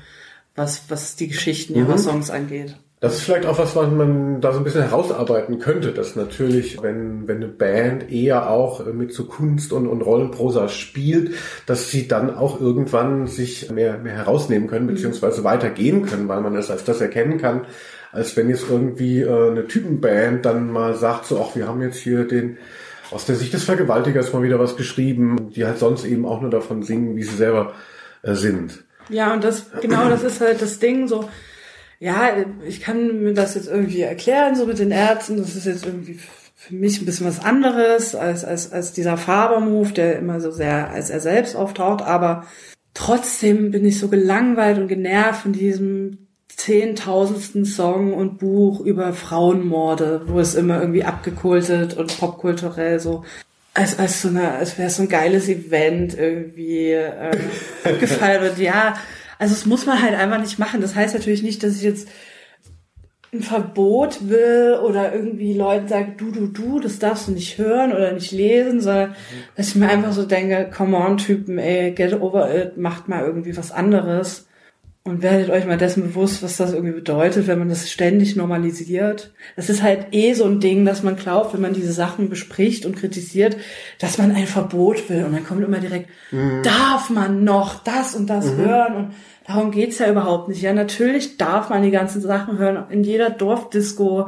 was, 0.55 0.83
was 0.89 1.15
die 1.15 1.29
Geschichten 1.29 1.75
ihrer 1.75 1.93
mhm. 1.93 1.99
Songs 1.99 2.29
angeht. 2.29 2.75
Das 3.01 3.15
ist 3.15 3.21
vielleicht 3.21 3.45
auch 3.45 3.57
was, 3.57 3.77
was 3.77 3.89
man 3.89 4.41
da 4.41 4.51
so 4.51 4.57
ein 4.57 4.65
bisschen 4.65 4.81
herausarbeiten 4.81 5.59
könnte, 5.59 5.93
dass 5.93 6.17
natürlich, 6.17 6.81
wenn, 6.81 7.29
wenn 7.29 7.37
eine 7.37 7.47
Band 7.47 8.11
eher 8.11 8.49
auch 8.49 8.85
mit 8.87 9.13
so 9.13 9.23
Kunst 9.23 9.71
und, 9.71 9.87
und 9.87 10.01
Rollenprosa 10.01 10.67
spielt, 10.67 11.33
dass 11.65 11.89
sie 11.89 12.09
dann 12.09 12.35
auch 12.35 12.59
irgendwann 12.59 13.27
sich 13.27 13.71
mehr, 13.71 13.97
mehr 13.99 14.15
herausnehmen 14.15 14.67
können, 14.67 14.85
mhm. 14.85 14.95
beziehungsweise 14.95 15.45
weitergehen 15.45 16.05
können, 16.05 16.27
weil 16.27 16.41
man 16.41 16.57
es 16.57 16.69
als 16.69 16.83
das 16.83 16.99
erkennen 16.99 17.37
kann, 17.37 17.67
als 18.11 18.35
wenn 18.35 18.49
jetzt 18.49 18.65
irgendwie 18.69 19.21
äh, 19.21 19.49
eine 19.49 19.65
Typenband 19.65 20.45
dann 20.45 20.69
mal 20.69 20.95
sagt, 20.95 21.25
so, 21.25 21.41
ach, 21.41 21.55
wir 21.55 21.69
haben 21.69 21.81
jetzt 21.81 21.99
hier 21.99 22.25
den, 22.25 22.57
aus 23.11 23.25
der 23.25 23.35
Sicht 23.35 23.53
des 23.53 23.63
Vergewaltigers 23.63 24.33
mal 24.33 24.43
wieder 24.43 24.59
was 24.59 24.75
geschrieben, 24.75 25.51
die 25.55 25.65
halt 25.65 25.79
sonst 25.79 26.03
eben 26.03 26.25
auch 26.25 26.41
nur 26.41 26.49
davon 26.49 26.83
singen, 26.83 27.15
wie 27.15 27.23
sie 27.23 27.37
selber 27.37 27.73
äh, 28.23 28.33
sind. 28.33 28.83
Ja, 29.07 29.33
und 29.33 29.43
das, 29.43 29.67
genau, 29.81 30.09
das 30.09 30.23
ist 30.23 30.41
halt 30.41 30.61
das 30.61 30.79
Ding, 30.79 31.07
so, 31.07 31.29
ja, 31.99 32.31
ich 32.65 32.81
kann 32.81 33.23
mir 33.23 33.33
das 33.33 33.55
jetzt 33.55 33.67
irgendwie 33.67 34.01
erklären, 34.01 34.55
so 34.55 34.65
mit 34.65 34.79
den 34.79 34.91
Ärzten, 34.91 35.37
das 35.37 35.55
ist 35.55 35.65
jetzt 35.65 35.85
irgendwie 35.85 36.19
für 36.55 36.73
mich 36.73 37.01
ein 37.01 37.05
bisschen 37.05 37.27
was 37.27 37.43
anderes 37.43 38.15
als, 38.15 38.43
als, 38.43 38.71
als 38.71 38.93
dieser 38.93 39.17
Faber-Move, 39.17 39.91
der 39.91 40.17
immer 40.17 40.39
so 40.39 40.51
sehr 40.51 40.89
als 40.89 41.09
er 41.09 41.19
selbst 41.19 41.55
auftaucht, 41.55 42.01
aber 42.01 42.45
trotzdem 42.93 43.71
bin 43.71 43.85
ich 43.85 43.99
so 43.99 44.07
gelangweilt 44.07 44.77
und 44.77 44.87
genervt 44.87 45.41
von 45.43 45.53
diesem 45.53 46.27
zehntausendsten 46.47 47.65
Song 47.65 48.13
und 48.13 48.37
Buch 48.37 48.81
über 48.81 49.13
Frauenmorde, 49.13 50.23
wo 50.27 50.39
es 50.39 50.55
immer 50.55 50.81
irgendwie 50.81 51.05
abgekultet 51.05 51.95
und 51.95 52.17
popkulturell 52.19 52.99
so 52.99 53.23
als, 53.73 53.97
als 53.97 54.21
so 54.21 54.27
eine, 54.27 54.51
als 54.51 54.77
wäre 54.77 54.89
so 54.89 55.03
ein 55.03 55.09
geiles 55.09 55.47
Event 55.47 56.17
irgendwie 56.17 56.91
äh, 56.91 57.31
gefeiert 57.99 58.41
wird. 58.41 58.59
Ja, 58.59 58.95
also 59.39 59.53
es 59.53 59.65
muss 59.65 59.87
man 59.87 60.01
halt 60.01 60.13
einfach 60.13 60.39
nicht 60.39 60.59
machen. 60.59 60.81
Das 60.81 60.95
heißt 60.95 61.15
natürlich 61.15 61.41
nicht, 61.41 61.63
dass 61.63 61.77
ich 61.77 61.81
jetzt 61.81 62.07
ein 63.31 63.41
Verbot 63.41 64.27
will 64.27 64.79
oder 64.83 65.13
irgendwie 65.13 65.53
Leuten 65.53 65.87
sagen, 65.87 66.15
du, 66.17 66.31
du, 66.31 66.47
du, 66.47 66.79
das 66.79 66.99
darfst 66.99 67.27
du 67.27 67.31
nicht 67.31 67.57
hören 67.57 67.93
oder 67.93 68.11
nicht 68.11 68.31
lesen, 68.31 68.81
sondern 68.81 69.15
dass 69.55 69.69
ich 69.69 69.75
mir 69.75 69.87
einfach 69.87 70.11
so 70.11 70.25
denke, 70.25 70.69
come 70.75 70.97
on, 70.97 71.17
Typen, 71.17 71.57
ey, 71.57 71.91
get 71.91 72.19
over 72.19 72.53
it, 72.53 72.77
macht 72.77 73.07
mal 73.07 73.23
irgendwie 73.23 73.55
was 73.55 73.71
anderes. 73.71 74.48
Und 75.05 75.23
werdet 75.23 75.49
euch 75.49 75.65
mal 75.65 75.77
dessen 75.77 76.03
bewusst, 76.03 76.43
was 76.43 76.57
das 76.57 76.73
irgendwie 76.73 76.93
bedeutet, 76.93 77.47
wenn 77.47 77.57
man 77.57 77.69
das 77.69 77.89
ständig 77.89 78.35
normalisiert. 78.35 79.33
Das 79.55 79.69
ist 79.69 79.81
halt 79.81 80.07
eh 80.11 80.33
so 80.33 80.43
ein 80.43 80.59
Ding, 80.59 80.83
dass 80.85 81.03
man 81.03 81.15
glaubt, 81.15 81.53
wenn 81.53 81.61
man 81.61 81.73
diese 81.73 81.93
Sachen 81.93 82.29
bespricht 82.29 82.85
und 82.85 82.97
kritisiert, 82.97 83.55
dass 83.97 84.17
man 84.17 84.31
ein 84.31 84.45
Verbot 84.45 85.09
will. 85.09 85.23
Und 85.23 85.31
dann 85.31 85.45
kommt 85.45 85.63
immer 85.63 85.79
direkt, 85.79 86.09
mhm. 86.31 86.61
darf 86.63 87.09
man 87.09 87.45
noch 87.45 87.81
das 87.81 88.13
und 88.13 88.29
das 88.29 88.51
mhm. 88.51 88.57
hören? 88.57 88.95
Und 88.95 89.13
darum 89.47 89.71
geht's 89.71 89.99
ja 89.99 90.11
überhaupt 90.11 90.49
nicht. 90.49 90.61
Ja, 90.61 90.73
natürlich 90.73 91.37
darf 91.37 91.69
man 91.69 91.81
die 91.81 91.91
ganzen 91.91 92.21
Sachen 92.21 92.57
hören. 92.57 92.83
In 92.91 93.03
jeder 93.03 93.29
Dorfdisco, 93.29 94.27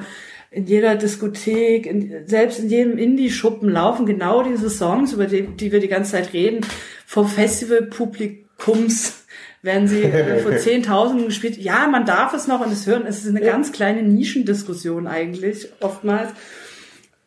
in 0.51 0.65
jeder 0.65 0.95
Diskothek, 0.95 1.85
in, 1.85 2.27
selbst 2.27 2.59
in 2.59 2.69
jedem 2.69 2.97
Indie-Schuppen 2.97 3.69
laufen 3.69 4.05
genau 4.05 4.41
diese 4.41 4.69
Songs, 4.69 5.11
über 5.13 5.25
die, 5.25 5.47
die 5.47 5.73
wir 5.73 5.81
die 5.81 5.89
ganze 5.89 6.13
Zeit 6.13 6.33
reden, 6.33 6.65
vor 7.05 7.27
Festivalpublikums 7.27 9.20
werden 9.61 9.87
sie 9.87 10.03
äh, 10.03 10.39
vor 10.43 10.57
Zehntausenden 10.57 11.27
gespielt. 11.27 11.57
Ja, 11.57 11.87
man 11.87 12.05
darf 12.05 12.33
es 12.33 12.47
noch 12.47 12.65
und 12.65 12.71
es 12.71 12.87
hören. 12.87 13.05
Es 13.05 13.23
ist 13.23 13.29
eine 13.29 13.41
ganz 13.41 13.71
kleine 13.71 14.03
Nischendiskussion 14.03 15.07
eigentlich 15.07 15.69
oftmals. 15.81 16.31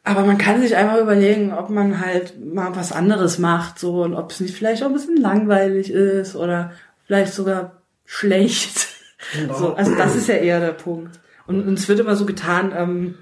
Aber 0.06 0.24
man 0.24 0.36
kann 0.36 0.60
sich 0.60 0.76
einfach 0.76 0.98
überlegen, 0.98 1.52
ob 1.52 1.70
man 1.70 1.98
halt 2.04 2.38
mal 2.44 2.76
was 2.76 2.92
anderes 2.92 3.38
macht, 3.38 3.78
so, 3.78 4.02
und 4.02 4.14
ob 4.14 4.30
es 4.30 4.40
nicht 4.40 4.54
vielleicht 4.54 4.82
auch 4.82 4.88
ein 4.88 4.92
bisschen 4.92 5.16
langweilig 5.16 5.90
ist 5.90 6.36
oder 6.36 6.72
vielleicht 7.06 7.32
sogar 7.32 7.82
schlecht. 8.04 8.88
Genau. 9.32 9.54
So, 9.54 9.74
also 9.74 9.94
das 9.94 10.14
ist 10.14 10.28
ja 10.28 10.34
eher 10.34 10.60
der 10.60 10.72
Punkt. 10.72 11.18
Und, 11.46 11.66
es 11.72 11.88
wird 11.88 12.00
immer 12.00 12.16
so 12.16 12.26
getan, 12.26 12.74
ähm, 12.76 13.14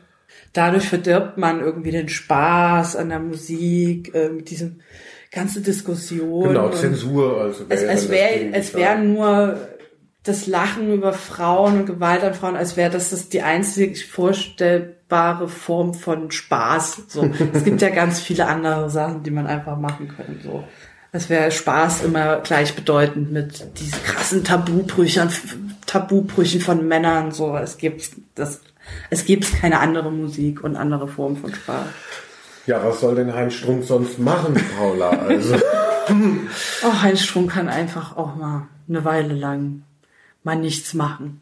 dadurch 0.53 0.89
verdirbt 0.89 1.39
man 1.39 1.61
irgendwie 1.61 1.93
den 1.93 2.09
Spaß 2.09 2.97
an 2.97 3.11
der 3.11 3.21
Musik, 3.21 4.13
äh, 4.13 4.29
mit 4.31 4.51
diesem, 4.51 4.81
ganze 5.33 5.61
Diskussion. 5.61 6.49
Genau, 6.49 6.69
Zensur. 6.71 7.41
Also 7.41 7.69
wär 7.69 7.77
es, 7.77 8.05
es 8.05 8.11
wäre 8.11 8.51
es 8.53 8.75
wäre 8.75 8.99
nur 9.01 9.59
das 10.23 10.47
Lachen 10.47 10.93
über 10.93 11.13
Frauen 11.13 11.81
und 11.81 11.87
Gewalt 11.87 12.23
an 12.23 12.35
Frauen, 12.35 12.55
als 12.55 12.77
wäre 12.77 12.91
das, 12.91 13.11
das 13.11 13.29
die 13.29 13.43
einzig 13.43 14.07
vorstellbare 14.07 15.49
Form 15.49 15.95
von 15.95 16.31
Spaß. 16.31 17.03
So, 17.09 17.29
es 17.53 17.65
gibt 17.65 17.83
ja 17.83 17.89
ganz 17.89 18.21
viele 18.21 18.47
andere 18.47 18.89
Sachen, 18.89 19.25
die 19.25 19.33
man 19.33 19.49
einfach 19.49 19.77
machen 19.79 20.09
könnte. 20.15 20.41
So, 20.45 20.63
es 21.11 21.29
wäre 21.29 21.51
Spaß 21.51 22.05
immer 22.05 22.37
gleichbedeutend 22.41 23.33
mit 23.33 23.79
diesen 23.81 24.01
krassen 24.05 24.45
Tabubrüchen, 24.45 25.29
Tabubrüchen 25.87 26.61
von 26.61 26.87
Männern. 26.87 27.33
So, 27.33 27.57
es 27.57 27.77
gibt 27.79 28.13
das, 28.37 28.61
es 29.11 29.25
gibt 29.25 29.61
keine 29.61 29.81
andere 29.81 30.13
Musik 30.13 30.63
und 30.63 30.77
andere 30.77 31.09
Formen 31.09 31.37
von 31.37 31.53
Spaß. 31.53 31.87
Ja, 32.67 32.85
was 32.85 33.01
soll 33.01 33.17
denn 33.17 33.35
Heinz 33.35 33.55
Strunk 33.55 33.85
sonst 33.85 34.19
machen, 34.19 34.55
Paula? 34.79 35.11
Also. 35.11 35.57
oh, 36.85 37.03
Heinz 37.03 37.23
Strunk 37.23 37.53
kann 37.53 37.69
einfach 37.69 38.17
auch 38.17 38.37
mal 38.37 38.69
eine 38.89 39.05
Weile 39.05 39.35
lang 39.35 39.83
mal 40.45 40.57
nichts 40.57 40.95
machen. 40.95 41.41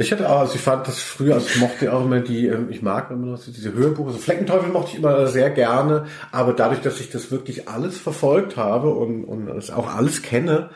Ich 0.00 0.12
hatte 0.12 0.30
auch, 0.30 0.40
also 0.40 0.54
ich 0.54 0.60
fand 0.60 0.86
das 0.86 1.00
früher, 1.00 1.34
also 1.34 1.48
ich 1.48 1.58
mochte 1.58 1.92
auch 1.92 2.04
immer 2.04 2.20
die, 2.20 2.46
ähm, 2.46 2.68
ich 2.70 2.82
mag 2.82 3.10
immer 3.10 3.26
noch 3.26 3.40
diese 3.44 3.72
Hörbuche, 3.74 4.08
also 4.08 4.20
Fleckenteufel 4.20 4.70
mochte 4.70 4.92
ich 4.92 4.98
immer 4.98 5.26
sehr 5.26 5.50
gerne, 5.50 6.06
aber 6.30 6.52
dadurch, 6.52 6.80
dass 6.82 7.00
ich 7.00 7.10
das 7.10 7.32
wirklich 7.32 7.68
alles 7.68 7.98
verfolgt 7.98 8.56
habe 8.56 8.90
und, 8.90 9.24
und 9.24 9.48
es 9.48 9.72
auch 9.72 9.92
alles 9.92 10.22
kenne, 10.22 10.70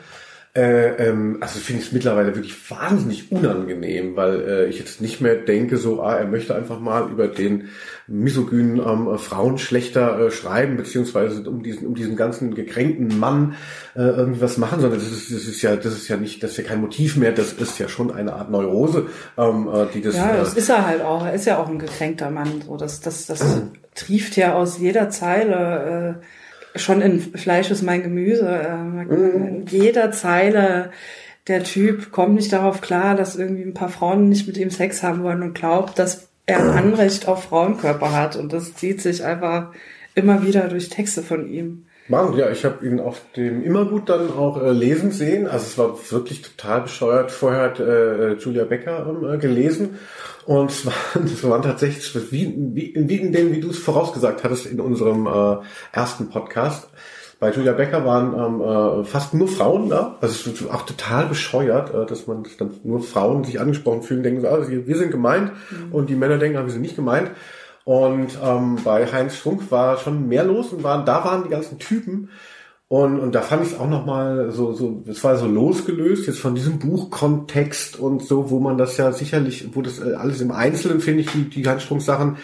äh, 0.55 1.09
ähm, 1.09 1.37
also 1.41 1.57
finde 1.57 1.81
ich 1.81 1.87
es 1.87 1.93
mittlerweile 1.93 2.35
wirklich 2.35 2.69
wahnsinnig 2.69 3.31
unangenehm, 3.31 4.15
weil 4.15 4.41
äh, 4.41 4.65
ich 4.67 4.77
jetzt 4.77 5.01
nicht 5.01 5.19
mehr 5.19 5.35
denke, 5.35 5.77
so, 5.77 6.03
ah, 6.03 6.15
er 6.15 6.27
möchte 6.27 6.53
einfach 6.53 6.79
mal 6.79 7.09
über 7.09 7.27
den 7.27 7.69
misogynen 8.05 8.77
ähm, 8.77 9.17
Frauen 9.17 9.57
schlechter 9.57 10.19
äh, 10.19 10.29
schreiben, 10.29 10.77
beziehungsweise 10.77 11.49
um 11.49 11.63
diesen, 11.63 11.87
um 11.87 11.95
diesen 11.95 12.15
ganzen 12.15 12.53
gekränkten 12.53 13.17
Mann 13.19 13.55
äh, 13.95 14.01
irgendwie 14.01 14.41
was 14.41 14.59
machen, 14.59 14.79
sondern 14.79 14.99
das 14.99 15.11
ist, 15.11 15.31
das 15.31 15.45
ist 15.45 15.63
ja, 15.63 15.75
das 15.75 15.93
ist 15.93 16.07
ja 16.07 16.17
nicht, 16.17 16.43
das 16.43 16.51
ist 16.51 16.57
ja 16.57 16.63
kein 16.65 16.81
Motiv 16.81 17.17
mehr, 17.17 17.31
das 17.31 17.53
ist 17.53 17.79
ja 17.79 17.89
schon 17.89 18.11
eine 18.11 18.33
Art 18.33 18.51
Neurose, 18.51 19.07
ähm, 19.39 19.67
äh, 19.73 19.87
die 19.91 20.01
das. 20.01 20.15
Ja, 20.15 20.37
das 20.37 20.53
äh, 20.53 20.59
ist 20.59 20.69
er 20.69 20.85
halt 20.85 21.01
auch. 21.01 21.25
Er 21.25 21.33
ist 21.33 21.45
ja 21.45 21.57
auch 21.57 21.67
ein 21.67 21.79
gekränkter 21.79 22.29
Mann. 22.29 22.61
So, 22.63 22.77
das, 22.77 22.99
das, 22.99 23.25
das 23.25 23.43
trieft 23.95 24.35
ja 24.35 24.53
aus 24.53 24.77
jeder 24.77 25.09
Zeile. 25.09 26.19
Äh, 26.21 26.25
schon 26.75 27.01
in 27.01 27.19
Fleisch 27.19 27.71
ist 27.71 27.81
mein 27.81 28.03
Gemüse. 28.03 28.47
Äh, 28.47 28.75
mhm. 28.75 29.47
In 29.47 29.65
jeder 29.67 30.11
Zeile 30.11 30.91
der 31.47 31.63
Typ 31.63 32.11
kommt 32.11 32.35
nicht 32.35 32.53
darauf 32.53 32.81
klar, 32.81 33.15
dass 33.15 33.35
irgendwie 33.35 33.63
ein 33.63 33.73
paar 33.73 33.89
Frauen 33.89 34.29
nicht 34.29 34.47
mit 34.47 34.57
ihm 34.57 34.69
Sex 34.69 35.03
haben 35.03 35.23
wollen 35.23 35.43
und 35.43 35.53
glaubt, 35.53 35.99
dass 35.99 36.29
er 36.45 36.59
ein 36.59 36.69
Anrecht 36.69 37.27
auf 37.27 37.43
Frauenkörper 37.45 38.11
hat. 38.13 38.35
Und 38.35 38.53
das 38.53 38.73
zieht 38.75 39.01
sich 39.01 39.23
einfach 39.23 39.73
immer 40.15 40.43
wieder 40.45 40.67
durch 40.67 40.89
Texte 40.89 41.21
von 41.21 41.49
ihm. 41.51 41.85
Mann, 42.09 42.35
ja, 42.37 42.49
ich 42.49 42.65
habe 42.65 42.85
ihn 42.85 42.99
auf 42.99 43.21
dem 43.35 43.63
Immergut 43.63 44.09
dann 44.09 44.29
auch 44.31 44.61
äh, 44.61 44.71
lesen 44.71 45.11
sehen. 45.11 45.47
Also 45.47 45.65
es 45.65 45.77
war 45.77 46.11
wirklich 46.11 46.41
total 46.41 46.81
bescheuert. 46.81 47.31
Vorher 47.31 47.61
hat 47.61 47.79
äh, 47.79 48.33
Julia 48.33 48.65
Becker 48.65 49.07
ähm, 49.09 49.33
äh, 49.33 49.37
gelesen 49.37 49.99
und 50.45 50.71
es 50.71 50.85
waren, 50.85 51.23
es 51.25 51.43
waren 51.43 51.61
tatsächlich, 51.61 52.31
wie, 52.31 52.53
wie, 52.57 52.93
wie 52.95 53.17
in 53.17 53.31
dem, 53.31 53.53
wie 53.53 53.61
du 53.61 53.69
es 53.69 53.79
vorausgesagt 53.79 54.43
hattest 54.43 54.65
in 54.65 54.81
unserem 54.81 55.27
äh, 55.27 55.57
ersten 55.93 56.29
Podcast, 56.29 56.89
bei 57.43 57.51
Julia 57.51 57.73
Becker 57.73 58.05
waren 58.05 58.33
ähm, 58.33 58.61
äh, 58.61 59.03
fast 59.03 59.33
nur 59.33 59.49
Frauen 59.49 59.89
da. 59.89 60.17
Also 60.21 60.49
es 60.49 60.61
ist 60.61 60.71
auch 60.71 60.83
total 60.83 61.25
bescheuert, 61.25 61.93
äh, 61.93 62.05
dass 62.05 62.25
man 62.25 62.43
dass 62.43 62.55
dann 62.55 62.71
nur 62.85 63.01
Frauen 63.01 63.43
sich 63.43 63.59
angesprochen 63.59 64.01
fühlen, 64.01 64.23
denken 64.23 64.39
so, 64.39 64.47
ah, 64.47 64.65
wir 64.65 64.95
sind 64.95 65.11
gemeint 65.11 65.51
mhm. 65.69 65.93
und 65.93 66.09
die 66.09 66.15
Männer 66.15 66.37
denken, 66.37 66.57
ah, 66.57 66.63
wir 66.63 66.71
sind 66.71 66.83
nicht 66.83 66.95
gemeint. 66.95 67.31
Und 67.85 68.37
ähm, 68.41 68.77
bei 68.83 69.05
Heinz 69.11 69.35
Strunk 69.35 69.69
war 69.71 69.97
schon 69.97 70.27
mehr 70.27 70.43
los 70.43 70.71
und 70.71 70.83
waren, 70.83 71.05
da 71.05 71.23
waren 71.25 71.43
die 71.43 71.49
ganzen 71.49 71.79
Typen, 71.79 72.29
und, 72.93 73.19
und 73.19 73.33
da 73.33 73.41
fand 73.41 73.65
ich 73.65 73.71
es 73.71 73.79
auch 73.79 73.89
nochmal 73.89 74.51
so, 74.51 74.73
so, 74.73 75.03
es 75.07 75.23
war 75.23 75.35
so 75.35 75.47
losgelöst 75.47 76.27
jetzt 76.27 76.37
von 76.37 76.53
diesem 76.53 76.77
Buchkontext 76.77 77.97
und 77.97 78.23
so, 78.23 78.51
wo 78.51 78.59
man 78.59 78.77
das 78.77 78.97
ja 78.97 79.11
sicherlich, 79.11 79.69
wo 79.73 79.81
das 79.81 79.97
äh, 79.97 80.13
alles 80.13 80.41
im 80.41 80.51
Einzelnen, 80.51 81.01
finde 81.01 81.21
ich, 81.21 81.31
die, 81.31 81.49
die 81.49 81.67
Handsprungssachen, 81.67 82.37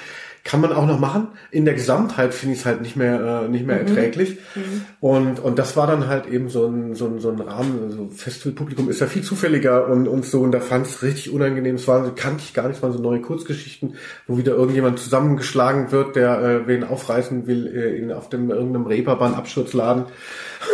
kann 0.43 0.61
man 0.61 0.71
auch 0.71 0.85
noch 0.85 0.99
machen. 0.99 1.27
In 1.51 1.65
der 1.65 1.73
Gesamtheit 1.73 2.33
finde 2.33 2.53
ich 2.53 2.61
es 2.61 2.65
halt 2.65 2.81
nicht 2.81 2.95
mehr, 2.95 3.43
äh, 3.43 3.47
nicht 3.49 3.65
mehr 3.65 3.81
mhm. 3.81 3.87
erträglich. 3.87 4.37
Mhm. 4.55 4.81
Und, 4.99 5.39
und 5.39 5.59
das 5.59 5.75
war 5.75 5.85
dann 5.85 6.07
halt 6.07 6.27
eben 6.27 6.49
so 6.49 6.65
ein, 6.65 6.95
so 6.95 7.07
ein, 7.07 7.19
so 7.19 7.29
ein 7.29 7.39
Rahmen, 7.39 7.83
also 7.83 8.09
Festivalpublikum 8.15 8.89
ist 8.89 9.01
ja 9.01 9.07
viel 9.07 9.23
zufälliger 9.23 9.87
und, 9.87 10.07
und 10.07 10.25
so, 10.25 10.41
und 10.41 10.51
da 10.51 10.59
fand 10.59 10.87
ich 10.87 10.93
es 10.93 11.03
richtig 11.03 11.31
unangenehm. 11.31 11.75
Es 11.75 11.87
waren, 11.87 12.15
kannte 12.15 12.43
ich 12.45 12.53
gar 12.53 12.67
nicht, 12.67 12.81
waren 12.81 12.93
so 12.93 12.99
neue 12.99 13.21
Kurzgeschichten, 13.21 13.95
wo 14.27 14.37
wieder 14.37 14.53
irgendjemand 14.53 14.99
zusammengeschlagen 14.99 15.91
wird, 15.91 16.15
der 16.15 16.41
äh, 16.41 16.67
wen 16.67 16.83
aufreißen 16.83 17.45
will, 17.47 17.67
äh, 17.67 17.97
in, 17.97 18.11
auf 18.11 18.29
dem 18.29 18.49
irgendeinem 18.49 18.87
Reeperbahn-Absturzladen. 18.87 20.05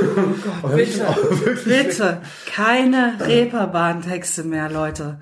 Oh 0.02 0.62
Gott, 0.62 0.76
bitte, 0.76 1.06
bitte, 1.66 2.22
keine 2.46 3.16
Reeperbahn-Texte 3.20 4.44
mehr, 4.44 4.70
Leute 4.70 5.18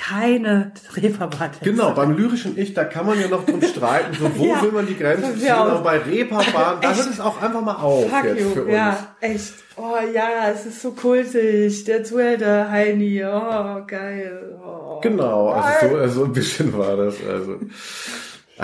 keine 0.00 0.72
Reeperbahn. 0.96 1.50
Genau, 1.62 1.90
beim 1.90 2.16
lyrischen 2.16 2.56
Ich, 2.58 2.72
da 2.72 2.84
kann 2.84 3.06
man 3.06 3.20
ja 3.20 3.28
noch 3.28 3.44
drum 3.44 3.60
streiten, 3.74 4.16
so 4.18 4.30
wo 4.36 4.46
ja, 4.46 4.62
will 4.62 4.72
man 4.72 4.86
die 4.86 4.96
Grenze 4.96 5.36
ziehen, 5.36 5.50
aber 5.50 5.80
bei 5.80 5.98
Reeperbahn, 5.98 6.80
da 6.80 6.88
hört 6.96 7.10
es 7.10 7.20
auch 7.20 7.40
einfach 7.42 7.60
mal 7.60 7.74
auf 7.74 8.08
Fuck 8.08 8.24
jetzt 8.24 8.40
you. 8.40 8.50
für 8.50 8.64
uns. 8.64 8.72
Ja, 8.72 9.14
echt. 9.20 9.54
Oh 9.76 9.96
ja, 10.12 10.50
es 10.52 10.66
ist 10.66 10.82
so 10.82 10.92
kultig, 10.92 11.84
der 11.84 12.02
Zuhälter 12.04 12.70
Heini, 12.70 13.22
oh 13.24 13.84
geil. 13.86 14.58
Oh. 14.64 15.00
Genau, 15.00 15.50
also 15.50 15.88
so, 15.88 15.96
also 15.96 16.20
so 16.20 16.24
ein 16.24 16.32
bisschen 16.32 16.76
war 16.76 16.96
das. 16.96 17.16
Also. 17.28 17.58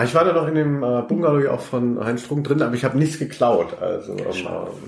Ich 0.05 0.15
war 0.15 0.27
da 0.27 0.35
noch 0.35 0.47
in 0.47 0.55
dem 0.55 0.83
äh, 0.83 1.03
Bungalow 1.03 1.51
auch 1.51 1.61
von 1.61 2.05
Heinz 2.05 2.23
Strunk 2.23 2.45
drin, 2.45 2.61
aber 2.61 2.75
ich 2.75 2.85
habe 2.85 2.99
nichts 2.99 3.19
geklaut. 3.19 3.81
Also 3.81 4.13
ähm, 4.13 4.27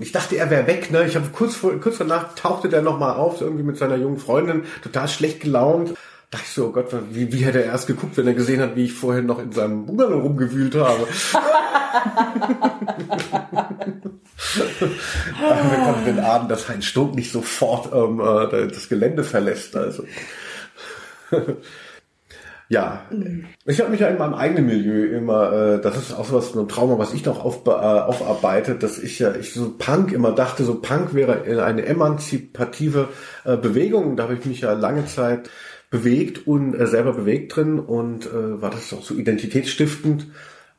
ich 0.01 0.13
dachte, 0.13 0.37
er 0.37 0.51
wäre 0.51 0.67
weg. 0.67 0.91
Ne? 0.91 1.05
Ich 1.07 1.17
habe 1.17 1.27
kurz 1.33 1.57
vor, 1.57 1.73
kurz 1.81 1.97
danach 1.97 2.35
tauchte 2.35 2.69
der 2.69 2.83
noch 2.83 2.99
mal 2.99 3.15
auf, 3.15 3.41
irgendwie 3.41 3.63
mit 3.63 3.79
seiner 3.79 3.97
jungen 3.97 4.19
Freundin, 4.19 4.65
total 4.83 5.09
schlecht 5.09 5.41
gelaunt 5.41 5.95
dachte 6.31 6.45
ich 6.47 6.53
so, 6.53 6.67
oh 6.67 6.73
Gott, 6.73 6.95
wie, 7.11 7.33
wie 7.33 7.45
hätte 7.45 7.63
er 7.63 7.73
erst 7.73 7.87
geguckt, 7.87 8.17
wenn 8.17 8.27
er 8.27 8.35
gesehen 8.35 8.61
hat, 8.61 8.77
wie 8.77 8.85
ich 8.85 8.93
vorhin 8.93 9.27
noch 9.27 9.39
in 9.39 9.53
seinem 9.53 9.87
Bungalow 9.87 10.21
rumgewühlt 10.21 10.75
habe. 10.75 11.07
Wir 14.59 15.85
konnten 15.85 16.05
den 16.05 16.21
Abend, 16.21 16.51
dass 16.51 16.69
Heinz 16.69 16.85
Stunk 16.85 17.15
nicht 17.15 17.33
sofort 17.33 17.93
ähm, 17.93 18.21
äh, 18.21 18.69
das 18.69 18.89
Gelände 18.89 19.25
verlässt. 19.25 19.77
Also. 19.77 20.05
Ja, 22.71 23.07
ich 23.65 23.81
habe 23.81 23.89
mich 23.89 24.01
ja 24.01 24.09
in 24.09 24.19
meinem 24.19 24.35
eigenen 24.35 24.67
Milieu 24.67 25.07
immer, 25.07 25.53
äh, 25.55 25.81
das 25.81 25.97
ist 25.97 26.13
auch 26.13 26.27
so 26.27 26.37
was, 26.37 26.55
ein 26.55 26.69
Trauma, 26.69 26.99
was 26.99 27.15
ich 27.15 27.25
noch 27.25 27.43
auf, 27.43 27.67
äh, 27.67 27.71
aufarbeite, 27.71 28.75
dass 28.75 28.99
ich 28.99 29.19
ja, 29.21 29.35
ich 29.35 29.55
so 29.55 29.75
Punk 29.79 30.13
immer 30.13 30.33
dachte, 30.33 30.65
so 30.65 30.75
Punk 30.75 31.15
wäre 31.15 31.65
eine 31.65 31.87
emanzipative 31.87 33.09
äh, 33.45 33.57
Bewegung. 33.57 34.17
Da 34.17 34.25
habe 34.25 34.35
ich 34.35 34.45
mich 34.45 34.61
ja 34.61 34.75
lange 34.75 35.07
Zeit 35.07 35.49
bewegt 35.91 36.47
und 36.47 36.75
äh, 36.75 36.87
selber 36.87 37.13
bewegt 37.13 37.57
drin 37.57 37.79
und 37.79 38.27
äh, 38.27 38.61
war 38.61 38.71
das 38.71 38.93
auch 38.93 39.03
so 39.03 39.15
identitätsstiftend. 39.15 40.27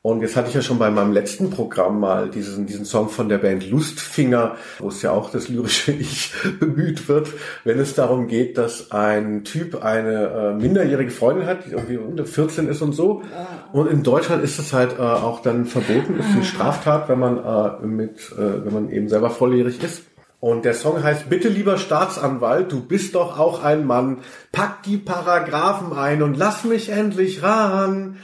Und 0.01 0.21
jetzt 0.21 0.37
hatte 0.37 0.47
ich 0.47 0.55
ja 0.55 0.61
schon 0.61 0.79
bei 0.79 0.89
meinem 0.89 1.11
letzten 1.11 1.49
Programm 1.49 1.99
mal 1.99 2.29
diesen, 2.29 2.65
diesen 2.65 2.85
Song 2.85 3.09
von 3.09 3.27
der 3.27 3.37
Band 3.37 3.69
Lustfinger, 3.69 4.55
wo 4.79 4.87
es 4.87 5.01
ja 5.01 5.11
auch 5.11 5.29
das 5.29 5.49
lyrische 5.49 5.91
Ich 5.99 6.31
bemüht 6.57 7.09
wird, 7.09 7.27
wenn 7.65 7.79
es 7.79 7.95
darum 7.95 8.27
geht, 8.27 8.57
dass 8.57 8.91
ein 8.91 9.43
Typ 9.43 9.83
eine 9.83 10.27
äh, 10.27 10.53
minderjährige 10.53 11.11
Freundin 11.11 11.47
hat, 11.47 11.65
die 11.65 11.71
irgendwie 11.71 11.97
unter 11.97 12.25
14 12.25 12.69
ist 12.69 12.81
und 12.81 12.93
so. 12.93 13.23
Und 13.73 13.91
in 13.91 14.01
Deutschland 14.01 14.41
ist 14.41 14.57
es 14.57 14.71
halt 14.71 14.97
äh, 14.97 15.01
auch 15.01 15.41
dann 15.41 15.65
verboten, 15.65 16.17
ist 16.17 16.29
eine 16.33 16.45
Straftat, 16.45 17.09
wenn 17.09 17.19
man 17.19 17.37
äh, 17.37 17.85
mit, 17.85 18.31
äh, 18.37 18.65
wenn 18.65 18.73
man 18.73 18.89
eben 18.91 19.09
selber 19.09 19.29
volljährig 19.29 19.83
ist. 19.83 20.03
Und 20.39 20.63
der 20.63 20.73
Song 20.73 21.03
heißt 21.03 21.29
Bitte 21.29 21.49
lieber 21.49 21.77
Staatsanwalt, 21.77 22.71
du 22.71 22.81
bist 22.81 23.15
doch 23.15 23.37
auch 23.37 23.63
ein 23.63 23.85
Mann, 23.85 24.19
pack 24.51 24.83
die 24.83 24.97
Paragraphen 24.97 25.91
ein 25.91 26.21
und 26.23 26.37
lass 26.37 26.63
mich 26.63 26.89
endlich 26.89 27.43
ran 27.43 28.17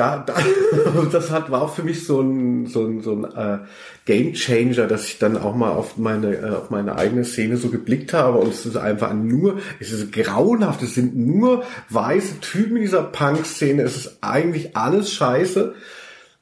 da, 0.00 0.18
da 0.18 0.34
das 1.12 1.30
hat 1.30 1.50
war 1.50 1.62
auch 1.62 1.74
für 1.74 1.82
mich 1.82 2.06
so 2.06 2.20
ein 2.20 2.66
so 2.66 2.84
ein, 2.84 3.02
so 3.02 3.12
ein 3.12 3.24
äh, 3.24 3.58
Game 4.04 4.32
Changer, 4.32 4.86
dass 4.86 5.04
ich 5.06 5.18
dann 5.18 5.36
auch 5.36 5.54
mal 5.54 5.70
auf 5.70 5.96
meine 5.96 6.36
äh, 6.36 6.50
auf 6.50 6.70
meine 6.70 6.96
eigene 6.96 7.24
Szene 7.24 7.56
so 7.56 7.68
geblickt 7.68 8.12
habe 8.12 8.38
und 8.38 8.52
es 8.52 8.66
ist 8.66 8.76
einfach 8.76 9.12
nur 9.12 9.60
es 9.78 9.92
ist 9.92 10.12
grauenhaft, 10.12 10.82
es 10.82 10.94
sind 10.94 11.16
nur 11.16 11.64
weiße 11.90 12.40
Typen 12.40 12.76
dieser 12.76 13.02
Punk 13.02 13.44
Szene, 13.44 13.82
es 13.82 13.96
ist 13.96 14.18
eigentlich 14.20 14.76
alles 14.76 15.12
Scheiße. 15.12 15.74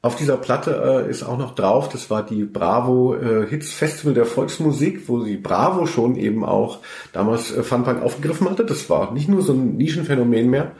Auf 0.01 0.15
dieser 0.15 0.37
Platte 0.37 1.05
äh, 1.07 1.09
ist 1.09 1.23
auch 1.23 1.37
noch 1.37 1.55
drauf, 1.55 1.89
das 1.89 2.09
war 2.09 2.25
die 2.25 2.45
Bravo 2.45 3.15
äh, 3.15 3.45
Hits 3.49 3.73
Festival 3.73 4.13
der 4.13 4.25
Volksmusik, 4.25 5.09
wo 5.09 5.21
sie 5.21 5.35
Bravo 5.35 5.87
schon 5.87 6.15
eben 6.15 6.45
auch 6.45 6.79
damals 7.11 7.51
äh, 7.51 7.63
Funpunk 7.63 8.01
aufgegriffen 8.01 8.49
hatte. 8.49 8.65
Das 8.65 8.89
war 8.89 9.11
nicht 9.11 9.27
nur 9.27 9.41
so 9.41 9.51
ein 9.51 9.75
Nischenphänomen 9.75 10.49
mehr. 10.49 10.71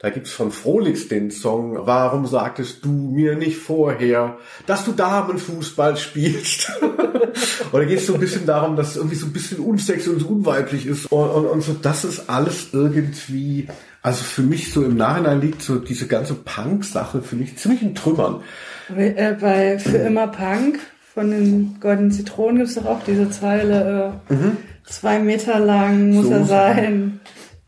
Da 0.00 0.10
gibt's 0.10 0.30
von 0.30 0.50
Frolix 0.50 1.08
den 1.08 1.30
Song 1.30 1.86
Warum 1.86 2.26
sagtest 2.26 2.84
du 2.84 2.90
mir 2.90 3.34
nicht 3.36 3.58
vorher, 3.58 4.38
dass 4.66 4.84
du 4.84 4.92
Damenfußball 4.92 5.96
spielst? 5.96 6.70
Oder 7.72 7.86
geht 7.86 7.98
es 7.98 8.06
so 8.06 8.14
ein 8.14 8.20
bisschen 8.20 8.44
darum, 8.44 8.76
dass 8.76 8.90
es 8.90 8.96
irgendwie 8.96 9.16
so 9.16 9.26
ein 9.26 9.32
bisschen 9.32 9.60
unsexy 9.60 10.10
und 10.10 10.22
unweiblich 10.22 10.86
ist 10.86 11.10
und, 11.12 11.28
und, 11.28 11.46
und 11.46 11.60
so. 11.62 11.74
Das 11.80 12.04
ist 12.04 12.28
alles 12.28 12.68
irgendwie, 12.72 13.68
also 14.02 14.24
für 14.24 14.42
mich 14.42 14.72
so 14.72 14.82
im 14.84 14.96
Nachhinein 14.96 15.40
liegt 15.40 15.62
so 15.62 15.76
diese 15.76 16.06
ganze 16.06 16.34
Punk-Sache 16.34 17.22
für 17.22 17.36
mich 17.36 17.56
ziemlich 17.58 17.82
in 17.82 17.94
Trümmern. 17.94 18.42
Bei, 18.88 19.36
bei 19.40 19.78
Für 19.78 19.98
immer 19.98 20.26
Punk 20.28 20.80
von 21.14 21.30
den 21.30 21.76
Goldenen 21.80 22.10
Zitronen 22.10 22.58
gibt's 22.58 22.74
doch 22.74 22.86
auch 22.86 23.04
diese 23.04 23.30
Zeile, 23.30 24.18
äh, 24.30 24.32
mhm. 24.32 24.56
zwei 24.84 25.18
Meter 25.18 25.58
lang 25.58 26.12
muss 26.12 26.26
so 26.26 26.32
er 26.32 26.44
sein. 26.44 27.20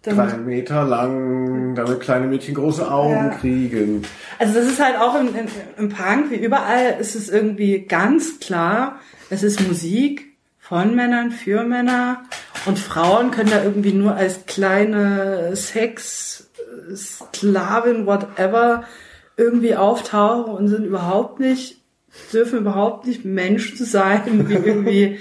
Drei 0.03 0.37
Meter 0.37 0.85
lang, 0.85 1.77
damit 1.77 2.01
kleine 2.01 2.27
Mädchen 2.27 2.55
große 2.55 2.91
Augen 2.91 3.13
ja. 3.13 3.29
kriegen. 3.29 4.03
Also 4.41 4.55
das 4.55 4.67
ist 4.67 4.83
halt 4.83 4.97
auch 4.99 5.21
im, 5.21 5.29
im, 5.29 5.47
im 5.79 5.89
Punk, 5.91 6.31
wie 6.31 6.45
überall, 6.45 6.97
ist 6.99 7.15
es 7.15 7.29
irgendwie 7.29 7.83
ganz 7.83 8.41
klar, 8.41 8.97
es 9.31 9.45
ist 9.45 9.61
Musik 9.69 10.32
von 10.63 10.95
Männern 10.95 11.33
für 11.33 11.65
Männer 11.65 12.23
und 12.67 12.79
Frauen 12.79 13.33
können 13.33 13.51
da 13.51 13.65
irgendwie 13.65 13.93
nur 13.93 14.15
als 14.15 14.47
kleine 14.47 15.57
Sex, 15.57 16.49
Sklavin, 16.95 18.07
whatever, 18.07 18.85
irgendwie 19.37 19.75
auftauchen 19.75 20.55
und 20.55 20.69
sind 20.69 20.85
überhaupt 20.85 21.41
nicht, 21.41 21.79
dürfen 22.33 22.61
überhaupt 22.61 23.09
nicht 23.09 23.25
Menschen 23.25 23.85
sein, 23.85 24.49
wie 24.49 24.55
irgendwie, 24.55 25.19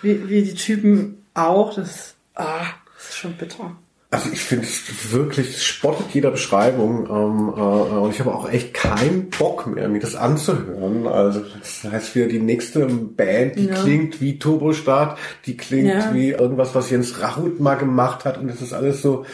wie, 0.00 0.28
wie 0.28 0.42
die 0.42 0.54
Typen 0.54 1.26
auch. 1.34 1.74
Das, 1.74 2.14
ah, 2.36 2.64
das 2.96 3.08
ist 3.08 3.16
schon 3.16 3.32
bitter. 3.32 3.76
Also 4.14 4.30
ich 4.32 4.42
finde 4.42 4.64
es 4.64 5.10
wirklich, 5.10 5.56
es 5.56 5.64
spottet 5.64 6.06
jeder 6.12 6.30
Beschreibung 6.30 7.08
ähm, 7.10 7.52
äh, 7.56 7.60
und 7.98 8.10
ich 8.12 8.20
habe 8.20 8.32
auch 8.32 8.48
echt 8.48 8.72
keinen 8.72 9.28
Bock 9.28 9.66
mehr, 9.66 9.88
mir 9.88 9.98
das 9.98 10.14
anzuhören. 10.14 11.08
Also 11.08 11.40
das 11.58 11.82
heißt 11.82 12.14
wieder 12.14 12.28
die 12.28 12.38
nächste 12.38 12.86
Band, 12.86 13.56
die 13.56 13.66
ja. 13.66 13.74
klingt 13.74 14.20
wie 14.20 14.38
Turbostart, 14.38 15.18
die 15.46 15.56
klingt 15.56 15.88
ja. 15.88 16.14
wie 16.14 16.30
irgendwas, 16.30 16.76
was 16.76 16.90
Jens 16.90 17.20
Rachut 17.20 17.58
mal 17.58 17.74
gemacht 17.74 18.24
hat 18.24 18.38
und 18.38 18.46
das 18.46 18.62
ist 18.62 18.72
alles 18.72 19.02
so 19.02 19.26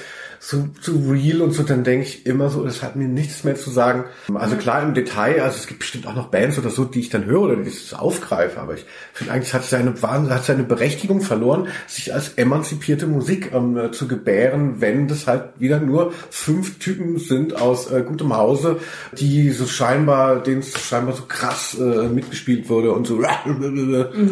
so, 0.42 0.70
so 0.80 0.92
real 1.10 1.42
und 1.42 1.52
so, 1.52 1.62
dann 1.62 1.84
denke 1.84 2.06
ich 2.06 2.24
immer 2.24 2.48
so, 2.48 2.64
das 2.64 2.82
hat 2.82 2.96
mir 2.96 3.06
nichts 3.06 3.44
mehr 3.44 3.56
zu 3.56 3.68
sagen. 3.68 4.04
Also 4.34 4.56
klar 4.56 4.82
im 4.82 4.94
Detail, 4.94 5.42
also 5.42 5.58
es 5.58 5.66
gibt 5.66 5.80
bestimmt 5.80 6.06
auch 6.06 6.14
noch 6.14 6.28
Bands 6.28 6.58
oder 6.58 6.70
so, 6.70 6.86
die 6.86 7.00
ich 7.00 7.10
dann 7.10 7.26
höre 7.26 7.42
oder 7.42 7.56
die 7.56 7.68
ich 7.68 7.94
aufgreife, 7.94 8.58
aber 8.58 8.72
ich 8.72 8.86
finde 9.12 9.34
eigentlich, 9.34 9.48
es 9.48 9.54
hat 9.54 9.64
seine, 9.64 9.94
hat 10.00 10.44
seine 10.46 10.62
Berechtigung 10.62 11.20
verloren, 11.20 11.68
sich 11.86 12.14
als 12.14 12.30
emanzipierte 12.30 13.06
Musik 13.06 13.52
ähm, 13.52 13.92
zu 13.92 14.08
gebären, 14.08 14.80
wenn 14.80 15.08
das 15.08 15.26
halt 15.26 15.50
wieder 15.58 15.78
nur 15.78 16.14
fünf 16.30 16.78
Typen 16.78 17.18
sind 17.18 17.60
aus 17.60 17.92
äh, 17.92 18.02
gutem 18.02 18.34
Hause, 18.34 18.78
die 19.12 19.50
so 19.50 19.66
scheinbar, 19.66 20.42
denen 20.42 20.60
es 20.60 20.72
scheinbar 20.72 21.14
so 21.14 21.24
krass 21.28 21.76
äh, 21.78 22.08
mitgespielt 22.08 22.70
wurde 22.70 22.92
und 22.92 23.06
so. 23.06 23.20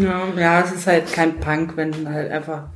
Ja, 0.01 0.23
ja, 0.39 0.61
es 0.61 0.73
ist 0.73 0.87
halt 0.87 1.13
kein 1.13 1.41
Punk, 1.41 1.77
wenn 1.77 2.09
halt 2.09 2.31
einfach 2.31 2.69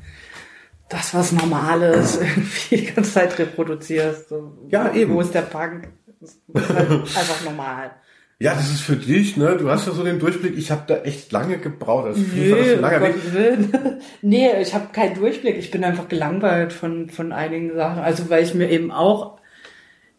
das, 0.93 1.15
was 1.15 1.33
Normales 1.33 2.17
irgendwie 2.21 2.77
die 2.77 2.93
ganze 2.93 3.13
Zeit 3.13 3.39
reproduzierst. 3.39 4.29
So, 4.29 4.53
ja, 4.69 4.93
eben. 4.93 5.15
Wo 5.15 5.21
ist 5.21 5.35
der 5.35 5.43
Punk? 5.43 5.89
Das 6.21 6.31
ist 6.31 6.69
halt 6.75 6.91
einfach 6.91 7.45
normal. 7.45 7.93
Ja, 8.39 8.55
das 8.55 8.71
ist 8.73 8.81
für 8.81 8.97
dich, 8.97 9.37
ne? 9.37 9.57
Du 9.57 9.71
hast 9.71 9.87
ja 9.87 9.93
so 9.93 10.03
den 10.03 10.19
Durchblick. 10.19 10.59
Ich 10.59 10.73
habe 10.73 10.83
da 10.89 10.97
echt 11.03 11.31
lange 11.31 11.59
gebraucht. 11.59 12.07
Also 12.07 12.21
Nö, 12.21 12.57
das 12.57 12.69
so 12.71 12.81
lange 12.81 13.15
nee, 14.23 14.51
ich 14.61 14.75
habe 14.75 14.89
keinen 14.93 15.15
Durchblick. 15.15 15.57
Ich 15.57 15.71
bin 15.71 15.85
einfach 15.85 16.09
gelangweilt 16.09 16.73
von 16.73 17.09
von 17.09 17.33
einigen 17.33 17.75
Sachen. 17.75 18.03
Also 18.03 18.31
weil 18.31 18.43
ich 18.43 18.55
mir 18.55 18.69
eben 18.69 18.91
auch 18.91 19.39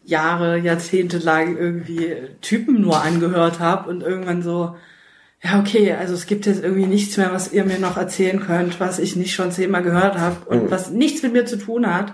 Jahre, 0.06 0.58
Jahrzehnte 0.58 1.18
lang 1.18 1.58
irgendwie 1.58 2.16
Typen 2.42 2.82
nur 2.82 3.02
angehört 3.02 3.60
habe 3.60 3.90
und 3.90 4.04
irgendwann 4.04 4.42
so, 4.42 4.76
ja, 5.44 5.60
okay, 5.60 5.92
also 5.94 6.14
es 6.14 6.26
gibt 6.26 6.46
jetzt 6.46 6.64
irgendwie 6.64 6.86
nichts 6.86 7.18
mehr, 7.18 7.34
was 7.34 7.52
ihr 7.52 7.66
mir 7.66 7.78
noch 7.78 7.98
erzählen 7.98 8.40
könnt, 8.40 8.80
was 8.80 8.98
ich 8.98 9.18
nicht 9.18 9.36
schon 9.36 9.52
zehnmal 9.52 9.84
gehört 9.84 10.18
habe 10.18 10.38
und 10.46 10.64
mhm. 10.64 10.72
was 10.72 10.90
nichts 10.90 11.22
mit 11.22 11.34
mir 11.34 11.46
zu 11.46 11.58
tun 11.58 11.94
hat 11.94 12.14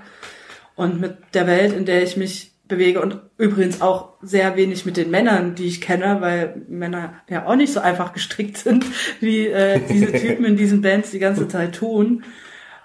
und 0.76 1.00
mit 1.00 1.18
der 1.36 1.46
Welt, 1.46 1.74
in 1.74 1.86
der 1.86 2.02
ich 2.02 2.18
mich 2.18 2.54
bewege 2.68 3.02
und 3.02 3.20
übrigens 3.38 3.82
auch 3.82 4.14
sehr 4.22 4.56
wenig 4.56 4.86
mit 4.86 4.98
den 4.98 5.12
Männern, 5.12 5.54
die 5.54 5.66
ich 5.66 5.82
kenne, 5.82 6.18
weil 6.22 6.62
Männer 6.68 7.16
ja 7.30 7.46
auch 7.46 7.56
nicht 7.56 7.74
so 7.74 7.80
einfach 7.80 8.14
gestrickt 8.14 8.58
sind, 8.58 8.86
wie 9.20 9.48
äh, 9.48 9.80
diese 9.90 10.12
Typen 10.12 10.46
in 10.46 10.56
diesen 10.56 10.82
Bands 10.82 11.12
die 11.12 11.20
ganze 11.20 11.48
Zeit 11.48 11.76
tun. 11.76 12.24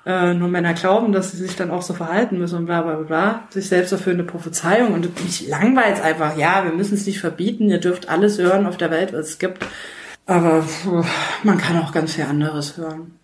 Äh, 0.05 0.35
nur 0.35 0.49
Männer 0.49 0.75
glauben, 0.75 1.13
dass 1.13 1.31
sie 1.31 1.39
sich 1.39 1.57
dann 1.57 1.71
auch 1.71 1.81
so 1.81 1.95
verhalten 1.95 2.37
müssen 2.37 2.59
und 2.59 2.67
bla 2.67 2.83
bla 2.83 2.97
bla. 2.97 3.49
Sich 3.49 3.69
selbst 3.69 3.93
dafür 3.93 4.13
eine 4.13 4.25
Prophezeiung 4.25 4.93
und 4.93 5.23
mich 5.23 5.49
langweilt 5.49 6.03
einfach, 6.03 6.37
ja, 6.37 6.65
wir 6.65 6.73
müssen 6.73 6.95
es 6.95 7.07
nicht 7.07 7.21
verbieten, 7.21 7.71
ihr 7.71 7.81
dürft 7.81 8.11
alles 8.11 8.39
hören 8.39 8.67
auf 8.67 8.77
der 8.77 8.91
Welt, 8.91 9.15
was 9.15 9.29
es 9.29 9.39
gibt. 9.39 9.65
Aber 10.27 10.65
man 11.43 11.59
kann 11.59 11.83
auch 11.83 11.93
ganz 11.93 12.15
viel 12.15 12.25
anderes 12.25 12.77
hören. 12.77 13.19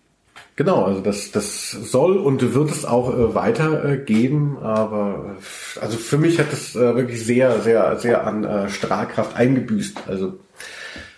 Genau, 0.55 0.83
also 0.83 1.01
das, 1.01 1.31
das 1.31 1.71
soll 1.71 2.17
und 2.17 2.53
wird 2.53 2.69
es 2.71 2.85
auch 2.85 3.09
äh, 3.11 3.33
weitergeben, 3.33 4.57
aber 4.61 5.37
also 5.79 5.97
für 5.97 6.17
mich 6.17 6.39
hat 6.39 6.51
es 6.51 6.75
äh, 6.75 6.95
wirklich 6.95 7.25
sehr, 7.25 7.61
sehr, 7.61 7.97
sehr 7.97 8.27
an 8.27 8.43
äh, 8.43 8.69
Strahlkraft 8.69 9.35
eingebüßt. 9.35 10.03
Also 10.07 10.39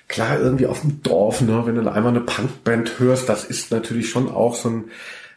klar, 0.07 0.39
irgendwie 0.39 0.67
auf 0.67 0.81
dem 0.81 1.01
Dorf, 1.01 1.41
ne, 1.41 1.63
wenn 1.65 1.75
du 1.75 1.91
einmal 1.91 2.11
eine 2.11 2.21
Punkband 2.21 2.99
hörst, 2.99 3.27
das 3.27 3.43
ist 3.43 3.71
natürlich 3.71 4.09
schon 4.09 4.29
auch 4.29 4.55
so 4.55 4.69
ein 4.69 4.83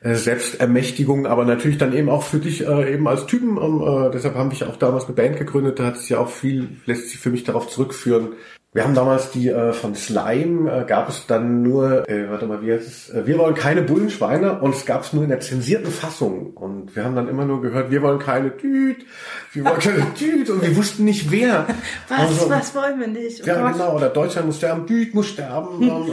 äh, 0.02 0.14
Selbstermächtigung, 0.14 1.26
aber 1.26 1.44
natürlich 1.44 1.78
dann 1.78 1.94
eben 1.94 2.10
auch 2.10 2.22
für 2.22 2.38
dich 2.38 2.66
äh, 2.66 2.92
eben 2.92 3.08
als 3.08 3.26
Typen. 3.26 3.56
Ähm, 3.56 3.80
äh, 3.80 4.10
deshalb 4.12 4.34
habe 4.34 4.52
ich 4.52 4.62
auch 4.64 4.76
damals 4.76 5.06
eine 5.06 5.14
Band 5.14 5.38
gegründet, 5.38 5.78
da 5.78 5.86
hat 5.86 5.96
es 5.96 6.08
ja 6.08 6.18
auch 6.18 6.28
viel, 6.28 6.76
lässt 6.84 7.08
sich 7.08 7.18
für 7.18 7.30
mich 7.30 7.44
darauf 7.44 7.68
zurückführen, 7.68 8.34
wir 8.76 8.84
haben 8.84 8.94
damals 8.94 9.30
die 9.30 9.48
äh, 9.48 9.72
von 9.72 9.94
Slime, 9.94 10.70
äh, 10.70 10.84
gab 10.84 11.08
es 11.08 11.26
dann 11.26 11.62
nur, 11.62 12.06
äh, 12.10 12.28
warte 12.28 12.46
mal, 12.46 12.60
wie 12.60 12.72
heißt 12.72 12.86
es? 12.86 13.08
Äh, 13.08 13.26
wir 13.26 13.38
wollen 13.38 13.54
keine 13.54 13.80
Bullenschweine 13.80 14.60
und 14.60 14.74
es 14.74 14.84
gab 14.84 15.02
es 15.02 15.14
nur 15.14 15.22
in 15.22 15.30
der 15.30 15.40
zensierten 15.40 15.90
Fassung. 15.90 16.48
Und 16.48 16.94
wir 16.94 17.02
haben 17.02 17.16
dann 17.16 17.26
immer 17.26 17.46
nur 17.46 17.62
gehört, 17.62 17.90
wir 17.90 18.02
wollen 18.02 18.18
keine 18.18 18.50
Düt, 18.50 19.06
wir 19.54 19.64
wollen 19.64 19.78
keine 19.78 20.06
Düt 20.20 20.50
und 20.50 20.60
wir 20.60 20.76
wussten 20.76 21.04
nicht 21.04 21.30
wer. 21.30 21.66
Was, 22.10 22.18
also, 22.18 22.50
was 22.50 22.74
wollen 22.74 23.00
wir 23.00 23.06
nicht? 23.06 23.40
Oh 23.44 23.46
ja, 23.46 23.62
Gott. 23.62 23.72
genau, 23.72 23.96
oder 23.96 24.10
Deutschland 24.10 24.48
muss 24.48 24.58
sterben, 24.58 24.84
Düt 24.84 25.14
muss 25.14 25.28
sterben. 25.28 25.76
und, 25.90 26.10
äh, 26.10 26.12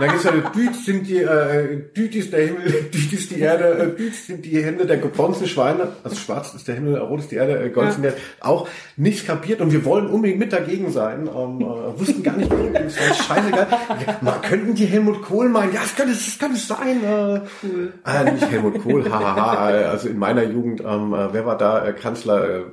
dann 0.00 0.10
gibt's 0.10 0.24
ja, 0.24 0.32
Düt 0.32 0.74
sind 0.84 1.06
die, 1.06 1.18
äh, 1.18 1.82
Düt 1.96 2.16
ist 2.16 2.32
der 2.32 2.46
Himmel, 2.46 2.72
Düt 2.92 3.12
ist 3.12 3.30
die 3.30 3.38
Erde, 3.38 3.78
äh, 3.78 3.96
Düt 3.96 4.16
sind 4.16 4.44
die 4.44 4.60
Hände 4.60 4.86
der 4.86 4.96
gebronzten 4.96 5.46
Schweine, 5.46 5.92
also 6.02 6.16
schwarz 6.16 6.52
ist 6.52 6.66
der 6.66 6.74
Himmel, 6.74 6.96
rot 6.96 7.20
ist 7.20 7.30
die 7.30 7.36
Erde, 7.36 7.62
äh, 7.62 7.70
gold 7.70 7.86
ja. 7.86 7.92
sind 7.92 8.02
der, 8.02 8.14
auch 8.40 8.66
nicht 8.96 9.24
kapiert 9.24 9.60
und 9.60 9.70
wir 9.70 9.84
wollen 9.84 10.08
unbedingt 10.08 10.40
mit 10.40 10.52
dagegen 10.52 10.90
sein. 10.90 11.30
Ähm, 11.32 11.60
äh, 11.60 11.91
wussten 11.98 12.22
gar 12.22 12.36
nicht, 12.36 12.50
das 12.50 12.96
war 12.98 13.14
scheißegal. 13.14 13.66
Ja, 14.06 14.16
mal, 14.20 14.40
könnten 14.40 14.74
die 14.74 14.86
Helmut 14.86 15.22
Kohl 15.22 15.48
meinen? 15.48 15.72
Ja, 15.72 15.80
das 15.80 15.94
könnte, 15.94 16.14
das 16.14 16.38
könnte 16.38 16.56
es 16.56 16.68
sein. 16.68 17.02
Äh, 17.04 17.40
cool. 17.62 17.92
Äh, 18.04 18.32
nicht 18.32 18.50
Helmut 18.50 18.82
Kohl, 18.82 19.10
hahaha. 19.10 19.66
also 19.66 20.08
in 20.08 20.18
meiner 20.18 20.42
Jugend, 20.42 20.80
ähm, 20.80 21.14
äh, 21.14 21.32
wer 21.32 21.46
war 21.46 21.56
da 21.56 21.86
äh, 21.86 21.92
Kanzler? 21.92 22.66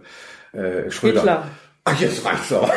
Äh, 0.52 0.90
Schröder. 0.90 1.20
Hitler. 1.20 1.48
Ach, 1.86 2.00
jetzt 2.00 2.26
reicht's 2.26 2.52
auch. 2.54 2.70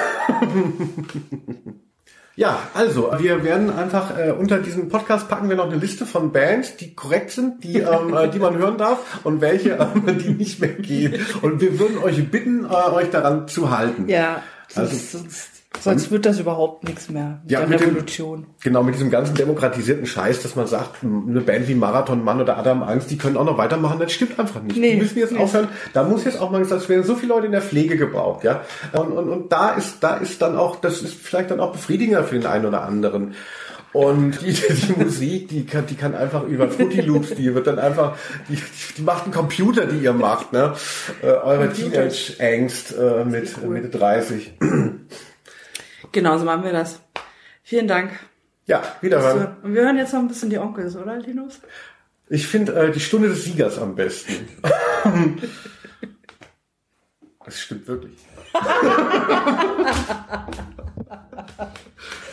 Ja, 2.34 2.58
also 2.72 3.12
wir 3.18 3.44
werden 3.44 3.70
einfach 3.70 4.18
äh, 4.18 4.30
unter 4.30 4.58
diesem 4.58 4.88
Podcast 4.88 5.28
packen 5.28 5.50
wir 5.50 5.56
noch 5.56 5.66
eine 5.66 5.76
Liste 5.76 6.06
von 6.06 6.32
Bands, 6.32 6.76
die 6.76 6.94
korrekt 6.94 7.30
sind, 7.30 7.62
die 7.62 7.80
ähm, 7.80 8.14
äh, 8.16 8.28
die 8.30 8.38
man 8.38 8.56
hören 8.56 8.78
darf 8.78 9.20
und 9.24 9.42
welche, 9.42 9.72
ähm, 9.72 10.18
die 10.18 10.30
nicht 10.30 10.58
mehr 10.58 10.70
gehen. 10.70 11.26
Und 11.42 11.60
wir 11.60 11.78
würden 11.78 11.98
euch 11.98 12.30
bitten, 12.30 12.64
äh, 12.64 12.68
euch 12.68 13.10
daran 13.10 13.48
zu 13.48 13.70
halten. 13.70 14.08
Ja, 14.08 14.42
also, 14.74 14.96
sonst, 14.96 15.12
Sonst 15.12 15.51
wird 16.10 16.26
das 16.26 16.38
überhaupt 16.38 16.84
nichts 16.84 17.08
mehr 17.08 17.40
mit 17.42 17.50
ja, 17.50 17.60
der 17.60 17.68
mit 17.68 17.80
Revolution. 17.80 18.42
Dem, 18.42 18.54
genau, 18.60 18.82
mit 18.82 18.94
diesem 18.94 19.10
ganzen 19.10 19.34
demokratisierten 19.34 20.06
Scheiß, 20.06 20.42
dass 20.42 20.54
man 20.54 20.66
sagt, 20.66 21.02
eine 21.02 21.40
Band 21.40 21.68
wie 21.68 21.74
Marathon 21.74 22.22
Mann 22.22 22.40
oder 22.40 22.56
Adam 22.56 22.82
Angst, 22.82 23.10
die 23.10 23.18
können 23.18 23.36
auch 23.36 23.44
noch 23.44 23.58
weitermachen, 23.58 23.98
das 23.98 24.12
stimmt 24.12 24.38
einfach 24.38 24.62
nicht. 24.62 24.76
Nee, 24.76 24.92
die 24.92 24.96
müssen 24.98 25.18
jetzt 25.18 25.32
nee. 25.32 25.38
aufhören. 25.38 25.68
Da 25.92 26.04
muss 26.04 26.24
jetzt 26.24 26.40
auch 26.40 26.50
mal 26.50 26.58
gesagt, 26.58 26.82
es 26.82 26.88
werden 26.88 27.04
so 27.04 27.14
viele 27.14 27.34
Leute 27.34 27.46
in 27.46 27.52
der 27.52 27.62
Pflege 27.62 27.96
gebraucht, 27.96 28.44
ja. 28.44 28.62
Und, 28.92 29.12
und, 29.12 29.28
und 29.28 29.52
da 29.52 29.70
ist, 29.70 29.96
da 30.00 30.16
ist 30.16 30.40
dann 30.42 30.56
auch, 30.56 30.76
das 30.76 31.02
ist 31.02 31.14
vielleicht 31.14 31.50
dann 31.50 31.60
auch 31.60 31.72
befriedigender 31.72 32.24
für 32.24 32.38
den 32.38 32.46
einen 32.46 32.66
oder 32.66 32.82
anderen. 32.82 33.34
Und 33.92 34.40
die, 34.40 34.52
die 34.52 35.02
Musik, 35.02 35.48
die 35.48 35.66
kann, 35.66 35.86
die 35.86 35.96
kann 35.96 36.14
einfach 36.14 36.44
über 36.44 36.68
Fruity 36.68 37.02
Loops, 37.02 37.34
die 37.34 37.54
wird 37.54 37.66
dann 37.66 37.78
einfach, 37.78 38.16
die, 38.48 38.58
die 38.96 39.02
macht 39.02 39.24
einen 39.24 39.34
Computer, 39.34 39.84
die 39.84 39.98
ihr 39.98 40.14
macht, 40.14 40.52
ne? 40.52 40.74
Äh, 41.22 41.26
eure 41.26 41.70
Teenage-Angst 41.72 42.94
äh, 42.98 43.24
mit 43.24 43.54
cool. 43.62 43.68
Mitte 43.68 43.88
30. 43.88 44.54
Genau, 46.12 46.38
so 46.38 46.44
machen 46.44 46.64
wir 46.64 46.72
das. 46.72 47.00
Vielen 47.62 47.88
Dank. 47.88 48.12
Ja, 48.66 48.82
wiederhören. 49.00 49.56
Und 49.62 49.74
wir 49.74 49.82
hören 49.82 49.96
jetzt 49.96 50.12
noch 50.12 50.20
ein 50.20 50.28
bisschen 50.28 50.50
die 50.50 50.58
Onkels, 50.58 50.96
oder, 50.96 51.16
Linus? 51.16 51.60
Ich 52.28 52.46
finde 52.46 52.74
äh, 52.74 52.92
die 52.92 53.00
Stunde 53.00 53.28
des 53.28 53.44
Siegers 53.44 53.78
am 53.78 53.94
besten. 53.94 54.48
das 57.44 57.60
stimmt 57.60 57.86
wirklich. 57.88 58.18